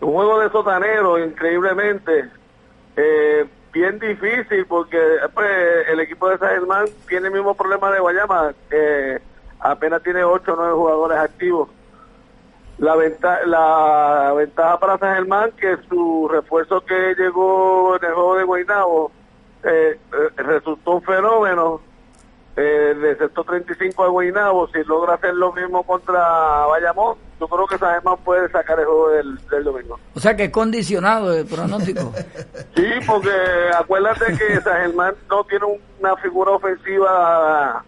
Un 0.00 0.12
juego 0.12 0.40
de 0.40 0.50
sotanero, 0.50 1.18
increíblemente. 1.18 2.30
Eh, 2.96 3.44
bien 3.76 3.98
difícil 3.98 4.64
porque 4.66 4.98
pues, 5.34 5.88
el 5.88 6.00
equipo 6.00 6.28
de 6.28 6.38
San 6.38 6.48
Germán 6.48 6.86
tiene 7.08 7.28
el 7.28 7.34
mismo 7.34 7.54
problema 7.54 7.90
de 7.90 8.00
Guayama. 8.00 8.54
Eh, 8.70 9.20
apenas 9.60 10.02
tiene 10.02 10.24
8 10.24 10.52
o 10.52 10.56
9 10.56 10.72
jugadores 10.72 11.18
activos. 11.18 11.68
La, 12.78 12.94
venta 12.96 13.40
la 13.46 14.32
ventaja 14.36 14.78
para 14.78 14.98
San 14.98 15.14
Germán 15.14 15.52
que 15.52 15.76
su 15.88 16.28
refuerzo 16.30 16.82
que 16.84 17.14
llegó 17.14 17.96
en 17.96 18.04
el 18.04 18.14
juego 18.14 18.36
de 18.36 18.44
Guaynabo 18.44 19.10
eh, 19.64 19.98
eh 20.12 20.42
resultó 20.42 20.92
un 20.92 21.02
fenómeno 21.02 21.80
eh, 22.56 22.94
de 23.00 23.16
sector 23.16 23.44
35 23.44 24.04
a 24.04 24.08
Guaynabo, 24.08 24.68
si 24.68 24.82
logra 24.84 25.14
hacer 25.14 25.34
lo 25.34 25.52
mismo 25.52 25.82
contra 25.82 26.66
Bayamón, 26.66 27.16
yo 27.38 27.48
creo 27.48 27.66
que 27.66 27.78
San 27.78 27.94
Germán 27.94 28.16
puede 28.24 28.48
sacar 28.50 28.78
el 28.78 28.86
juego 28.86 29.10
del, 29.10 29.64
domingo. 29.64 29.98
O 30.14 30.20
sea 30.20 30.34
que 30.34 30.44
es 30.44 30.50
condicionado 30.50 31.34
el 31.34 31.46
pronóstico. 31.46 32.12
sí, 32.76 32.86
porque 33.06 33.30
acuérdate 33.78 34.36
que 34.36 34.60
San 34.60 34.80
Germán 34.82 35.14
no 35.28 35.44
tiene 35.44 35.66
una 36.00 36.16
figura 36.16 36.52
ofensiva 36.52 37.84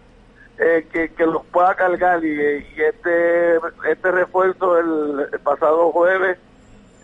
eh, 0.59 0.87
que, 0.91 1.09
que 1.09 1.25
los 1.25 1.43
pueda 1.47 1.73
cargar 1.75 2.23
y, 2.23 2.39
este 2.77 3.55
este 3.89 4.11
refuerzo 4.11 4.77
el, 4.77 5.39
pasado 5.39 5.91
jueves 5.91 6.37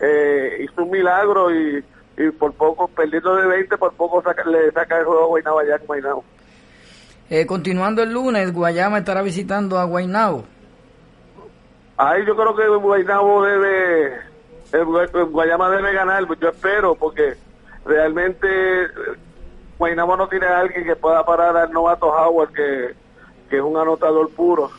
eh, 0.00 0.58
hizo 0.62 0.82
un 0.82 0.90
milagro 0.90 1.50
y, 1.50 1.82
y 2.18 2.30
por 2.30 2.52
poco, 2.52 2.88
perdiendo 2.88 3.34
de 3.36 3.46
20, 3.46 3.76
por 3.78 3.92
poco 3.94 4.22
le 4.46 4.70
saca 4.72 4.98
el 4.98 5.04
juego 5.04 5.24
a 5.24 5.26
Guaynabo 5.26 5.58
allá 5.58 5.76
en 5.76 5.86
Guaynabo. 5.86 6.24
Eh, 7.28 7.44
continuando 7.44 8.02
el 8.02 8.12
lunes, 8.12 8.52
Guayama 8.52 8.98
estará 8.98 9.22
visitando 9.22 9.78
a 9.78 9.84
Guaynabo. 9.84 10.44
Ahí 11.96 12.24
yo 12.26 12.36
creo 12.36 12.54
que 12.54 12.68
Guaynabo 12.68 13.42
debe, 13.42 14.20
Guayama 15.30 15.70
debe 15.70 15.92
ganar, 15.92 16.26
yo 16.38 16.48
espero, 16.48 16.94
porque 16.94 17.34
realmente 17.84 18.48
Guaynabo 19.78 20.16
no 20.16 20.28
tiene 20.28 20.46
a 20.46 20.60
alguien 20.60 20.84
que 20.84 20.96
pueda 20.96 21.24
parar 21.24 21.56
al 21.56 21.72
novato 21.72 22.06
Howard, 22.06 22.52
que, 22.52 22.94
es 23.50 23.62
un 23.62 23.76
anotador 23.76 24.28
puro. 24.30 24.70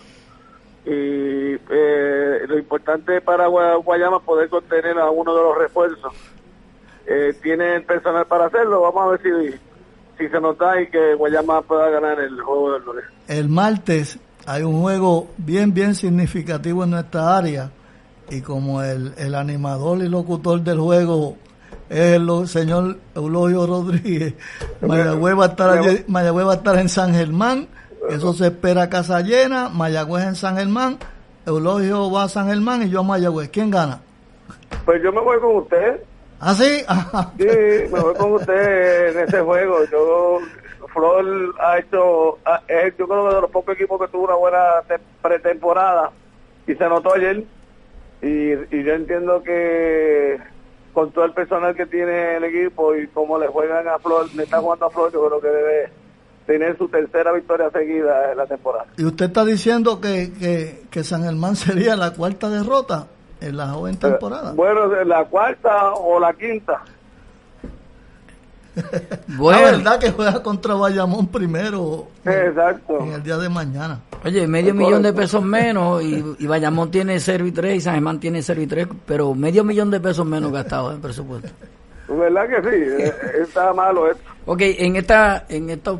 Y 0.85 1.55
eh, 1.69 2.45
lo 2.47 2.57
importante 2.57 3.19
para 3.21 3.47
Guayama 3.47 4.17
es 4.17 4.23
poder 4.23 4.49
contener 4.49 4.99
a 4.99 5.09
uno 5.09 5.35
de 5.35 5.41
los 5.41 5.57
refuerzos. 5.57 6.13
Eh, 7.07 7.33
tiene 7.41 7.77
el 7.77 7.83
personal 7.83 8.25
para 8.25 8.45
hacerlo, 8.45 8.81
vamos 8.81 9.03
a 9.03 9.09
ver 9.11 9.21
si 9.21 9.59
si 10.17 10.27
se 10.27 10.41
nota 10.41 10.81
y 10.81 10.87
que 10.87 11.13
Guayama 11.13 11.61
pueda 11.61 11.89
ganar 11.89 12.19
el 12.19 12.41
juego 12.41 12.73
del 12.73 12.83
lunes. 12.83 13.05
El 13.27 13.49
martes 13.49 14.19
hay 14.47 14.63
un 14.63 14.81
juego 14.81 15.27
bien, 15.37 15.73
bien 15.73 15.93
significativo 15.93 16.85
en 16.85 16.91
nuestra 16.91 17.37
área 17.37 17.69
y 18.29 18.39
como 18.39 18.81
el, 18.81 19.13
el 19.17 19.35
animador 19.35 19.97
y 19.99 20.07
locutor 20.07 20.61
del 20.61 20.79
juego 20.79 21.35
es 21.89 22.15
el 22.15 22.47
señor 22.47 22.97
Eulogio 23.13 23.67
Rodríguez, 23.67 24.35
Mayagüez 24.81 25.37
va 25.37 25.43
a 25.43 25.47
estar, 25.47 25.67
va 26.09 26.51
a 26.51 26.55
estar 26.55 26.77
en 26.77 26.87
San 26.87 27.13
Germán, 27.13 27.67
eso 28.09 28.33
se 28.33 28.47
espera 28.47 28.89
casa 28.89 29.19
llena, 29.19 29.67
Mayagüez 29.67 30.23
en 30.23 30.35
San 30.35 30.55
Germán, 30.55 30.97
Eulogio 31.45 32.09
va 32.09 32.23
a 32.23 32.29
San 32.29 32.47
Germán 32.47 32.83
y 32.83 32.89
yo 32.89 33.01
a 33.01 33.03
Mayagüez. 33.03 33.49
¿Quién 33.49 33.69
gana? 33.69 33.99
Pues 34.85 35.03
yo 35.03 35.11
me 35.11 35.21
voy 35.21 35.39
con 35.39 35.57
usted. 35.57 36.01
¿Ah, 36.39 36.53
sí? 36.53 36.83
sí, 37.37 37.47
me 37.91 37.99
voy 37.99 38.15
con 38.15 38.33
usted 38.33 39.09
en 39.09 39.27
ese 39.27 39.41
juego. 39.41 39.77
Yo, 39.91 40.39
Flor 40.97 41.53
ha 41.59 41.77
hecho, 41.77 42.39
es 42.67 42.97
yo 42.97 43.07
creo 43.07 43.29
que 43.29 43.35
de 43.35 43.41
los 43.41 43.51
pocos 43.51 43.75
equipos 43.75 44.01
que 44.01 44.07
tuvo 44.07 44.23
una 44.25 44.35
buena 44.35 44.63
pretemporada 45.21 46.11
y 46.65 46.73
se 46.73 46.89
notó 46.89 47.13
ayer. 47.13 47.43
Y, 48.23 48.53
y 48.75 48.83
yo 48.83 48.93
entiendo 48.93 49.43
que 49.43 50.39
con 50.93 51.11
todo 51.11 51.25
el 51.25 51.33
personal 51.33 51.75
que 51.75 51.85
tiene 51.85 52.37
el 52.37 52.45
equipo 52.45 52.95
y 52.95 53.05
cómo 53.09 53.37
le 53.37 53.47
juegan 53.47 53.87
a 53.87 53.99
Flor, 53.99 54.33
le 54.33 54.43
está 54.43 54.59
jugando 54.59 54.87
a 54.87 54.89
Flor, 54.89 55.13
yo 55.13 55.27
creo 55.27 55.39
que 55.39 55.47
debe 55.47 55.91
tener 56.47 56.75
su 56.79 56.87
tercera 56.87 57.31
victoria 57.31 57.69
seguida 57.69 58.31
en 58.31 58.37
la 58.37 58.47
temporada. 58.47 58.87
¿Y 58.97 59.05
usted 59.05 59.25
está 59.25 59.45
diciendo 59.45 60.01
que, 60.01 60.33
que, 60.33 60.81
que 60.89 61.03
San 61.03 61.23
Germán 61.23 61.55
sería 61.55 61.95
la 61.95 62.13
cuarta 62.13 62.49
derrota 62.49 63.05
en 63.39 63.55
la 63.55 63.67
joven 63.67 63.99
temporada? 63.99 64.53
Bueno, 64.53 64.87
la 65.03 65.25
cuarta 65.25 65.93
o 65.93 66.19
la 66.19 66.33
quinta. 66.33 66.81
bueno. 69.37 69.61
La 69.61 69.71
verdad 69.71 69.99
que 69.99 70.11
juega 70.11 70.41
contra 70.43 70.73
Bayamón 70.73 71.27
primero. 71.27 72.07
Exacto. 72.25 72.99
En 73.01 73.13
el 73.13 73.23
día 73.23 73.37
de 73.37 73.49
mañana. 73.49 73.99
Oye, 74.23 74.47
medio 74.47 74.73
millón 74.73 75.01
de 75.03 75.13
pesos 75.13 75.43
menos 75.43 76.03
y, 76.03 76.23
y 76.39 76.47
Bayamón 76.47 76.91
tiene 76.91 77.19
0 77.19 77.45
y 77.45 77.51
3 77.51 77.75
y 77.75 77.81
San 77.81 77.93
Germán 77.95 78.19
tiene 78.19 78.41
0 78.41 78.61
y 78.61 78.67
3, 78.67 78.87
pero 79.05 79.33
medio 79.33 79.63
millón 79.63 79.91
de 79.91 79.99
pesos 79.99 80.25
menos 80.25 80.51
gastado 80.51 80.91
en 80.91 81.01
presupuesto. 81.01 81.49
¿Verdad 82.07 82.47
que 82.47 82.69
sí? 82.69 83.03
Eh, 83.03 83.13
está 83.41 83.73
malo 83.73 84.09
esto. 84.09 84.23
Ok, 84.45 84.61
en, 84.61 84.95
esta, 84.95 85.45
en 85.49 85.69
estos 85.69 85.99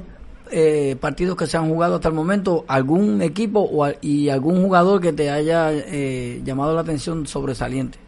eh, 0.51 0.95
partidos 0.99 1.35
que 1.35 1.47
se 1.47 1.57
han 1.57 1.69
jugado 1.69 1.95
hasta 1.95 2.07
el 2.07 2.13
momento, 2.13 2.65
¿algún 2.67 3.21
equipo 3.21 3.59
o, 3.59 3.87
y 4.01 4.29
algún 4.29 4.63
jugador 4.63 5.01
que 5.01 5.13
te 5.13 5.29
haya 5.29 5.71
eh, 5.73 6.41
llamado 6.43 6.73
la 6.73 6.81
atención 6.81 7.27
sobresaliente? 7.27 7.99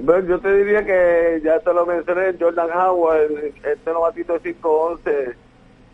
Bueno, 0.00 0.26
yo 0.26 0.40
te 0.40 0.52
diría 0.52 0.84
que 0.84 1.40
ya 1.44 1.60
te 1.60 1.72
lo 1.72 1.86
mencioné, 1.86 2.34
Jordan 2.38 2.70
Howard, 2.70 3.30
este 3.62 3.92
novatito 3.92 4.32
de 4.32 4.54
5'11", 4.54 5.34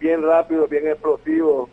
bien 0.01 0.22
rápido, 0.22 0.66
bien 0.66 0.88
explosivo, 0.88 1.68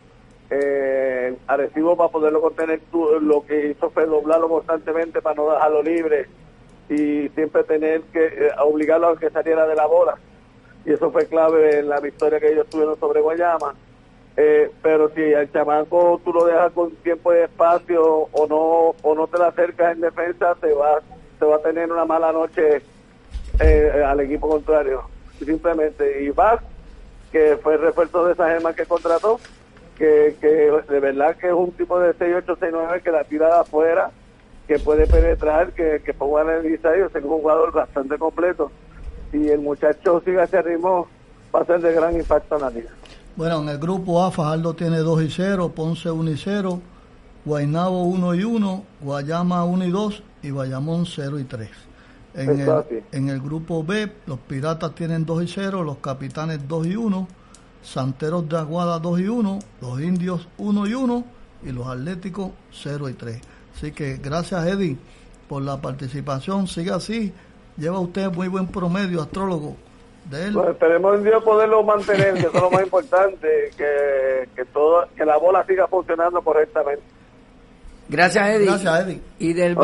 eh, 0.50 1.34
agresivo 1.46 1.96
para 1.96 2.10
poderlo 2.10 2.42
contener, 2.42 2.80
lo 2.92 3.46
que 3.46 3.70
hizo 3.70 3.90
fue 3.90 4.04
doblarlo 4.04 4.48
constantemente 4.48 5.22
para 5.22 5.36
no 5.36 5.50
dejarlo 5.50 5.82
libre 5.82 6.26
y 6.90 7.28
siempre 7.30 7.64
tener 7.64 8.02
que 8.12 8.26
eh, 8.26 8.50
obligarlo 8.62 9.08
a 9.08 9.18
que 9.18 9.30
saliera 9.30 9.66
de 9.66 9.74
la 9.74 9.86
bola. 9.86 10.16
Y 10.84 10.92
eso 10.92 11.10
fue 11.10 11.26
clave 11.26 11.78
en 11.78 11.88
la 11.88 12.00
victoria 12.00 12.40
que 12.40 12.52
ellos 12.52 12.68
tuvieron 12.68 12.98
sobre 13.00 13.20
Guayama. 13.20 13.74
Eh, 14.36 14.70
pero 14.82 15.10
si 15.14 15.34
al 15.34 15.50
chamaco 15.50 16.20
tú 16.24 16.32
lo 16.32 16.44
dejas 16.44 16.72
con 16.72 16.94
tiempo 16.96 17.34
y 17.34 17.38
espacio 17.38 18.28
o 18.30 18.46
no 18.46 18.94
o 19.02 19.14
no 19.14 19.26
te 19.26 19.38
la 19.38 19.48
acercas 19.48 19.94
en 19.94 20.02
defensa, 20.02 20.54
te 20.60 20.72
va, 20.72 21.00
te 21.38 21.44
va 21.44 21.56
a 21.56 21.62
tener 21.62 21.90
una 21.90 22.04
mala 22.04 22.32
noche 22.32 22.82
eh, 23.60 24.04
al 24.04 24.20
equipo 24.20 24.48
contrario. 24.48 25.02
Simplemente. 25.38 26.24
Y 26.24 26.30
vas, 26.30 26.60
que 27.30 27.58
fue 27.62 27.74
el 27.74 27.80
refuerzo 27.80 28.26
de 28.26 28.32
esa 28.32 28.50
gema 28.50 28.72
que 28.74 28.86
contrató, 28.86 29.38
que, 29.96 30.36
que 30.40 30.46
de 30.46 31.00
verdad 31.00 31.36
que 31.36 31.48
es 31.48 31.52
un 31.52 31.72
tipo 31.72 31.98
de 32.00 32.14
6-8-6-9 32.14 33.02
que 33.02 33.10
la 33.10 33.24
tira 33.24 33.46
de 33.46 33.60
afuera 33.60 34.10
que 34.68 34.78
puede 34.78 35.06
penetrar, 35.06 35.72
que, 35.72 36.02
que 36.04 36.10
en 36.10 36.48
el 36.50 36.66
ensayo, 36.66 37.06
es 37.06 37.14
un 37.14 37.40
jugador 37.40 37.72
bastante 37.72 38.18
completo. 38.18 38.70
Si 39.32 39.48
el 39.48 39.60
muchacho 39.60 40.20
sigue 40.24 40.42
ese 40.42 40.60
ritmo, 40.60 41.08
va 41.54 41.60
a 41.60 41.64
ser 41.64 41.80
de 41.80 41.94
gran 41.94 42.14
impacto 42.14 42.56
en 42.56 42.60
la 42.60 42.70
liga. 42.70 42.90
Bueno, 43.34 43.62
en 43.62 43.70
el 43.70 43.78
grupo 43.78 44.22
A, 44.22 44.30
Fajardo 44.30 44.74
tiene 44.74 44.98
2 44.98 45.22
y 45.22 45.30
0, 45.30 45.72
Ponce 45.74 46.10
1 46.10 46.30
y 46.30 46.36
0, 46.36 46.80
Guaynabo 47.46 48.02
1 48.02 48.34
y 48.34 48.44
1, 48.44 48.84
Guayama 49.00 49.64
1 49.64 49.84
y 49.86 49.90
2 49.90 50.22
y 50.42 50.50
Bayamón 50.50 51.06
0 51.06 51.38
y 51.38 51.44
3. 51.44 51.68
En 52.34 52.60
el, 52.60 53.02
en 53.10 53.28
el, 53.30 53.40
grupo 53.40 53.82
B, 53.82 54.12
los 54.26 54.38
Piratas 54.38 54.94
tienen 54.94 55.24
2 55.24 55.42
y 55.42 55.48
0, 55.48 55.82
los 55.82 55.98
Capitanes 55.98 56.68
2 56.68 56.86
y 56.86 56.96
1, 56.96 57.26
Santeros 57.82 58.48
de 58.48 58.58
Aguada 58.58 58.98
2 58.98 59.20
y 59.20 59.28
1, 59.28 59.58
los 59.80 60.00
Indios 60.00 60.48
1 60.58 60.86
y 60.86 60.94
1 60.94 61.24
y 61.64 61.72
los 61.72 61.86
Atléticos 61.86 62.50
0 62.70 63.08
y 63.08 63.14
3. 63.14 63.40
Así 63.74 63.92
que 63.92 64.16
gracias, 64.16 64.66
Eddie, 64.66 64.96
por 65.48 65.62
la 65.62 65.80
participación. 65.80 66.66
Siga 66.66 66.96
así. 66.96 67.32
Lleva 67.76 67.98
usted 67.98 68.30
muy 68.32 68.48
buen 68.48 68.66
promedio, 68.66 69.22
astrólogo. 69.22 69.76
De 70.30 70.46
él. 70.46 70.52
Pues 70.52 70.68
esperemos 70.68 71.16
en 71.16 71.24
Dios 71.24 71.42
poderlo 71.42 71.82
mantener, 71.82 72.34
que 72.34 72.40
eso 72.40 72.56
es 72.56 72.62
lo 72.62 72.70
más 72.70 72.82
importante, 72.82 73.70
que, 73.76 74.48
que, 74.54 74.64
todo, 74.66 75.06
que 75.16 75.24
la 75.24 75.38
bola 75.38 75.64
siga 75.64 75.86
funcionando 75.86 76.42
correctamente. 76.42 77.02
Gracias, 78.08 78.48
Eddie. 78.48 78.66
Gracias, 78.66 79.00
Eddie. 79.06 79.20
Y 79.38 79.52
del, 79.52 79.76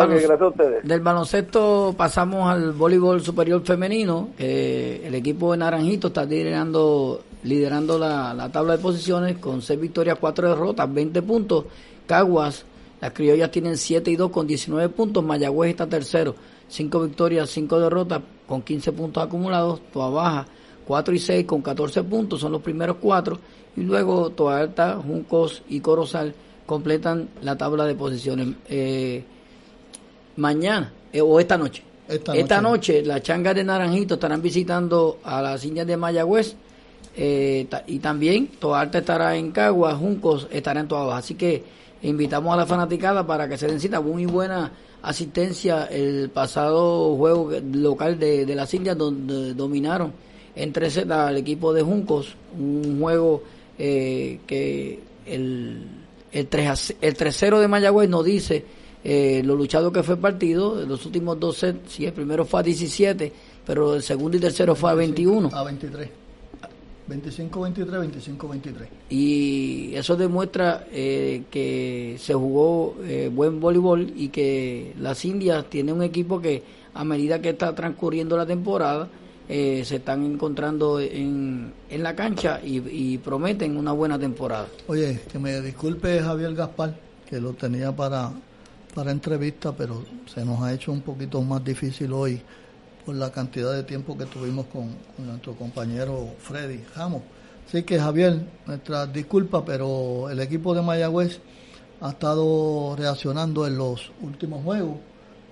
del 0.82 1.00
baloncesto 1.00 1.94
pasamos 1.96 2.50
al 2.50 2.72
voleibol 2.72 3.20
superior 3.20 3.62
femenino. 3.64 4.30
el 4.38 5.14
equipo 5.14 5.52
de 5.52 5.58
Naranjito 5.58 6.08
está 6.08 6.24
liderando, 6.24 7.22
liderando 7.42 7.98
la, 7.98 8.32
la 8.32 8.50
tabla 8.50 8.76
de 8.76 8.82
posiciones 8.82 9.38
con 9.38 9.60
seis 9.60 9.78
victorias, 9.78 10.16
cuatro 10.18 10.48
derrotas, 10.48 10.92
20 10.92 11.22
puntos. 11.22 11.64
Caguas 12.06 12.64
las 13.04 13.12
criollas 13.12 13.50
tienen 13.50 13.76
7 13.76 14.10
y 14.10 14.16
2 14.16 14.30
con 14.30 14.46
19 14.46 14.88
puntos. 14.88 15.22
Mayagüez 15.22 15.72
está 15.72 15.86
tercero. 15.86 16.34
5 16.68 17.02
victorias, 17.02 17.50
5 17.50 17.78
derrotas 17.78 18.22
con 18.46 18.62
15 18.62 18.92
puntos 18.92 19.22
acumulados. 19.22 19.82
Toa 19.92 20.08
Baja 20.08 20.46
4 20.86 21.14
y 21.14 21.18
6 21.18 21.44
con 21.44 21.60
14 21.60 22.02
puntos. 22.04 22.40
Son 22.40 22.52
los 22.52 22.62
primeros 22.62 22.96
4. 23.02 23.38
Y 23.76 23.82
luego 23.82 24.30
Toa 24.30 24.56
Alta, 24.58 24.96
Juncos 24.96 25.62
y 25.68 25.80
Corozal 25.80 26.34
completan 26.66 27.28
la 27.42 27.56
tabla 27.56 27.84
de 27.84 27.94
posiciones. 27.94 28.48
Eh, 28.68 29.24
mañana 30.36 30.92
eh, 31.12 31.20
o 31.20 31.38
esta 31.38 31.56
noche. 31.56 31.82
Esta 32.08 32.60
noche. 32.60 33.02
las 33.02 33.22
changas 33.22 33.54
de 33.54 33.64
Naranjito 33.64 34.14
estarán 34.14 34.42
visitando 34.42 35.18
a 35.24 35.40
las 35.40 35.64
indias 35.64 35.86
de 35.86 35.96
Mayagüez. 35.96 36.54
Eh, 37.16 37.68
y 37.86 38.00
también 38.00 38.48
Toa 38.58 38.80
Alta 38.80 38.98
estará 38.98 39.36
en 39.36 39.52
Cagua, 39.52 39.94
Juncos 39.94 40.48
estará 40.50 40.80
en 40.80 40.88
Toa. 40.88 41.16
Así 41.16 41.34
que 41.34 41.62
invitamos 42.02 42.52
a 42.52 42.56
la 42.56 42.66
fanaticada 42.66 43.26
para 43.26 43.48
que 43.48 43.56
se 43.56 43.66
den 43.66 43.80
cita. 43.80 44.00
Muy 44.00 44.26
buena 44.26 44.72
asistencia 45.02 45.84
el 45.84 46.30
pasado 46.30 47.16
juego 47.16 47.50
local 47.72 48.18
de, 48.18 48.44
de 48.44 48.54
las 48.54 48.74
Indias, 48.74 48.98
donde 48.98 49.54
dominaron 49.54 50.12
en 50.56 50.72
3 50.72 51.10
al 51.10 51.36
equipo 51.36 51.72
de 51.72 51.82
Juncos. 51.82 52.36
Un 52.58 53.00
juego 53.00 53.42
eh, 53.78 54.40
que 54.46 55.00
el, 55.26 55.86
el, 56.35 56.49
3 56.49 56.97
el 57.01 57.16
3-0 57.16 57.61
de 57.61 57.68
Mayagüez 57.68 58.09
nos 58.09 58.24
dice 58.24 58.64
eh, 59.05 59.43
lo 59.45 59.55
luchado 59.55 59.93
que 59.93 60.03
fue 60.03 60.14
el 60.14 60.20
partido. 60.20 60.85
Los 60.87 61.07
últimos 61.07 61.39
dos 61.39 61.59
sets, 61.59 61.93
sí, 61.93 62.07
el 62.07 62.12
primero 62.12 62.45
fue 62.45 62.61
a 62.61 62.62
17, 62.62 63.32
pero 63.64 63.95
el 63.95 64.03
segundo 64.03 64.37
y 64.37 64.41
tercero 64.41 64.74
fue 64.74 64.91
a 64.91 64.95
21. 64.95 65.51
A 65.53 65.62
23. 65.62 66.09
25-23, 67.09 68.39
25-23. 68.39 68.89
Y 69.11 69.95
eso 69.95 70.16
demuestra 70.16 70.87
eh, 70.91 71.43
que 71.51 72.16
se 72.18 72.32
jugó 72.32 72.97
eh, 73.05 73.30
buen 73.32 73.61
voleibol 73.61 74.11
y 74.16 74.28
que 74.28 74.95
las 74.99 75.22
Indias 75.26 75.66
tienen 75.68 75.97
un 75.97 76.03
equipo 76.03 76.41
que 76.41 76.62
a 76.95 77.05
medida 77.05 77.43
que 77.43 77.51
está 77.51 77.74
transcurriendo 77.74 78.39
la 78.39 78.47
temporada 78.47 79.09
eh, 79.49 79.82
se 79.84 79.97
están 79.97 80.24
encontrando 80.24 80.99
en, 81.01 81.72
en 81.90 82.03
la 82.03 82.16
cancha 82.16 82.61
y, 82.62 82.78
y, 82.88 83.18
prometen 83.18 83.76
una 83.76 83.92
buena 83.92 84.18
temporada. 84.18 84.68
Oye, 84.86 85.20
que 85.30 85.38
me 85.38 85.61
disculpe 85.61 86.20
Javier 86.20 86.55
Gaspar, 86.55 86.95
que 87.28 87.40
lo 87.40 87.53
tenía 87.53 87.95
para, 87.95 88.32
para 88.95 89.11
entrevista, 89.11 89.72
pero 89.72 90.03
se 90.32 90.45
nos 90.45 90.62
ha 90.62 90.72
hecho 90.72 90.92
un 90.92 91.03
poquito 91.03 91.42
más 91.42 91.62
difícil 91.62 92.12
hoy 92.14 92.40
por 93.05 93.14
la 93.16 93.30
cantidad 93.30 93.74
de 93.74 93.82
tiempo 93.82 94.16
que 94.16 94.24
tuvimos 94.24 94.64
con, 94.66 94.95
nuestro 95.18 95.55
compañero 95.55 96.28
Freddy 96.38 96.82
Ramos. 96.97 97.22
Así 97.68 97.82
que 97.82 97.99
Javier, 97.99 98.47
nuestra 98.66 99.07
disculpa, 99.07 99.62
pero 99.62 100.30
el 100.30 100.40
equipo 100.40 100.74
de 100.74 100.80
Mayagüez 100.80 101.40
ha 102.01 102.11
estado 102.11 102.97
reaccionando 102.97 103.66
en 103.66 103.76
los 103.76 104.11
últimos 104.22 104.62
juegos. 104.64 104.97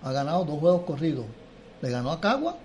Ha 0.03 0.13
ganado 0.13 0.45
dos 0.47 0.61
juegos 0.61 0.83
corridos. 0.83 1.27
Le 1.83 1.91
ganó 1.91 2.11
a 2.11 2.21
Cagua 2.21 2.57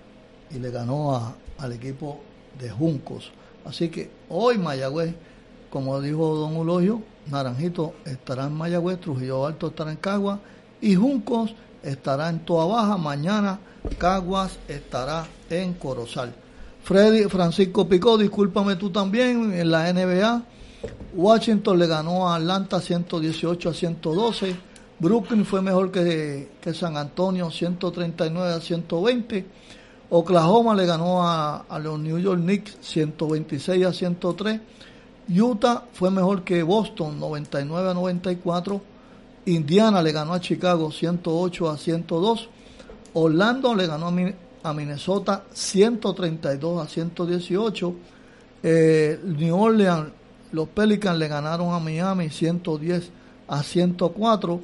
y 0.50 0.58
le 0.58 0.70
ganó 0.70 1.14
a, 1.14 1.34
al 1.58 1.72
equipo 1.72 2.20
de 2.58 2.70
Juncos. 2.70 3.32
Así 3.64 3.88
que 3.88 4.10
hoy 4.28 4.58
Mayagüez, 4.58 5.14
como 5.70 6.00
dijo 6.00 6.34
don 6.36 6.56
Ulogio, 6.56 7.02
Naranjito 7.30 7.94
estará 8.04 8.46
en 8.46 8.54
Mayagüez, 8.54 9.00
Trujillo 9.00 9.46
Alto 9.46 9.68
estará 9.68 9.90
en 9.90 9.98
Cagua 9.98 10.40
y 10.80 10.94
Juncos 10.94 11.54
estará 11.82 12.30
en 12.30 12.40
Toa 12.40 12.66
Baja. 12.66 12.96
Mañana 12.96 13.58
Caguas 13.98 14.58
estará 14.68 15.26
en 15.50 15.74
Corozal. 15.74 16.32
Freddy 16.82 17.24
Francisco 17.24 17.86
Picó, 17.86 18.16
discúlpame 18.16 18.76
tú 18.76 18.90
también, 18.90 19.52
en 19.52 19.70
la 19.70 19.92
NBA. 19.92 20.42
Washington 21.14 21.78
le 21.78 21.86
ganó 21.86 22.28
a 22.28 22.36
Atlanta 22.36 22.80
118 22.80 23.68
a 23.68 23.74
112. 23.74 24.56
Brooklyn 24.98 25.44
fue 25.44 25.60
mejor 25.60 25.90
que, 25.90 26.52
que 26.60 26.72
San 26.72 26.96
Antonio 26.96 27.50
139 27.50 28.54
a 28.54 28.60
120. 28.60 29.46
Oklahoma 30.10 30.74
le 30.74 30.86
ganó 30.86 31.22
a, 31.22 31.66
a, 31.68 31.78
los 31.78 31.98
New 31.98 32.18
York 32.18 32.40
Knicks 32.40 32.78
126 32.80 33.84
a 33.84 33.92
103. 33.92 34.60
Utah 35.28 35.84
fue 35.92 36.10
mejor 36.10 36.42
que 36.42 36.62
Boston 36.62 37.20
99 37.20 37.90
a 37.90 37.94
94. 37.94 38.80
Indiana 39.46 40.02
le 40.02 40.12
ganó 40.12 40.32
a 40.32 40.40
Chicago 40.40 40.90
108 40.90 41.70
a 41.70 41.76
102. 41.76 42.48
Orlando 43.14 43.74
le 43.74 43.86
ganó 43.86 44.10
a 44.62 44.72
Minnesota 44.72 45.44
132 45.52 46.82
a 46.82 46.88
118. 46.88 47.94
Eh, 48.62 49.20
New 49.24 49.56
Orleans, 49.56 50.08
los 50.52 50.68
Pelicans 50.68 51.18
le 51.18 51.28
ganaron 51.28 51.74
a 51.74 51.78
Miami 51.78 52.30
110 52.30 53.10
a 53.48 53.62
104. 53.62 54.60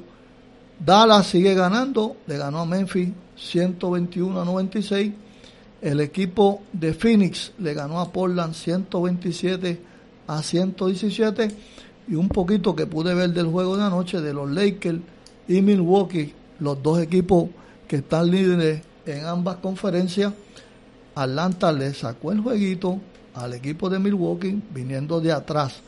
Dallas 0.79 1.27
sigue 1.27 1.53
ganando, 1.53 2.17
le 2.25 2.37
ganó 2.37 2.61
a 2.61 2.65
Memphis 2.65 3.09
121 3.35 4.41
a 4.41 4.45
96. 4.45 5.13
El 5.85 6.01
equipo 6.01 6.63
de 6.73 6.95
Phoenix 6.95 7.51
le 7.59 7.75
ganó 7.75 7.99
a 7.99 8.11
Portland 8.11 8.55
127 8.55 9.79
a 10.25 10.41
117 10.41 11.47
y 12.07 12.15
un 12.15 12.27
poquito 12.27 12.75
que 12.75 12.87
pude 12.87 13.13
ver 13.13 13.29
del 13.33 13.45
juego 13.45 13.77
de 13.77 13.83
anoche 13.83 14.19
de 14.19 14.33
los 14.33 14.49
Lakers 14.49 14.97
y 15.47 15.61
Milwaukee, 15.61 16.33
los 16.59 16.81
dos 16.81 16.99
equipos 16.99 17.49
que 17.87 17.97
están 17.97 18.31
líderes 18.31 18.81
en 19.05 19.25
ambas 19.27 19.57
conferencias. 19.57 20.33
Atlanta 21.13 21.71
le 21.71 21.93
sacó 21.93 22.31
el 22.31 22.39
jueguito 22.39 22.99
al 23.35 23.53
equipo 23.53 23.87
de 23.87 23.99
Milwaukee 23.99 24.59
viniendo 24.73 25.21
de 25.21 25.33
atrás. 25.33 25.81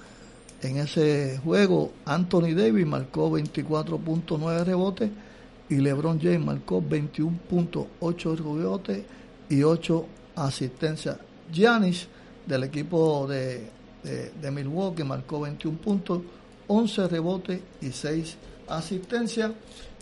En 0.61 0.77
ese 0.77 1.39
juego, 1.43 1.91
Anthony 2.05 2.53
Davis 2.55 2.85
marcó 2.85 3.31
24.9 3.31 4.63
rebotes 4.63 5.09
y 5.69 5.77
LeBron 5.77 6.21
James 6.21 6.45
marcó 6.45 6.83
21.8 6.83 8.37
rebotes 8.37 9.03
y 9.49 9.63
8 9.63 10.05
asistencias. 10.35 11.17
Giannis 11.51 12.07
del 12.45 12.63
equipo 12.63 13.27
de, 13.27 13.69
de, 14.03 14.51
Milwaukee 14.51 15.03
marcó 15.03 15.41
21 15.41 15.77
puntos, 15.77 16.21
11 16.67 17.07
rebotes 17.07 17.61
y 17.81 17.91
6 17.91 18.35
asistencias. 18.67 19.51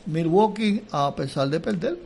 Milwaukee, 0.06 0.84
a 0.92 1.16
pesar 1.16 1.50
de 1.50 1.60
perder, 1.60 1.98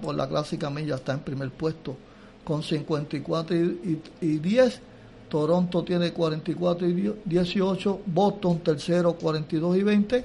por 0.00 0.14
la 0.14 0.28
clásica 0.28 0.70
milla 0.70 0.96
está 0.96 1.14
en 1.14 1.20
primer 1.20 1.50
puesto 1.50 1.96
con 2.44 2.62
54 2.62 3.56
y, 3.56 4.02
y 4.20 4.38
10 4.38 4.80
Toronto 5.28 5.84
tiene 5.84 6.12
44 6.12 6.88
y 6.88 7.14
18, 7.24 8.00
Boston 8.06 8.60
tercero 8.60 9.12
42 9.14 9.76
y 9.76 9.82
20, 9.82 10.24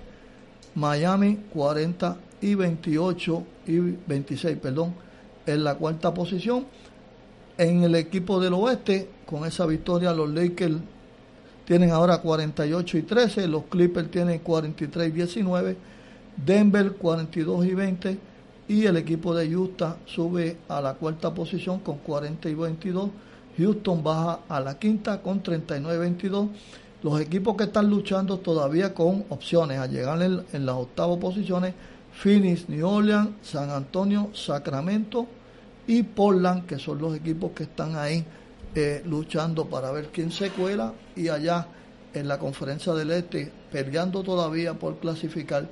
Miami 0.75 1.39
40 1.53 2.17
y 2.41 2.55
28 2.55 3.43
y 3.67 3.79
26, 3.79 4.57
perdón, 4.57 4.93
en 5.45 5.63
la 5.63 5.75
cuarta 5.75 6.13
posición. 6.13 6.65
En 7.57 7.83
el 7.83 7.95
equipo 7.95 8.39
del 8.39 8.53
oeste, 8.53 9.09
con 9.25 9.45
esa 9.45 9.65
victoria, 9.65 10.13
los 10.13 10.29
Lakers 10.29 10.75
tienen 11.65 11.91
ahora 11.91 12.17
48 12.17 12.97
y 12.97 13.01
13, 13.03 13.47
los 13.47 13.63
Clippers 13.65 14.11
tienen 14.11 14.39
43 14.39 15.07
y 15.07 15.11
19, 15.11 15.77
Denver 16.45 16.93
42 16.93 17.65
y 17.65 17.73
20 17.73 18.17
y 18.67 18.85
el 18.85 18.97
equipo 18.97 19.35
de 19.35 19.55
Utah 19.55 19.97
sube 20.05 20.57
a 20.67 20.81
la 20.81 20.95
cuarta 20.95 21.33
posición 21.33 21.79
con 21.79 21.97
40 21.99 22.49
y 22.49 22.53
22 22.53 23.09
Houston 23.57 24.03
baja 24.03 24.39
a 24.49 24.59
la 24.59 24.77
quinta 24.79 25.21
con 25.21 25.43
39-22. 25.43 26.49
Los 27.03 27.19
equipos 27.21 27.55
que 27.55 27.65
están 27.65 27.89
luchando 27.89 28.39
todavía 28.39 28.93
con 28.93 29.25
opciones 29.29 29.79
a 29.79 29.87
llegar 29.87 30.21
en, 30.21 30.65
las 30.65 30.75
octavas 30.75 31.17
posiciones, 31.17 31.73
Phoenix, 32.15 32.69
New 32.69 32.87
Orleans, 32.87 33.29
San 33.41 33.69
Antonio, 33.69 34.29
Sacramento 34.33 35.27
y 35.87 36.03
Portland, 36.03 36.65
que 36.65 36.79
son 36.79 36.99
los 36.99 37.15
equipos 37.15 37.51
que 37.51 37.63
están 37.63 37.95
ahí 37.95 38.23
eh, 38.75 39.01
luchando 39.05 39.65
para 39.65 39.91
ver 39.91 40.09
quién 40.09 40.31
se 40.31 40.49
cuela 40.49 40.93
y 41.15 41.27
allá 41.27 41.67
en 42.13 42.27
la 42.27 42.39
conferencia 42.39 42.93
del 42.93 43.11
Este 43.11 43.51
peleando 43.71 44.23
todavía 44.23 44.73
por 44.73 44.97
clasificar 44.97 45.67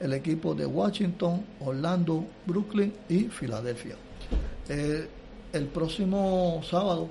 el 0.00 0.12
equipo 0.12 0.54
de 0.54 0.66
Washington, 0.66 1.44
Orlando, 1.60 2.24
Brooklyn 2.46 2.92
y 3.08 3.24
Filadelfia. 3.24 3.96
Eh, 4.68 5.08
el 5.52 5.66
próximo 5.66 6.62
sábado 6.68 7.08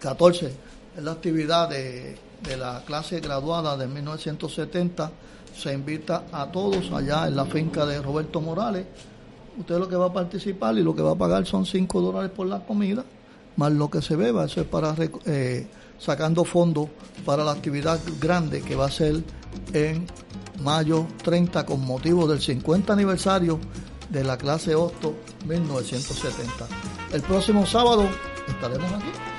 14 0.00 0.46
es 0.96 1.02
la 1.02 1.12
actividad 1.12 1.68
de, 1.68 2.16
la 2.58 2.82
clase 2.84 3.20
graduada 3.20 3.76
de 3.76 3.86
1970. 3.86 5.10
Se 5.56 5.72
invita 5.72 6.24
a 6.32 6.50
todos 6.50 6.90
allá 6.92 7.26
en 7.26 7.36
la 7.36 7.44
finca 7.46 7.86
de 7.86 8.02
Roberto 8.02 8.40
Morales. 8.40 8.86
Usted 9.58 9.78
lo 9.78 9.88
que 9.88 9.96
va 9.96 10.06
a 10.06 10.12
participar 10.12 10.76
y 10.76 10.82
lo 10.82 10.94
que 10.94 11.02
va 11.02 11.12
a 11.12 11.16
pagar 11.16 11.46
son 11.46 11.64
5 11.64 12.00
dólares 12.00 12.30
por 12.34 12.46
la 12.46 12.64
comida, 12.66 13.04
más 13.56 13.72
lo 13.72 13.88
que 13.88 14.02
se 14.02 14.16
beba. 14.16 14.44
Eso 14.44 14.60
es 14.60 14.66
para 14.66 14.94
eh, 15.26 15.66
sacando 15.98 16.44
fondos 16.44 16.88
para 17.24 17.44
la 17.44 17.52
actividad 17.52 18.00
grande 18.20 18.62
que 18.62 18.74
va 18.74 18.86
a 18.86 18.90
ser 18.90 19.22
en 19.72 20.06
mayo 20.62 21.06
30 21.22 21.64
con 21.64 21.84
motivo 21.84 22.26
del 22.26 22.40
50 22.40 22.92
aniversario 22.92 23.60
de 24.10 24.24
la 24.24 24.36
clase 24.36 24.74
Hosto 24.74 25.14
1970. 25.46 26.66
El 27.12 27.22
próximo 27.22 27.64
sábado 27.64 28.08
estaremos 28.48 28.92
aquí 28.92 29.33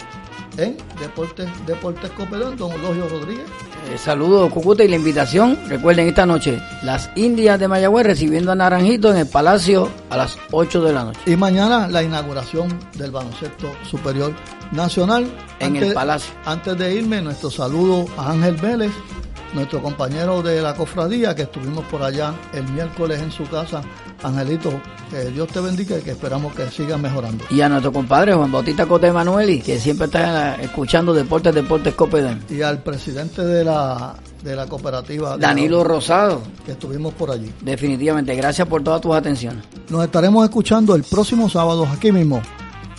en 0.57 0.77
Deportes, 0.99 1.47
Deportes 1.65 2.11
don 2.57 2.71
Eulogio 2.71 3.09
Rodríguez. 3.09 3.45
Eh, 3.91 3.97
saludos, 3.97 4.51
Cucuta, 4.51 4.83
y 4.83 4.87
la 4.87 4.95
invitación. 4.95 5.57
Recuerden 5.67 6.07
esta 6.07 6.25
noche, 6.25 6.59
las 6.83 7.09
Indias 7.15 7.59
de 7.59 7.67
Mayagüez 7.67 8.05
recibiendo 8.05 8.51
a 8.51 8.55
Naranjito 8.55 9.11
en 9.11 9.17
el 9.17 9.27
Palacio 9.27 9.89
a 10.09 10.17
las 10.17 10.37
8 10.51 10.83
de 10.83 10.93
la 10.93 11.03
noche. 11.05 11.19
Y 11.25 11.35
mañana 11.35 11.87
la 11.87 12.01
inauguración 12.01 12.67
del 12.97 13.11
baloncesto 13.11 13.71
superior 13.83 14.33
nacional. 14.71 15.27
En 15.59 15.75
el 15.75 15.93
Palacio. 15.93 16.33
Antes 16.45 16.77
de 16.77 16.95
irme, 16.95 17.21
nuestro 17.21 17.49
saludo 17.49 18.05
a 18.17 18.31
Ángel 18.31 18.55
Vélez, 18.55 18.91
nuestro 19.55 19.81
compañero 19.81 20.43
de 20.43 20.61
la 20.61 20.75
cofradía, 20.75 21.33
que 21.33 21.43
estuvimos 21.43 21.85
por 21.85 22.03
allá 22.03 22.33
el 22.53 22.67
miércoles 22.69 23.21
en 23.21 23.31
su 23.31 23.47
casa 23.49 23.81
Angelito, 24.21 24.71
que 25.09 25.31
Dios 25.31 25.47
te 25.47 25.59
bendiga 25.59 25.97
y 25.97 26.01
que 26.01 26.11
esperamos 26.11 26.53
que 26.53 26.69
siga 26.69 26.97
mejorando. 26.97 27.45
Y 27.49 27.61
a 27.61 27.69
nuestro 27.69 27.91
compadre 27.91 28.33
Juan 28.33 28.51
Bautista 28.51 28.85
Cote 28.85 29.11
Manueli, 29.11 29.61
que 29.61 29.79
siempre 29.79 30.05
está 30.05 30.55
escuchando 30.55 31.13
Deportes, 31.13 31.53
Deportes 31.53 31.93
Copedén. 31.93 32.43
Y 32.49 32.61
al 32.61 32.81
presidente 32.81 33.43
de 33.43 33.63
la, 33.63 34.15
de 34.43 34.55
la 34.55 34.65
cooperativa. 34.67 35.37
Danilo 35.37 35.83
Rosado. 35.83 36.41
Que 36.65 36.73
estuvimos 36.73 37.13
por 37.13 37.31
allí. 37.31 37.51
Definitivamente, 37.61 38.35
gracias 38.35 38.67
por 38.67 38.83
todas 38.83 39.01
tus 39.01 39.15
atenciones. 39.15 39.63
Nos 39.89 40.03
estaremos 40.03 40.43
escuchando 40.43 40.95
el 40.95 41.03
próximo 41.03 41.49
sábado 41.49 41.87
aquí 41.91 42.11
mismo, 42.11 42.41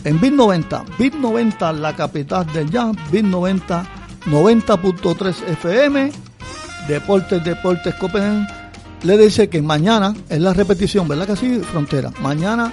en 0.04 0.20
BIT 0.20 0.32
90. 0.32 0.84
BIT 0.98 1.14
90, 1.14 1.72
la 1.72 1.96
capital 1.96 2.46
del 2.52 2.70
jazz, 2.70 2.94
BIT 3.10 3.24
90, 3.24 3.86
90.3 4.26 5.48
FM, 5.48 6.12
Deportes, 6.88 7.42
Deportes 7.44 7.94
Copedén 7.96 8.46
le 9.02 9.18
dice 9.18 9.48
que 9.48 9.60
mañana 9.62 10.14
es 10.28 10.40
la 10.40 10.52
repetición, 10.52 11.08
¿verdad 11.08 11.26
que 11.26 11.36
sí, 11.36 11.60
Frontera? 11.60 12.10
Mañana 12.20 12.72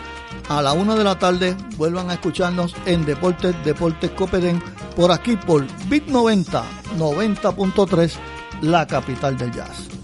a 0.50 0.62
la 0.62 0.74
una 0.74 0.96
de 0.96 1.04
la 1.04 1.18
tarde 1.18 1.56
vuelvan 1.78 2.10
a 2.10 2.14
escucharnos 2.14 2.76
en 2.86 3.06
Deportes, 3.06 3.56
Deportes 3.64 4.12
Copedén, 4.12 4.62
por 4.96 5.12
aquí 5.12 5.36
por 5.36 5.66
Bit 5.90 6.08
90, 6.08 6.64
90.3, 6.98 8.14
la 8.62 8.86
capital 8.86 9.38
del 9.38 9.52
jazz. 9.52 10.03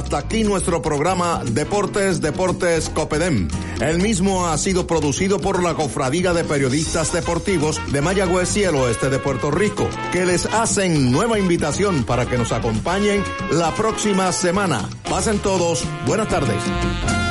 Hasta 0.00 0.16
aquí 0.16 0.44
nuestro 0.44 0.80
programa 0.80 1.42
Deportes, 1.44 2.22
Deportes 2.22 2.88
Copedem. 2.88 3.48
El 3.82 3.98
mismo 3.98 4.46
ha 4.46 4.56
sido 4.56 4.86
producido 4.86 5.38
por 5.38 5.62
la 5.62 5.74
Cofradía 5.74 6.32
de 6.32 6.42
Periodistas 6.42 7.12
Deportivos 7.12 7.78
de 7.92 8.00
Mayagüez 8.00 8.56
y 8.56 8.62
el 8.62 8.76
oeste 8.76 9.10
de 9.10 9.18
Puerto 9.18 9.50
Rico, 9.50 9.86
que 10.10 10.24
les 10.24 10.46
hacen 10.46 11.12
nueva 11.12 11.38
invitación 11.38 12.04
para 12.04 12.24
que 12.24 12.38
nos 12.38 12.50
acompañen 12.50 13.22
la 13.50 13.74
próxima 13.74 14.32
semana. 14.32 14.88
Pasen 15.06 15.38
todos, 15.38 15.84
buenas 16.06 16.28
tardes. 16.28 17.29